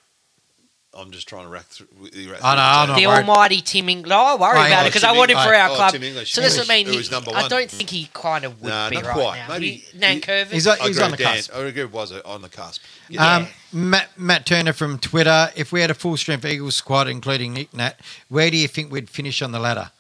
I'm 0.97 1.11
just 1.11 1.29
trying 1.29 1.45
to 1.45 1.49
rack 1.49 1.67
through. 1.67 1.87
rack 2.03 2.43
I 2.43 2.55
know, 2.57 2.63
I'm 2.63 2.87
the 2.89 2.93
not 2.95 2.99
the 3.01 3.07
worried. 3.07 3.29
almighty 3.29 3.61
Tim 3.61 3.89
English. 3.89 4.09
No, 4.09 4.17
I 4.19 4.35
worry 4.37 4.59
Oh, 4.59 4.67
about 4.67 4.87
it 4.87 4.89
because 4.89 5.05
I 5.05 5.13
want 5.13 5.31
him 5.31 5.37
for 5.39 5.55
our 5.55 5.71
Oh, 5.71 5.75
club. 5.75 5.93
Tim 5.93 6.03
English. 6.03 6.33
So 6.33 6.41
this 6.41 6.55
English, 6.55 6.69
would 6.69 6.75
mean 6.75 6.87
who 6.87 6.93
he, 6.93 6.99
was 6.99 7.11
number 7.11 7.31
I 7.35 7.49
don't 7.49 7.71
think 7.71 7.91
he 7.91 8.09
kind 8.15 8.45
of 8.45 8.61
would 8.63 8.69
Nah, 8.71 8.89
be 8.91 8.97
not 8.97 9.05
right 9.05 9.13
quite. 9.15 9.39
now. 9.39 9.49
Maybe- 9.55 9.71
He- 9.93 9.99
Nankervis. 9.99 10.51
He's 10.53 10.67
on- 10.67 10.79
I 10.81 10.87
he's 10.89 10.99
on 10.99 11.11
the 11.11 11.13
with 11.13 11.21
Dan. 11.21 11.37
cusp. 11.37 11.55
I 11.55 11.59
agree. 11.61 11.85
Was 11.85 12.13
on 12.13 12.43
the 12.43 12.49
cusp. 12.49 12.83
Um, 13.19 13.49
Matt, 13.73 14.09
Matt 14.19 14.47
Turner 14.47 14.73
from 14.73 14.99
Twitter. 14.99 15.53
If 15.55 15.71
we 15.73 15.81
had 15.83 15.91
a 15.91 15.95
full 15.95 16.17
strength 16.17 16.45
Eagles 16.45 16.77
squad, 16.77 17.09
including 17.09 17.53
Nick 17.53 17.75
Nat, 17.75 18.01
where 18.29 18.51
do 18.51 18.57
you 18.57 18.69
think 18.69 18.91
we'd 18.91 19.11
finish 19.11 19.43
on 19.43 19.53
the 19.53 19.59
ladder? 19.61 19.91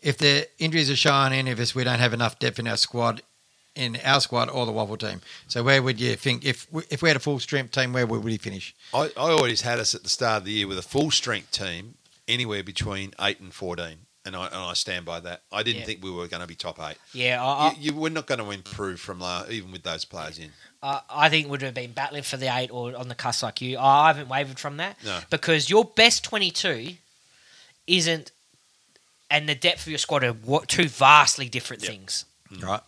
If 0.00 0.18
the 0.18 0.48
injuries 0.58 0.88
are 0.90 0.96
showing 0.96 1.32
any 1.32 1.50
of 1.50 1.58
us, 1.58 1.74
we 1.74 1.82
don't 1.82 1.98
have 1.98 2.14
enough 2.14 2.38
depth 2.38 2.58
in 2.60 2.68
our 2.68 2.76
squad, 2.76 3.22
in 3.76 3.98
our 4.04 4.20
squad 4.20 4.48
or 4.48 4.66
the 4.66 4.72
WAFL 4.72 4.98
team. 4.98 5.20
So 5.48 5.62
where 5.62 5.82
would 5.82 6.00
you 6.00 6.16
think 6.16 6.44
if 6.44 6.66
we, 6.72 6.82
if 6.90 7.02
we 7.02 7.08
had 7.10 7.16
a 7.16 7.20
full 7.20 7.38
strength 7.38 7.72
team, 7.72 7.92
where 7.92 8.06
would 8.06 8.24
we 8.24 8.36
finish? 8.38 8.74
I, 8.92 9.10
I 9.16 9.30
always 9.30 9.60
had 9.60 9.78
us 9.78 9.94
at 9.94 10.02
the 10.02 10.08
start 10.08 10.38
of 10.38 10.44
the 10.46 10.52
year 10.52 10.66
with 10.66 10.78
a 10.78 10.82
full 10.82 11.10
strength 11.10 11.50
team, 11.52 11.94
anywhere 12.26 12.62
between 12.64 13.12
eight 13.20 13.38
and 13.38 13.52
fourteen, 13.54 13.98
and 14.24 14.34
I 14.34 14.46
and 14.46 14.56
I 14.56 14.72
stand 14.72 15.04
by 15.04 15.20
that. 15.20 15.42
I 15.52 15.62
didn't 15.62 15.80
Yeah. 15.80 15.86
think 15.86 16.02
we 16.02 16.10
were 16.10 16.26
going 16.26 16.40
to 16.40 16.46
be 16.48 16.54
top 16.56 16.80
eight. 16.80 16.96
yeah, 17.12 17.44
I, 17.44 17.68
I, 17.68 17.70
you, 17.78 17.92
you 17.92 18.00
were 18.00 18.10
not 18.10 18.26
going 18.26 18.40
to 18.40 18.50
improve 18.50 18.98
from 18.98 19.20
la 19.20 19.44
even 19.50 19.70
with 19.72 19.82
those 19.82 20.04
players 20.04 20.38
in. 20.38 20.50
I, 20.82 21.00
I 21.10 21.28
think 21.28 21.48
would 21.48 21.62
have 21.62 21.74
been 21.74 21.92
battling 21.92 22.22
for 22.22 22.36
the 22.36 22.54
eight 22.56 22.70
or 22.70 22.96
on 22.96 23.08
the 23.08 23.14
cusp 23.14 23.42
like 23.42 23.60
you. 23.60 23.78
I 23.78 24.08
haven't 24.08 24.28
wavered 24.28 24.58
from 24.58 24.78
that 24.78 24.96
No. 25.04 25.20
because 25.30 25.68
your 25.70 25.84
best 25.84 26.24
twenty-two 26.24 26.94
isn't, 27.86 28.32
and 29.30 29.48
the 29.48 29.54
depth 29.54 29.82
of 29.82 29.88
your 29.88 29.98
squad 29.98 30.24
are 30.24 30.32
wa- 30.32 30.64
two 30.66 30.88
vastly 30.88 31.48
different 31.48 31.82
Yep. 31.82 31.92
things. 31.92 32.24
Right. 32.60 32.80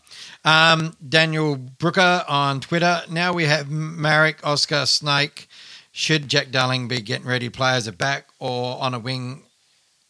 Um, 0.45 0.97
Daniel 1.07 1.57
Brooker 1.57 2.25
on 2.29 2.61
Twitter. 2.61 3.03
Now 3.11 3.33
we 3.33 3.45
have 3.45 3.67
Maric, 3.67 4.37
Oscar, 4.45 4.87
Snake. 4.87 5.49
Should 5.93 6.29
Jack 6.29 6.51
Darling 6.51 6.89
be 6.89 7.01
getting 7.01 7.27
ready 7.27 7.47
to 7.47 7.51
play 7.51 7.73
as 7.75 7.87
a 7.87 7.93
back 7.93 8.29
or 8.39 8.81
on 8.81 8.95
a 8.95 8.99
wing 8.99 9.43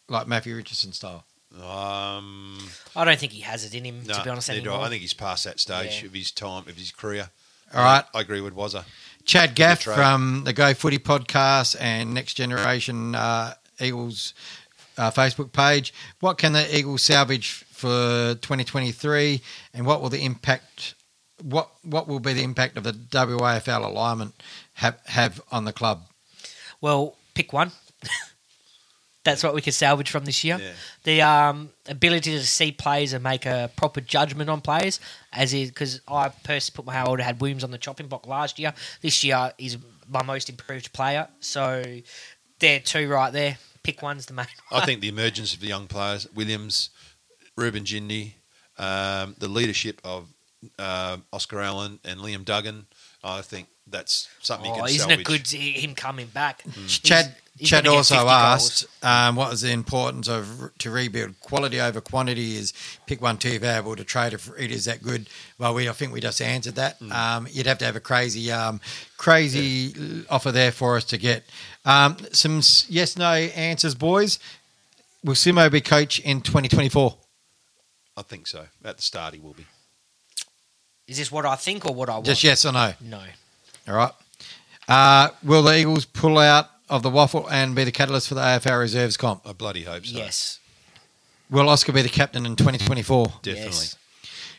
like 0.07 0.27
Matthew 0.27 0.55
Richardson 0.55 0.93
style? 0.93 1.25
Um, 1.55 2.57
I 2.95 3.05
don't 3.05 3.17
think 3.19 3.31
he 3.31 3.41
has 3.41 3.65
it 3.65 3.73
in 3.73 3.83
him 3.85 4.03
no, 4.05 4.13
to 4.13 4.23
be 4.23 4.29
honest 4.29 4.49
neither 4.49 4.59
I. 4.61 4.73
anymore. 4.73 4.85
I 4.85 4.89
think 4.89 5.01
he's 5.01 5.13
past 5.13 5.43
that 5.45 5.59
stage 5.59 6.01
Yeah. 6.01 6.07
of 6.07 6.13
his 6.13 6.31
time, 6.31 6.67
of 6.67 6.75
his 6.77 6.91
career. 6.91 7.29
All 7.73 7.83
right. 7.83 8.03
I 8.13 8.21
agree 8.21 8.41
with 8.41 8.55
Wazza. 8.55 8.85
Chad 9.25 9.55
Gaff 9.55 9.81
trade. 9.81 9.95
from 9.95 10.43
the 10.45 10.53
Go 10.53 10.73
Footy 10.73 10.97
podcast 10.99 11.75
and 11.79 12.13
Next 12.13 12.35
Generation 12.35 13.13
uh, 13.15 13.55
Eagles 13.79 14.33
uh, 14.97 15.11
Facebook 15.11 15.51
page. 15.51 15.93
What 16.19 16.37
can 16.37 16.53
the 16.53 16.75
Eagles 16.77 17.03
salvage 17.03 17.63
for 17.79 18.35
2023, 18.41 19.41
and 19.73 19.85
what 19.85 20.01
will 20.01 20.09
the 20.09 20.23
impact? 20.23 20.95
What 21.41 21.69
what 21.83 22.07
will 22.07 22.19
be 22.19 22.33
the 22.33 22.43
impact 22.43 22.75
of 22.77 22.83
the 22.83 22.91
WAFL 22.91 23.85
alignment 23.85 24.33
have 24.73 24.99
have 25.05 25.41
on 25.51 25.63
the 25.63 25.71
club? 25.71 26.03
Well, 26.81 27.15
pick 27.33 27.53
one. 27.53 27.71
That's 29.23 29.43
what 29.43 29.53
we 29.53 29.61
could 29.61 29.73
salvage 29.73 30.09
from 30.09 30.25
this 30.25 30.43
year. 30.43 30.57
Yeah. 30.59 30.71
The 31.03 31.21
um, 31.21 31.69
ability 31.87 32.31
to 32.31 32.45
see 32.45 32.71
players 32.71 33.13
and 33.13 33.23
make 33.23 33.45
a 33.45 33.69
proper 33.75 34.01
judgment 34.01 34.49
on 34.49 34.61
players, 34.61 34.99
as 35.31 35.53
is 35.53 35.69
because 35.69 36.01
I 36.07 36.29
personally 36.43 36.75
put 36.75 36.85
my 36.85 36.93
how 36.93 37.07
old 37.07 37.19
had 37.19 37.39
Williams 37.39 37.63
on 37.63 37.71
the 37.71 37.77
chopping 37.77 38.07
block 38.07 38.27
last 38.27 38.59
year. 38.59 38.73
This 39.01 39.23
year 39.23 39.51
is 39.57 39.77
my 40.09 40.23
most 40.23 40.49
improved 40.49 40.91
player. 40.93 41.27
So 41.39 41.83
they're 42.59 42.79
two 42.79 43.09
right 43.09 43.31
there. 43.31 43.57
Pick 43.83 44.01
one's 44.01 44.25
the 44.25 44.33
main. 44.33 44.47
I 44.71 44.85
think 44.85 45.01
the 45.01 45.07
emergence 45.07 45.53
of 45.53 45.61
the 45.61 45.67
young 45.67 45.87
players, 45.87 46.27
Williams, 46.33 46.89
Reuben 47.59 47.83
Ginbey, 47.83 48.33
um, 48.77 49.35
the 49.39 49.47
leadership 49.47 50.01
of 50.03 50.27
uh, 50.77 51.17
Oscar 51.33 51.61
Allen 51.61 51.99
and 52.05 52.19
Liam 52.19 52.43
Duggan, 52.45 52.85
I 53.23 53.41
think 53.41 53.67
that's 53.87 54.27
something 54.41 54.65
you 54.67 54.71
Oh, 54.73 54.77
can 54.77 54.85
isn't 54.87 54.99
salvage. 54.99 55.19
it 55.19 55.25
good 55.25 55.45
to 55.45 55.57
hear 55.57 55.79
him 55.81 55.95
coming 55.95 56.27
back? 56.27 56.61
He's- 56.61 56.99
Chad 56.99 57.35
he's 57.57 57.69
Chad 57.69 57.83
gonna 57.85 57.97
also 57.97 58.27
asked 58.27 58.85
um, 59.03 59.35
what 59.35 59.49
was 59.49 59.61
the 59.61 59.71
importance 59.71 60.27
of 60.29 60.71
to 60.77 60.91
rebuild. 60.91 61.39
Quality 61.41 61.81
over 61.81 61.99
quantity 62.01 62.55
is 62.55 62.71
pick 63.07 63.21
one 63.21 63.37
too 63.37 63.57
valuable 63.59 63.95
to 63.95 64.03
trade 64.03 64.33
if 64.33 64.49
it 64.57 64.71
is 64.71 64.85
that 64.85 65.01
good. 65.01 65.27
Well, 65.57 65.73
we 65.73 65.89
I 65.89 65.91
think 65.93 66.13
we 66.13 66.21
just 66.21 66.39
answered 66.41 66.75
that. 66.75 66.97
Hmm. 66.99 67.11
Um, 67.11 67.47
you'd 67.51 67.65
have 67.67 67.79
to 67.79 67.85
have 67.85 67.95
a 67.95 67.99
crazy 67.99 68.51
um, 68.51 68.79
crazy 69.17 70.25
offer 70.29 70.51
there 70.51 70.71
for 70.71 70.95
us 70.97 71.03
to 71.05 71.17
get 71.17 71.43
um, 71.85 72.15
some 72.31 72.61
yes 72.89 73.17
no 73.17 73.31
answers, 73.33 73.95
boys. 73.95 74.39
Will 75.23 75.33
Simo 75.33 75.69
be 75.71 75.81
coach 75.81 76.19
in 76.19 76.41
2024? 76.41 77.17
I 78.19 78.21
think 78.21 78.47
so. 78.47 78.65
At 78.83 78.97
the 78.97 79.01
start, 79.01 79.33
he 79.33 79.39
will 79.39 79.53
be. 79.53 79.65
Is 81.07 81.17
this 81.17 81.31
what 81.31 81.45
I 81.45 81.55
think 81.55 81.85
or 81.85 81.93
what 81.95 82.09
I 82.09 82.15
want? 82.15 82.25
Just 82.25 82.43
yes 82.43 82.65
or 82.65 82.73
no. 82.73 82.91
No. 82.99 83.21
All 83.87 83.95
right. 83.95 84.11
Uh, 84.89 85.29
will 85.41 85.63
the 85.63 85.77
Eagles 85.79 86.03
pull 86.03 86.37
out 86.37 86.65
of 86.89 87.01
the 87.01 87.09
WAFL 87.09 87.47
and 87.49 87.73
be 87.75 87.85
the 87.85 87.93
catalyst 87.93 88.27
for 88.27 88.35
the 88.35 88.41
AFL 88.41 88.77
reserves 88.77 89.15
comp? 89.15 89.47
I 89.47 89.53
bloody 89.53 89.83
hope 89.83 90.05
so. 90.05 90.17
Yes. 90.17 90.59
Will 91.49 91.69
Oscar 91.69 91.93
be 91.93 92.01
the 92.01 92.09
captain 92.09 92.45
in 92.45 92.57
2024? 92.57 93.27
Definitely. 93.41 93.63
Yes. 93.63 93.95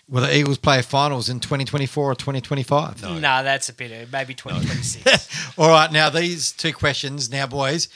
Will 0.08 0.22
the 0.22 0.34
Eagles 0.34 0.56
play 0.56 0.80
finals 0.80 1.28
in 1.28 1.38
2024 1.38 2.12
or 2.12 2.14
2025? 2.14 3.02
No. 3.02 3.14
No, 3.14 3.44
that's 3.44 3.68
a 3.68 3.74
bit 3.74 3.92
of 3.92 4.10
maybe 4.10 4.34
2026. 4.34 5.54
All 5.58 5.68
right, 5.68 5.92
now 5.92 6.08
these 6.08 6.50
two 6.50 6.72
questions. 6.72 7.30
Now, 7.30 7.46
boys, 7.46 7.88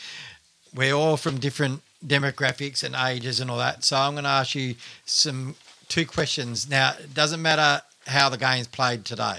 we're 0.75 0.95
all 0.95 1.17
from 1.17 1.39
different 1.39 1.83
demographics 2.07 2.83
and 2.83 2.95
ages 2.95 3.41
and 3.41 3.51
all 3.51 3.59
that. 3.59 3.85
So 3.85 3.97
I'm 3.97 4.13
going 4.13 4.25
to 4.25 4.31
ask 4.31 4.55
you 4.55 4.75
some 5.05 5.55
two 5.89 6.07
questions. 6.07 6.69
Now, 6.69 6.95
it 6.99 7.15
doesn't 7.15 7.41
matter 7.41 7.83
how 8.07 8.29
the 8.29 8.37
game's 8.37 8.67
played 8.67 9.05
today. 9.05 9.39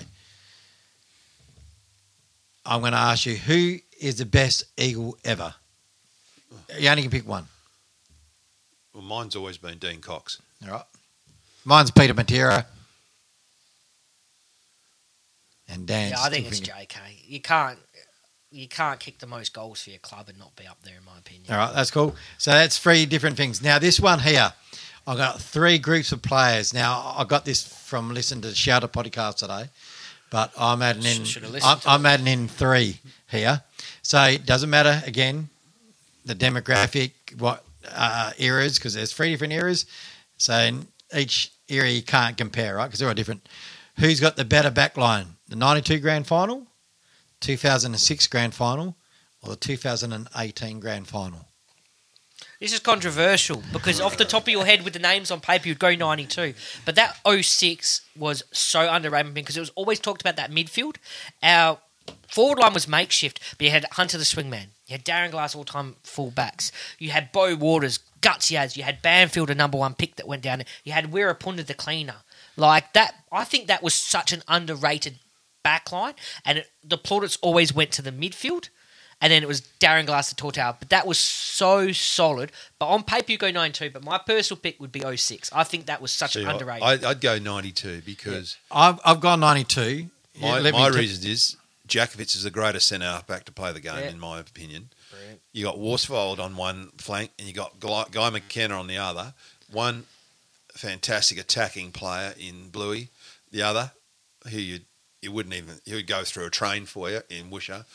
I'm 2.65 2.79
going 2.81 2.93
to 2.93 2.97
ask 2.97 3.25
you 3.25 3.35
who 3.35 3.77
is 3.99 4.17
the 4.17 4.25
best 4.25 4.65
Eagle 4.77 5.17
ever? 5.23 5.53
You 6.79 6.89
only 6.89 7.03
can 7.03 7.11
pick 7.11 7.27
one. 7.27 7.45
Well, 8.93 9.03
mine's 9.03 9.35
always 9.35 9.57
been 9.57 9.77
Dean 9.77 10.01
Cox. 10.01 10.41
All 10.65 10.71
right. 10.71 10.85
Mine's 11.63 11.91
Peter 11.91 12.13
Matera. 12.13 12.65
And 15.67 15.85
Dan. 15.85 16.11
yeah, 16.11 16.21
I 16.21 16.29
think 16.29 16.47
it's 16.47 16.61
JK. 16.61 16.97
You 17.27 17.41
can't 17.41 17.79
you 18.55 18.67
can't 18.67 18.99
kick 18.99 19.19
the 19.19 19.27
most 19.27 19.53
goals 19.53 19.83
for 19.83 19.89
your 19.89 19.99
club 19.99 20.29
and 20.29 20.39
not 20.39 20.55
be 20.55 20.65
up 20.65 20.77
there, 20.83 20.95
in 20.97 21.05
my 21.05 21.17
opinion. 21.17 21.45
All 21.51 21.57
right, 21.57 21.73
that's 21.75 21.91
cool. 21.91 22.15
So 22.37 22.51
that's 22.51 22.77
three 22.77 23.05
different 23.05 23.35
things. 23.35 23.61
Now, 23.61 23.79
this 23.79 23.99
one 23.99 24.19
here, 24.19 24.53
I've 25.05 25.17
got 25.17 25.41
three 25.41 25.77
groups 25.77 26.11
of 26.11 26.21
players. 26.21 26.73
Now, 26.73 27.13
I 27.17 27.25
got 27.25 27.43
this 27.43 27.67
from 27.67 28.13
listening 28.13 28.41
to 28.43 28.47
the 28.49 28.55
Shouter 28.55 28.87
podcast 28.87 29.37
today, 29.37 29.65
but 30.31 30.51
I'm 30.57 30.81
adding 30.81 31.03
in. 31.03 31.23
Listened 31.23 31.81
I'm, 31.85 32.05
adding 32.05 32.27
in 32.27 32.47
three 32.47 32.99
here. 33.29 33.61
So 34.01 34.21
it 34.23 34.45
doesn't 34.45 34.69
matter 34.69 35.01
again 35.05 35.49
the 36.25 36.33
demographic, 36.33 37.11
what 37.37 37.63
uh, 37.91 38.31
eras, 38.37 38.79
because 38.79 38.93
there's 38.93 39.13
three 39.13 39.31
different 39.31 39.53
eras. 39.53 39.85
So 40.37 40.57
in 40.57 40.87
each 41.15 41.51
era 41.67 41.89
you 41.89 42.01
can't 42.01 42.37
compare, 42.37 42.75
right? 42.77 42.85
Because 42.85 42.99
they're 42.99 43.09
all 43.09 43.15
different. 43.15 43.47
Who's 43.99 44.19
got 44.19 44.37
the 44.37 44.45
better 44.45 44.71
back 44.71 44.97
line? 44.97 45.27
The 45.49 45.55
92 45.55 45.99
grand 45.99 46.25
final, 46.25 46.65
2006 47.45 48.25
grand 48.25 48.55
final, 48.55 48.97
or 49.43 49.49
the 49.49 49.55
2018 49.55 50.79
grand 50.79 51.07
final? 51.07 51.45
This 52.59 52.73
is 52.73 52.79
controversial 52.79 53.61
because 53.71 54.01
off 54.01 54.17
the 54.17 54.25
top 54.25 54.43
of 54.43 54.49
your 54.49 54.65
head 54.65 54.83
with 54.83 54.93
the 54.93 54.99
names 54.99 55.29
on 55.29 55.41
paper 55.41 55.67
you'd 55.67 55.77
go 55.77 55.93
92. 55.93 56.55
But 56.85 56.95
that 56.95 57.19
06 57.27 58.01
was 58.17 58.43
so 58.51 58.91
underrated 58.91 59.35
because 59.35 59.57
it 59.57 59.59
was 59.59 59.69
always 59.75 59.99
talked 59.99 60.21
about 60.21 60.37
that 60.37 60.49
midfield. 60.49 60.95
Our 61.43 61.77
forward 62.27 62.57
line 62.57 62.73
was 62.73 62.87
makeshift, 62.87 63.39
but 63.59 63.65
you 63.65 63.71
had 63.71 63.85
Hunter 63.91 64.17
the 64.17 64.23
swingman. 64.23 64.69
You 64.87 64.93
had 64.93 65.05
Darren 65.05 65.29
Glass 65.29 65.53
all-time 65.53 65.97
full 66.03 66.31
backs. 66.31 66.71
You 66.97 67.11
had 67.11 67.31
Beau 67.31 67.55
Waters, 67.55 67.99
gutsy 68.21 68.57
as. 68.57 68.75
You 68.75 68.83
had 68.83 69.03
Banfield, 69.03 69.51
a 69.51 69.55
number 69.55 69.77
one 69.77 69.93
pick 69.93 70.15
that 70.15 70.27
went 70.27 70.41
down. 70.41 70.63
You 70.83 70.93
had 70.93 71.11
Wirrpanda 71.11 71.63
the 71.65 71.75
cleaner. 71.75 72.17
Like 72.57 72.93
that, 72.93 73.23
I 73.31 73.43
think 73.43 73.67
that 73.67 73.83
was 73.83 73.93
such 73.93 74.31
an 74.31 74.41
underrated 74.47 75.19
backline, 75.65 76.13
and 76.45 76.59
it, 76.59 76.69
the 76.83 76.97
plaudits 76.97 77.37
always 77.41 77.73
went 77.73 77.91
to 77.93 78.01
the 78.01 78.11
midfield, 78.11 78.69
and 79.21 79.31
then 79.31 79.41
it 79.41 79.47
was 79.47 79.61
Darren 79.79 80.05
Glass 80.05 80.29
the 80.29 80.35
Tortow. 80.35 80.75
But 80.79 80.89
that 80.89 81.07
was 81.07 81.17
so 81.17 81.91
solid. 81.91 82.51
But 82.79 82.87
on 82.87 83.03
paper, 83.03 83.31
you 83.31 83.37
go 83.37 83.49
92, 83.49 83.89
but 83.91 84.03
my 84.03 84.17
personal 84.19 84.59
pick 84.61 84.79
would 84.79 84.91
be 84.91 85.01
06. 85.15 85.49
I 85.53 85.63
think 85.63 85.85
that 85.87 86.01
was 86.01 86.11
such 86.11 86.33
See, 86.33 86.43
an 86.43 86.49
underrated. 86.49 87.03
I, 87.05 87.09
I'd 87.09 87.21
go 87.21 87.39
92 87.39 88.01
because 88.05 88.57
I've, 88.71 88.99
I've 89.05 89.21
gone 89.21 89.39
92. 89.39 90.09
my, 90.41 90.59
Let 90.59 90.73
me 90.73 90.79
my 90.79 90.89
t- 90.89 90.97
reason 90.97 91.29
is 91.31 91.55
Jakovich 91.87 92.35
is 92.35 92.43
the 92.43 92.51
greatest 92.51 92.87
centre 92.89 93.21
back 93.27 93.45
to 93.45 93.51
play 93.51 93.71
the 93.71 93.79
game, 93.79 93.95
Yeah. 93.99 94.09
in 94.09 94.19
my 94.19 94.39
opinion. 94.39 94.89
Brilliant. 95.11 95.41
You 95.53 95.63
got 95.65 95.77
Worsfold 95.79 96.39
on 96.39 96.57
one 96.57 96.89
flank 96.97 97.31
and 97.39 97.47
you 97.47 97.53
got 97.53 97.79
Guy, 97.79 98.03
Guy 98.11 98.29
McKenna 98.31 98.77
on 98.77 98.87
the 98.87 98.97
other. 98.97 99.33
One 99.71 100.05
fantastic 100.73 101.37
attacking 101.39 101.91
player 101.91 102.33
in 102.37 102.69
Bluey, 102.69 103.09
the 103.51 103.61
other 103.61 103.91
who 104.49 104.57
you 104.59 104.79
you 105.25 105.31
wouldn't 105.33 105.53
even 105.55 105.75
he 105.83 105.93
would 105.95 106.07
go 106.07 106.23
through 106.23 106.45
a 106.45 106.49
train 106.49 106.85
for 106.85 107.09
you 107.09 107.21
in 107.29 107.49
Wisher. 107.49 107.85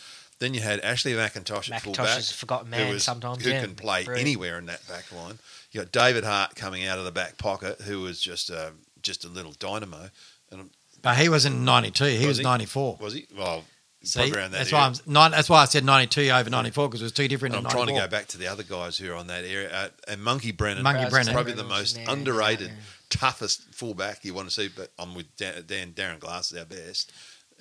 Then 0.40 0.52
you 0.54 0.60
had 0.60 0.80
Ashley 0.80 1.12
McIntosh 1.12 1.70
at 1.70 1.82
McIntosh 1.82 1.96
fullback, 1.96 2.18
is 2.18 2.30
a 2.30 2.34
forgotten 2.34 2.72
who 2.72 2.78
man 2.78 2.94
was- 2.94 3.04
sometimes, 3.04 3.44
who 3.44 3.50
yeah. 3.50 3.62
can 3.62 3.74
play 3.74 4.04
Brilliant. 4.04 4.26
anywhere 4.26 4.58
in 4.58 4.66
that 4.66 4.86
back 4.88 5.10
line. 5.12 5.38
You 5.70 5.80
got 5.82 5.92
David 5.92 6.24
Hart 6.24 6.56
coming 6.56 6.84
out 6.86 6.98
of 6.98 7.04
the 7.04 7.12
back 7.12 7.38
pocket, 7.38 7.80
who 7.82 8.00
was 8.00 8.20
just 8.20 8.50
a, 8.50 8.72
just 9.02 9.24
a 9.24 9.28
little 9.28 9.52
dynamo. 9.52 10.10
And 10.50 10.70
But 11.02 11.16
he 11.18 11.28
wasn't 11.28 11.60
92. 11.60 12.04
He 12.04 12.18
was, 12.20 12.26
Was 12.26 12.38
he? 12.38 12.42
94. 12.44 12.98
was 13.00 13.14
he? 13.14 13.26
Well, 13.36 13.64
See, 14.02 14.18
probably 14.18 14.38
around 14.38 14.50
that 14.52 14.58
that's 14.58 14.72
area. 14.72 14.80
why 14.82 14.86
I'm 14.88 14.94
nine, 15.12 15.30
That's 15.32 15.50
why 15.50 15.60
I 15.60 15.64
said 15.66 15.84
92 15.84 16.30
over 16.30 16.48
94 16.48 16.88
because 16.88 17.02
it 17.02 17.04
was 17.04 17.12
two 17.12 17.28
different. 17.28 17.54
And 17.54 17.66
I'm 17.66 17.70
trying 17.70 17.88
to 17.88 17.92
go 17.92 18.08
back 18.08 18.26
to 18.28 18.38
the 18.38 18.46
other 18.48 18.62
guys 18.62 18.96
who 18.96 19.12
are 19.12 19.14
on 19.14 19.26
that 19.26 19.44
area. 19.44 19.70
Uh, 19.70 19.88
and 20.08 20.22
Monkey 20.24 20.52
Brennan, 20.52 20.82
Monkey 20.82 21.02
is 21.04 21.10
Brennan. 21.10 21.34
probably 21.34 21.52
the 21.52 21.64
most 21.64 21.98
underrated, 22.08 22.68
yeah. 22.68 22.74
Toughest 23.10 23.74
fullback 23.74 24.24
you 24.24 24.32
want 24.34 24.48
to 24.48 24.54
see. 24.54 24.68
But 24.74 24.90
I'm 24.98 25.14
with 25.14 25.34
Dan, 25.36 25.64
Dan 25.66 25.92
Darren 25.92 26.18
Glass 26.18 26.50
is 26.52 26.58
our 26.58 26.64
best. 26.64 27.12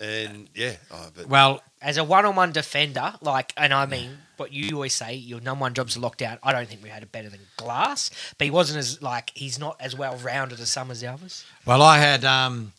And 0.01 0.47
yeah, 0.55 0.75
oh, 0.91 1.09
but 1.13 1.27
Well, 1.27 1.61
As 1.81 1.97
a 1.97 2.05
one-on-one 2.05 2.53
defender, 2.53 3.15
like, 3.19 3.51
and 3.57 3.73
I 3.73 3.85
mean, 3.85 4.11
what 4.37 4.53
you 4.53 4.75
always 4.75 4.95
say, 4.95 5.13
your 5.15 5.41
number 5.41 5.63
one 5.63 5.73
job's 5.73 5.95
to 5.95 5.99
lock 5.99 6.15
down. 6.15 6.37
I 6.41 6.53
don't 6.53 6.69
think 6.69 6.81
we 6.81 6.87
had 6.87 7.03
it 7.03 7.11
better 7.11 7.27
than 7.29 7.41
Glass, 7.57 8.09
but 8.37 8.45
he 8.45 8.51
wasn't 8.51 8.79
as 8.79 9.01
like 9.01 9.31
he's 9.35 9.59
not 9.59 9.75
as 9.81 9.97
well 9.97 10.15
rounded 10.15 10.61
as 10.61 10.71
some 10.71 10.89
of 10.89 10.97
the 11.01 11.07
others. 11.07 11.43
well, 11.65 11.81
I 11.81 11.97
had. 11.97 12.23
Um, 12.23 12.71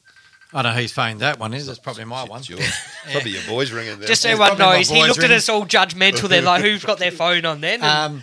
I 0.55 0.63
don't 0.63 0.75
know 0.75 0.81
whose 0.81 0.93
phone 0.93 1.19
that 1.19 1.39
one 1.39 1.53
is. 1.55 1.69
It's 1.69 1.79
probably 1.79 2.05
my 2.07 2.25
one. 2.25 2.41
it's 2.41 2.49
yours. 2.49 2.73
probably 3.13 3.33
your 3.33 3.43
boys 3.47 3.71
ringing 3.71 3.99
there. 4.01 4.09
Just 4.09 4.23
so 4.23 4.31
It's 4.31 4.33
everyone 4.41 4.57
probably 4.57 4.65
my 4.65 4.77
knows, 4.79 4.89
he 4.89 4.99
boys 4.99 5.09
looked 5.09 5.23
at 5.23 5.29
ring. 5.29 5.37
us 5.37 5.49
all 5.51 5.65
judgmental. 5.67 6.29
Then, 6.29 6.45
like, 6.45 6.63
who's 6.63 6.83
got 6.85 6.99
their 6.99 7.11
phone 7.23 7.45
on 7.45 7.61
then? 7.61 7.83
And- 7.83 8.15
Um, 8.15 8.23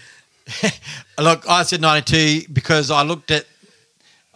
look, 1.24 1.48
I 1.48 1.64
said 1.64 1.82
92 1.82 2.52
because 2.52 2.90
I 2.92 3.04
looked 3.04 3.32
at 3.32 3.46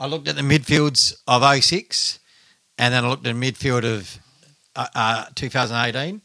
I 0.01 0.07
looked 0.07 0.27
at 0.27 0.35
the 0.35 0.41
midfields 0.41 1.13
of 1.27 1.43
06 1.63 2.19
and 2.79 2.91
then 2.91 3.05
I 3.05 3.09
looked 3.09 3.25
at 3.27 3.37
the 3.37 3.39
midfield 3.51 3.83
of 3.85 4.17
uh, 4.75 4.87
uh, 4.95 5.25
2018 5.35 6.23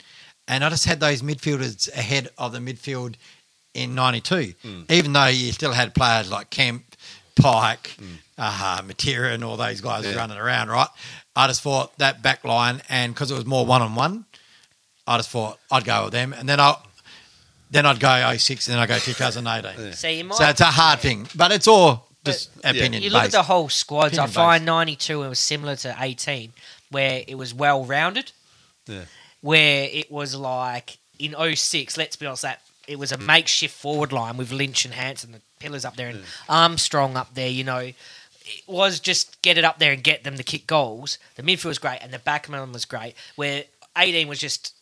and 0.48 0.64
I 0.64 0.70
just 0.70 0.86
had 0.86 0.98
those 0.98 1.20
midfielders 1.20 1.92
ahead 1.94 2.30
of 2.38 2.52
the 2.52 2.58
midfield 2.58 3.16
in 3.74 3.94
92 3.94 4.54
even 4.88 5.12
though 5.12 5.26
you 5.26 5.52
still 5.52 5.72
had 5.72 5.94
players 5.94 6.30
like 6.30 6.48
Kemp, 6.48 6.96
Pike, 7.38 7.98
uh, 8.38 8.80
Matera 8.80 9.34
and 9.34 9.44
all 9.44 9.58
those 9.58 9.82
guys 9.82 10.06
Yeah. 10.06 10.14
running 10.14 10.38
around, 10.38 10.70
right? 10.70 10.88
I 11.36 11.46
just 11.46 11.60
thought 11.60 11.98
that 11.98 12.22
back 12.22 12.44
line 12.44 12.80
and 12.88 13.12
because 13.12 13.30
it 13.30 13.34
was 13.34 13.44
more 13.44 13.66
one-on-one 13.66 14.24
I 15.06 15.18
just 15.18 15.28
thought 15.28 15.58
I'd 15.70 15.84
go 15.84 16.04
with 16.04 16.14
them 16.14 16.32
and 16.32 16.48
then 16.48 16.60
I 16.60 16.76
then 17.70 17.84
I'd 17.84 18.00
go 18.00 18.36
06 18.38 18.68
and 18.68 18.74
then 18.74 18.82
I 18.82 18.86
go 18.86 18.98
2018. 18.98 19.92
See, 19.92 20.20
in 20.20 20.28
my, 20.28 20.36
So 20.36 20.44
it's 20.48 20.60
a 20.62 20.66
hard 20.66 21.00
thing, 21.00 21.26
but 21.34 21.52
it's 21.52 21.66
all 21.68 22.06
just 22.26 22.50
opinion 22.58 23.02
You 23.02 23.10
look 23.10 23.22
at 23.22 23.24
based. 23.26 23.32
the 23.32 23.42
whole 23.44 23.68
squads. 23.68 24.18
I 24.18 24.24
Opinion 24.24 24.34
find 24.34 24.64
'92 24.66 25.22
it 25.22 25.28
was 25.28 25.38
similar 25.38 25.76
to 25.76 25.96
'18, 25.98 26.52
where 26.90 27.24
it 27.26 27.36
was 27.36 27.54
well 27.54 27.84
rounded. 27.84 28.32
Yeah. 28.86 29.04
Where 29.40 29.88
it 29.90 30.10
was 30.10 30.34
like 30.34 30.98
in 31.18 31.34
06, 31.54 31.96
let's 31.96 32.16
be 32.16 32.26
honest, 32.26 32.42
that 32.42 32.60
it 32.86 32.98
was 32.98 33.12
a 33.12 33.16
mm. 33.16 33.26
makeshift 33.26 33.74
forward 33.74 34.12
line 34.12 34.36
with 34.36 34.52
Lynch 34.52 34.84
and 34.84 34.94
Hansen, 34.94 35.32
the 35.32 35.40
pillars 35.58 35.84
up 35.84 35.96
there, 35.96 36.08
and 36.08 36.22
Armstrong 36.48 37.16
up 37.16 37.34
there. 37.34 37.48
You 37.48 37.64
know, 37.64 37.78
it 37.78 37.94
was 38.66 39.00
just 39.00 39.40
get 39.42 39.58
it 39.58 39.64
up 39.64 39.78
there 39.78 39.92
and 39.92 40.02
get 40.02 40.24
them 40.24 40.36
to 40.36 40.42
kick 40.42 40.66
goals. 40.66 41.18
The 41.36 41.42
midfield 41.42 41.66
was 41.66 41.78
great, 41.78 41.98
and 42.02 42.12
the 42.12 42.18
backman 42.18 42.72
was 42.72 42.84
great. 42.84 43.14
Where 43.34 43.64
18 43.96 44.28
was 44.28 44.38
just 44.38 44.75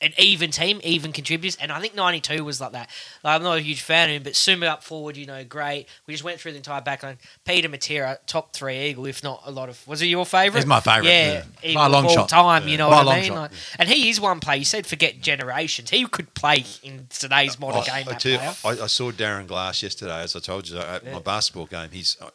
an 0.00 0.12
even 0.16 0.52
team, 0.52 0.80
even 0.84 1.12
contributors, 1.12 1.56
and 1.60 1.72
I 1.72 1.80
think 1.80 1.94
'92 1.96 2.44
was 2.44 2.60
like 2.60 2.70
that. 2.72 2.88
Like, 3.24 3.34
I'm 3.36 3.42
not 3.42 3.58
a 3.58 3.60
huge 3.60 3.80
fan 3.82 4.08
of 4.10 4.16
him, 4.16 4.22
but 4.22 4.36
Suma 4.36 4.66
up 4.66 4.84
forward, 4.84 5.16
you 5.16 5.26
know, 5.26 5.42
great. 5.42 5.86
We 6.06 6.14
just 6.14 6.22
went 6.22 6.38
through 6.38 6.52
the 6.52 6.58
entire 6.58 6.80
backline. 6.80 7.16
Peter 7.44 7.68
Matera, 7.68 8.18
top 8.26 8.52
three 8.52 8.78
Eagle, 8.90 9.06
if 9.06 9.24
not 9.24 9.42
a 9.44 9.50
lot 9.50 9.68
of. 9.68 9.84
Was 9.88 10.00
it 10.00 10.06
your 10.06 10.24
favourite? 10.24 10.60
He's 10.60 10.66
my 10.66 10.78
favourite, 10.78 11.08
Yeah, 11.08 11.32
yeah. 11.32 11.70
Eagle 11.70 11.82
By 11.82 11.86
long 11.88 12.04
of 12.04 12.10
all 12.10 12.16
shot. 12.16 12.28
time. 12.28 12.68
You 12.68 12.76
know 12.78 12.90
By 12.90 13.02
a 13.02 13.04
what 13.04 13.16
I 13.16 13.20
mean? 13.20 13.28
shot, 13.30 13.36
Like, 13.50 13.50
and 13.80 13.88
he 13.88 14.08
is 14.08 14.20
one 14.20 14.38
player. 14.38 14.58
You 14.58 14.64
said 14.64 14.86
forget 14.86 15.20
generations. 15.20 15.90
He 15.90 16.04
could 16.06 16.32
play 16.34 16.64
in 16.84 17.08
today's 17.10 17.58
modern 17.58 17.82
I, 17.82 17.84
game. 17.84 18.08
I, 18.08 18.12
that 18.12 18.24
you, 18.24 18.38
player. 18.38 18.54
I, 18.80 18.84
I 18.84 18.86
saw 18.86 19.10
Darren 19.10 19.48
Glass 19.48 19.82
yesterday, 19.82 20.20
as 20.22 20.36
I 20.36 20.38
told 20.38 20.68
you 20.68 20.78
at 20.78 21.04
Yeah. 21.04 21.14
my 21.14 21.20
basketball 21.20 21.66
game. 21.66 21.88
He's 21.90 22.16
uh, 22.20 22.30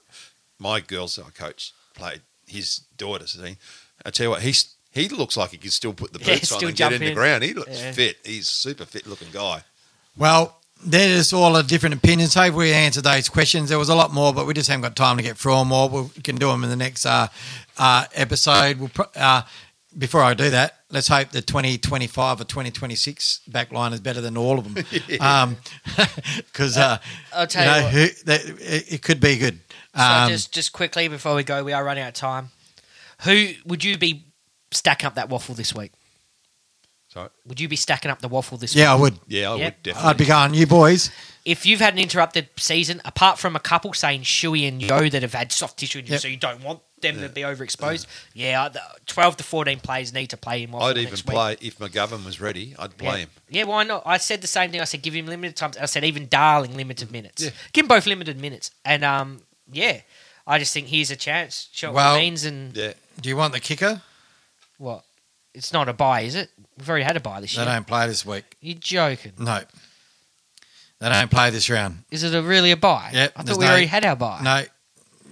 my 0.59 0.81
girls 0.81 1.15
that 1.15 1.25
I 1.25 1.29
coach 1.29 1.73
played 1.93 2.21
his 2.45 2.79
daughter. 2.97 3.25
See, 3.25 3.55
I 4.05 4.09
tell 4.09 4.25
you 4.25 4.29
what, 4.31 4.41
he's 4.41 4.72
he 4.93 5.09
looks 5.09 5.35
like 5.35 5.51
he 5.51 5.57
can 5.57 5.71
still 5.71 5.93
put 5.93 6.13
the 6.13 6.19
Yeah, 6.19 6.35
boots 6.35 6.51
on 6.51 6.63
and 6.63 6.75
get 6.75 6.93
in 6.93 6.99
jump 6.99 7.09
the 7.09 7.13
ground. 7.15 7.43
He 7.43 7.53
looks 7.53 7.79
Yeah. 7.79 7.91
fit. 7.91 8.17
He's 8.23 8.45
a 8.47 8.53
super 8.53 8.85
fit 8.85 9.07
looking 9.07 9.29
guy. 9.31 9.63
Well, 10.15 10.57
there's 10.85 11.33
all 11.33 11.53
the 11.53 11.63
different 11.63 11.95
opinions. 11.95 12.33
Hopefully, 12.33 12.67
we 12.67 12.73
answered 12.73 13.03
those 13.05 13.29
questions. 13.29 13.69
There 13.69 13.79
was 13.79 13.89
a 13.89 13.95
lot 13.95 14.13
more, 14.13 14.33
but 14.33 14.45
we 14.45 14.53
just 14.53 14.69
haven't 14.69 14.81
got 14.83 14.95
time 14.95 15.17
to 15.17 15.23
get 15.23 15.37
through 15.37 15.55
them 15.55 15.71
all. 15.71 15.89
We'll, 15.89 16.11
can 16.23 16.35
do 16.35 16.47
them 16.49 16.63
in 16.63 16.69
the 16.69 16.75
next 16.75 17.05
uh, 17.05 17.27
uh, 17.77 18.05
episode. 18.13 18.79
We'll 18.79 18.89
pro- 18.89 19.05
uh, 19.15 19.43
before 19.97 20.21
I 20.23 20.33
do 20.33 20.49
that, 20.49 20.79
let's 20.89 21.07
hope 21.07 21.29
the 21.29 21.41
2025 21.41 22.41
or 22.41 22.43
2026 22.43 23.41
back 23.47 23.71
line 23.71 23.93
is 23.93 23.99
better 23.99 24.21
than 24.21 24.35
all 24.37 24.57
of 24.59 24.65
them. 24.73 24.83
Because 26.37 26.77
uh, 26.77 26.97
I'll 27.33 27.47
tell 27.47 27.63
you 27.63 27.81
know, 27.81 27.87
you 27.89 28.07
who, 28.07 28.07
that, 28.25 28.41
it, 28.59 28.93
it 28.93 29.01
could 29.03 29.19
be 29.19 29.37
good. 29.37 29.59
So 29.95 30.01
Um, 30.03 30.29
just 30.29 30.51
just 30.51 30.73
quickly 30.73 31.07
before 31.07 31.35
we 31.35 31.43
go, 31.43 31.63
we 31.63 31.73
are 31.73 31.83
running 31.83 32.03
out 32.03 32.09
of 32.09 32.13
time. 32.15 32.49
Who 33.23 33.51
would 33.65 33.83
you 33.83 33.97
be 33.97 34.25
stacking 34.73 35.07
up 35.07 35.15
that 35.15 35.29
WAFL 35.29 35.55
this 35.55 35.73
week? 35.73 35.91
Sorry. 37.09 37.29
Would 37.45 37.59
you 37.59 37.67
be 37.67 37.75
stacking 37.75 38.09
up 38.09 38.19
the 38.21 38.29
WAFL 38.29 38.59
this 38.59 38.73
week? 38.73 38.81
yeah, 38.81 38.91
I 38.91 38.95
week? 38.95 39.01
would. 39.01 39.19
Yeah, 39.27 39.51
I 39.51 39.55
Yep. 39.55 39.59
would 39.75 39.83
definitely. 39.83 40.09
I'd 40.09 40.17
be 40.17 40.25
going, 40.25 40.53
you 40.55 40.65
boys. 40.65 41.11
If 41.45 41.65
you've 41.65 41.79
had 41.81 41.93
an 41.93 41.99
interrupted 41.99 42.49
season, 42.57 43.01
apart 43.05 43.37
from 43.37 43.55
a 43.55 43.59
couple 43.59 43.93
saying 43.93 44.21
Shuey 44.23 44.67
and 44.67 44.81
Yeo 44.81 45.09
that 45.09 45.21
have 45.21 45.33
had 45.33 45.51
soft 45.51 45.77
tissue 45.77 45.99
injuries, 45.99 46.11
Yep. 46.13 46.21
so 46.21 46.27
you 46.29 46.37
don't 46.37 46.63
want 46.63 46.79
them 47.01 47.19
to 47.19 47.27
be 47.29 47.41
overexposed, 47.41 48.07
yeah, 48.33 48.67
the 48.69 48.81
12 49.05 49.37
to 49.37 49.43
14 49.43 49.79
players 49.81 50.11
need 50.13 50.27
to 50.31 50.37
play 50.37 50.63
in 50.63 50.71
WAFL 50.71 50.83
I'd 50.83 50.97
even 50.97 51.09
next 51.11 51.25
week. 51.27 51.33
play 51.35 51.57
if 51.61 51.77
McGovern 51.77 52.25
was 52.25 52.39
ready. 52.39 52.73
I'd 52.79 52.97
play 52.97 53.07
Yeah. 53.11 53.17
him. 53.17 53.29
Yeah, 53.49 53.63
why 53.65 53.83
not? 53.83 54.01
I 54.07 54.17
said 54.17 54.41
the 54.41 54.47
same 54.47 54.71
thing. 54.71 54.81
I 54.81 54.85
said 54.85 55.01
give 55.03 55.13
him 55.13 55.27
limited 55.27 55.55
times. 55.55 55.77
I 55.77 55.85
said 55.85 56.03
even 56.05 56.27
Darling 56.29 56.75
limited 56.75 57.11
minutes. 57.11 57.43
Yeah. 57.43 57.49
Give 57.73 57.83
him 57.83 57.89
both 57.89 58.07
limited 58.07 58.39
minutes. 58.39 58.71
And 58.85 59.03
um, 59.03 59.41
yeah, 59.71 59.99
I 60.47 60.57
just 60.57 60.73
think 60.73 60.87
here's 60.87 61.11
a 61.11 61.15
chance. 61.17 61.67
Show 61.73 61.89
what 61.89 61.95
Well- 61.95 62.17
means 62.17 62.43
and 62.45 62.75
Yeah, 62.75 62.93
Do 63.21 63.29
you 63.29 63.35
want 63.37 63.53
the 63.53 63.59
kicker? 63.59 64.01
What? 64.77 65.03
It's 65.53 65.71
not 65.71 65.87
a 65.89 65.93
bye, 65.93 66.21
is 66.21 66.35
it? 66.35 66.49
We've 66.77 66.89
already 66.89 67.05
had 67.05 67.15
a 67.15 67.19
bye 67.19 67.39
this 67.41 67.55
year. 67.55 67.63
They 67.65 67.69
year. 67.71 67.77
don't 67.77 67.87
play 67.87 68.07
this 68.07 68.25
week. 68.25 68.43
You're 68.59 68.77
joking. 68.79 69.33
No. 69.37 69.61
They 70.99 71.09
don't 71.09 71.29
play 71.29 71.49
this 71.49 71.69
round. 71.69 72.03
Is 72.11 72.23
it 72.23 72.33
a 72.33 72.41
really 72.41 72.71
a 72.71 72.77
bye? 72.77 73.11
Yep, 73.13 73.31
I 73.35 73.37
thought 73.37 73.45
there's 73.45 73.57
we 73.57 73.65
no- 73.65 73.71
already 73.71 73.85
had 73.87 74.05
our 74.05 74.15
bye. 74.15 74.39
No, 74.43 74.63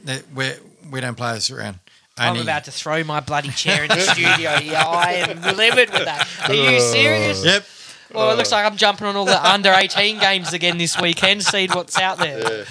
they- 0.04 0.22
we 0.36 0.52
we 0.92 1.00
don't 1.02 1.16
play 1.16 1.34
this 1.34 1.50
round. 1.50 1.80
I'm 2.18 2.32
Only- 2.32 2.42
about 2.42 2.66
to 2.66 2.72
throw 2.72 3.04
my 3.04 3.20
bloody 3.22 3.50
chair 3.50 3.84
in 3.84 3.90
the 3.90 4.00
studio. 4.14 4.58
Yeah, 4.60 4.86
I 4.86 5.14
am 5.14 5.42
livid 5.56 5.92
with 5.92 6.06
that. 6.06 6.28
Are 6.48 6.54
you 6.54 6.78
uh, 6.78 6.80
serious? 6.80 7.44
Yep. 7.46 7.66
Well, 8.14 8.30
it 8.32 8.36
looks 8.36 8.52
like 8.52 8.66
I'm 8.66 8.76
jumping 8.76 9.08
on 9.08 9.16
all 9.16 9.24
the 9.24 9.42
under 9.50 9.72
18 9.72 10.20
games 10.20 10.52
again 10.52 10.78
this 10.78 11.00
weekend, 11.00 11.44
seeing 11.46 11.72
what's 11.72 11.98
out 11.98 12.18
there. 12.18 12.66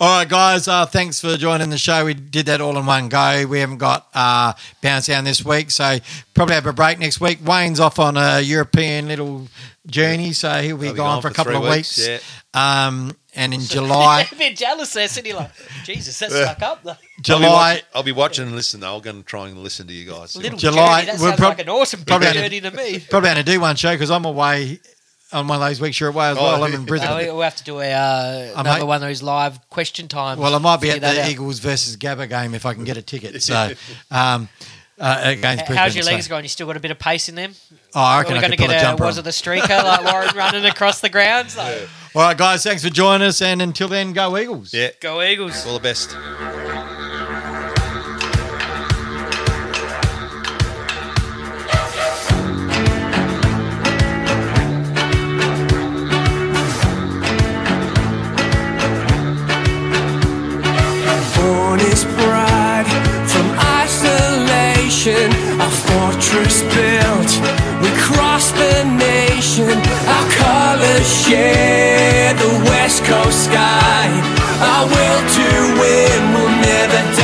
All 0.00 0.18
right, 0.20 0.28
guys. 0.28 0.68
Uh, 0.68 0.86
thanks 0.86 1.20
for 1.20 1.36
joining 1.36 1.70
the 1.70 1.78
show. 1.78 2.04
We 2.04 2.14
did 2.14 2.46
that 2.46 2.60
all 2.60 2.78
in 2.78 2.86
one 2.86 3.08
go. 3.08 3.44
We 3.48 3.58
haven't 3.58 3.78
got 3.78 4.06
uh, 4.14 4.52
bounce 4.80 5.06
down 5.08 5.24
this 5.24 5.44
week, 5.44 5.72
so 5.72 5.98
probably 6.34 6.54
have 6.54 6.66
a 6.66 6.72
break 6.72 7.00
next 7.00 7.20
week. 7.20 7.40
Wayne's 7.44 7.80
off 7.80 7.98
on 7.98 8.16
a 8.16 8.40
European 8.40 9.08
little 9.08 9.48
journey, 9.88 10.32
so 10.34 10.50
he'll 10.62 10.76
be 10.76 10.86
I'll 10.88 10.92
be 10.92 10.96
gone 10.96 11.14
gone 11.16 11.22
for 11.22 11.28
a 11.28 11.32
couple 11.34 11.56
of 11.56 11.62
weeks, 11.62 11.98
weeks. 11.98 12.22
Um, 12.54 13.12
and 13.34 13.52
in 13.52 13.60
July, 13.62 14.28
a 14.32 14.36
bit 14.36 14.56
jealous 14.56 14.92
there, 14.92 15.08
sitting 15.08 15.34
like, 15.34 15.50
Jesus, 15.84 16.16
that's 16.16 16.32
stuck 16.32 16.62
up. 16.62 16.84
though. 16.84 16.90
I'll 16.90 16.96
be, 17.16 17.22
July, 17.22 17.48
watching, 17.50 17.84
I'll 17.92 18.02
be 18.04 18.12
watching 18.12 18.46
and 18.46 18.54
listening. 18.54 18.84
I'm 18.88 19.00
going 19.00 19.16
to 19.18 19.24
try 19.24 19.48
and 19.48 19.58
listen 19.58 19.88
to 19.88 19.92
you 19.92 20.08
guys. 20.08 20.30
See 20.30 20.38
Little 20.38 20.52
what- 20.54 20.60
July- 20.60 21.00
journey, 21.00 21.06
that 21.06 21.20
we'll 21.20 21.28
sounds 21.30 21.40
prob- 21.40 21.58
like 21.58 21.60
an 21.66 21.68
awesome 21.70 22.04
probably- 22.04 22.32
journey 22.34 22.60
to 22.60 22.70
me. 22.70 23.00
probably 23.00 23.30
going 23.30 23.44
to 23.44 23.50
do 23.52 23.60
one 23.60 23.74
show 23.74 23.92
because 23.94 24.12
I'm 24.12 24.24
away 24.26 24.78
on 25.32 25.46
one 25.48 25.60
of 25.62 25.68
those 25.68 25.80
weeks. 25.80 25.98
You're 26.00 26.08
away 26.10 26.28
as 26.30 26.38
Oh, 26.38 26.42
well. 26.42 26.64
I'm 26.64 26.72
in 26.74 26.84
Brisbane. 26.84 27.10
Uh, 27.10 27.16
we- 27.18 27.24
we'll 27.26 27.42
have 27.42 27.56
to 27.56 27.64
do 27.64 27.80
a, 27.80 27.92
uh, 27.92 28.52
I 28.56 28.60
another 28.60 28.80
might- 28.80 28.82
one 28.84 28.96
of 28.96 29.02
those 29.02 29.22
live 29.22 29.58
question 29.70 30.08
times. 30.08 30.40
Well, 30.40 30.54
I 30.54 30.58
might 30.58 30.80
be 30.80 30.90
at 30.90 31.00
the 31.00 31.22
out. 31.22 31.28
Eagles 31.30 31.58
versus 31.58 31.96
Gabba 31.96 32.28
game 32.28 32.54
if 32.54 32.64
I 32.66 32.74
can 32.74 32.84
get 32.84 32.96
a 32.96 33.02
ticket. 33.02 33.42
So, 33.42 33.72
um, 34.10 34.48
uh, 35.00 35.20
against 35.24 35.66
Brisbane. 35.66 35.76
How's 35.76 35.94
your 35.94 36.04
so- 36.04 36.10
legs 36.12 36.28
going? 36.28 36.44
You 36.44 36.48
still 36.48 36.66
got 36.66 36.76
a 36.76 36.80
bit 36.80 36.90
of 36.90 36.98
pace 36.98 37.28
in 37.28 37.34
them? 37.34 37.54
Oh, 37.94 38.00
I 38.00 38.16
Are 38.16 38.18
reckon 38.20 38.32
we 38.34 38.38
I 38.38 38.40
going 38.42 38.50
could 38.52 38.58
to 38.62 38.66
get 38.68 38.74
a 38.74 38.78
a, 38.78 38.82
jumper 38.82 39.04
was 39.06 39.18
on. 39.18 39.24
it 39.26 39.28
a 39.28 39.30
streaker 39.30 39.84
like 39.84 40.04
Warren 40.12 40.30
running 40.36 40.64
across 40.64 41.00
the 41.00 41.08
grounds? 41.08 41.56
Like, 41.56 41.88
All 42.14 42.22
right, 42.22 42.36
guys. 42.36 42.62
Thanks 42.64 42.82
for 42.82 42.90
joining 42.90 43.28
us, 43.28 43.40
and 43.40 43.62
until 43.62 43.88
then, 43.88 44.12
go 44.12 44.36
Eagles. 44.36 44.74
Yeah, 44.74 44.90
Go 45.00 45.22
Eagles. 45.22 45.66
all 45.66 45.74
the 45.74 45.80
best. 45.80 46.16
fortress 66.28 66.62
built. 66.62 67.32
We 67.82 67.90
crossed 68.00 68.54
the 68.54 68.84
nation. 68.84 69.78
Our 70.06 70.26
colors 70.30 71.24
share 71.24 72.34
the 72.34 72.64
west 72.68 73.04
coast 73.04 73.44
sky. 73.44 74.08
Our 74.60 74.86
will 74.86 75.20
to 75.36 75.48
win 75.80 76.32
will 76.34 76.54
never 76.60 77.16
die. 77.16 77.17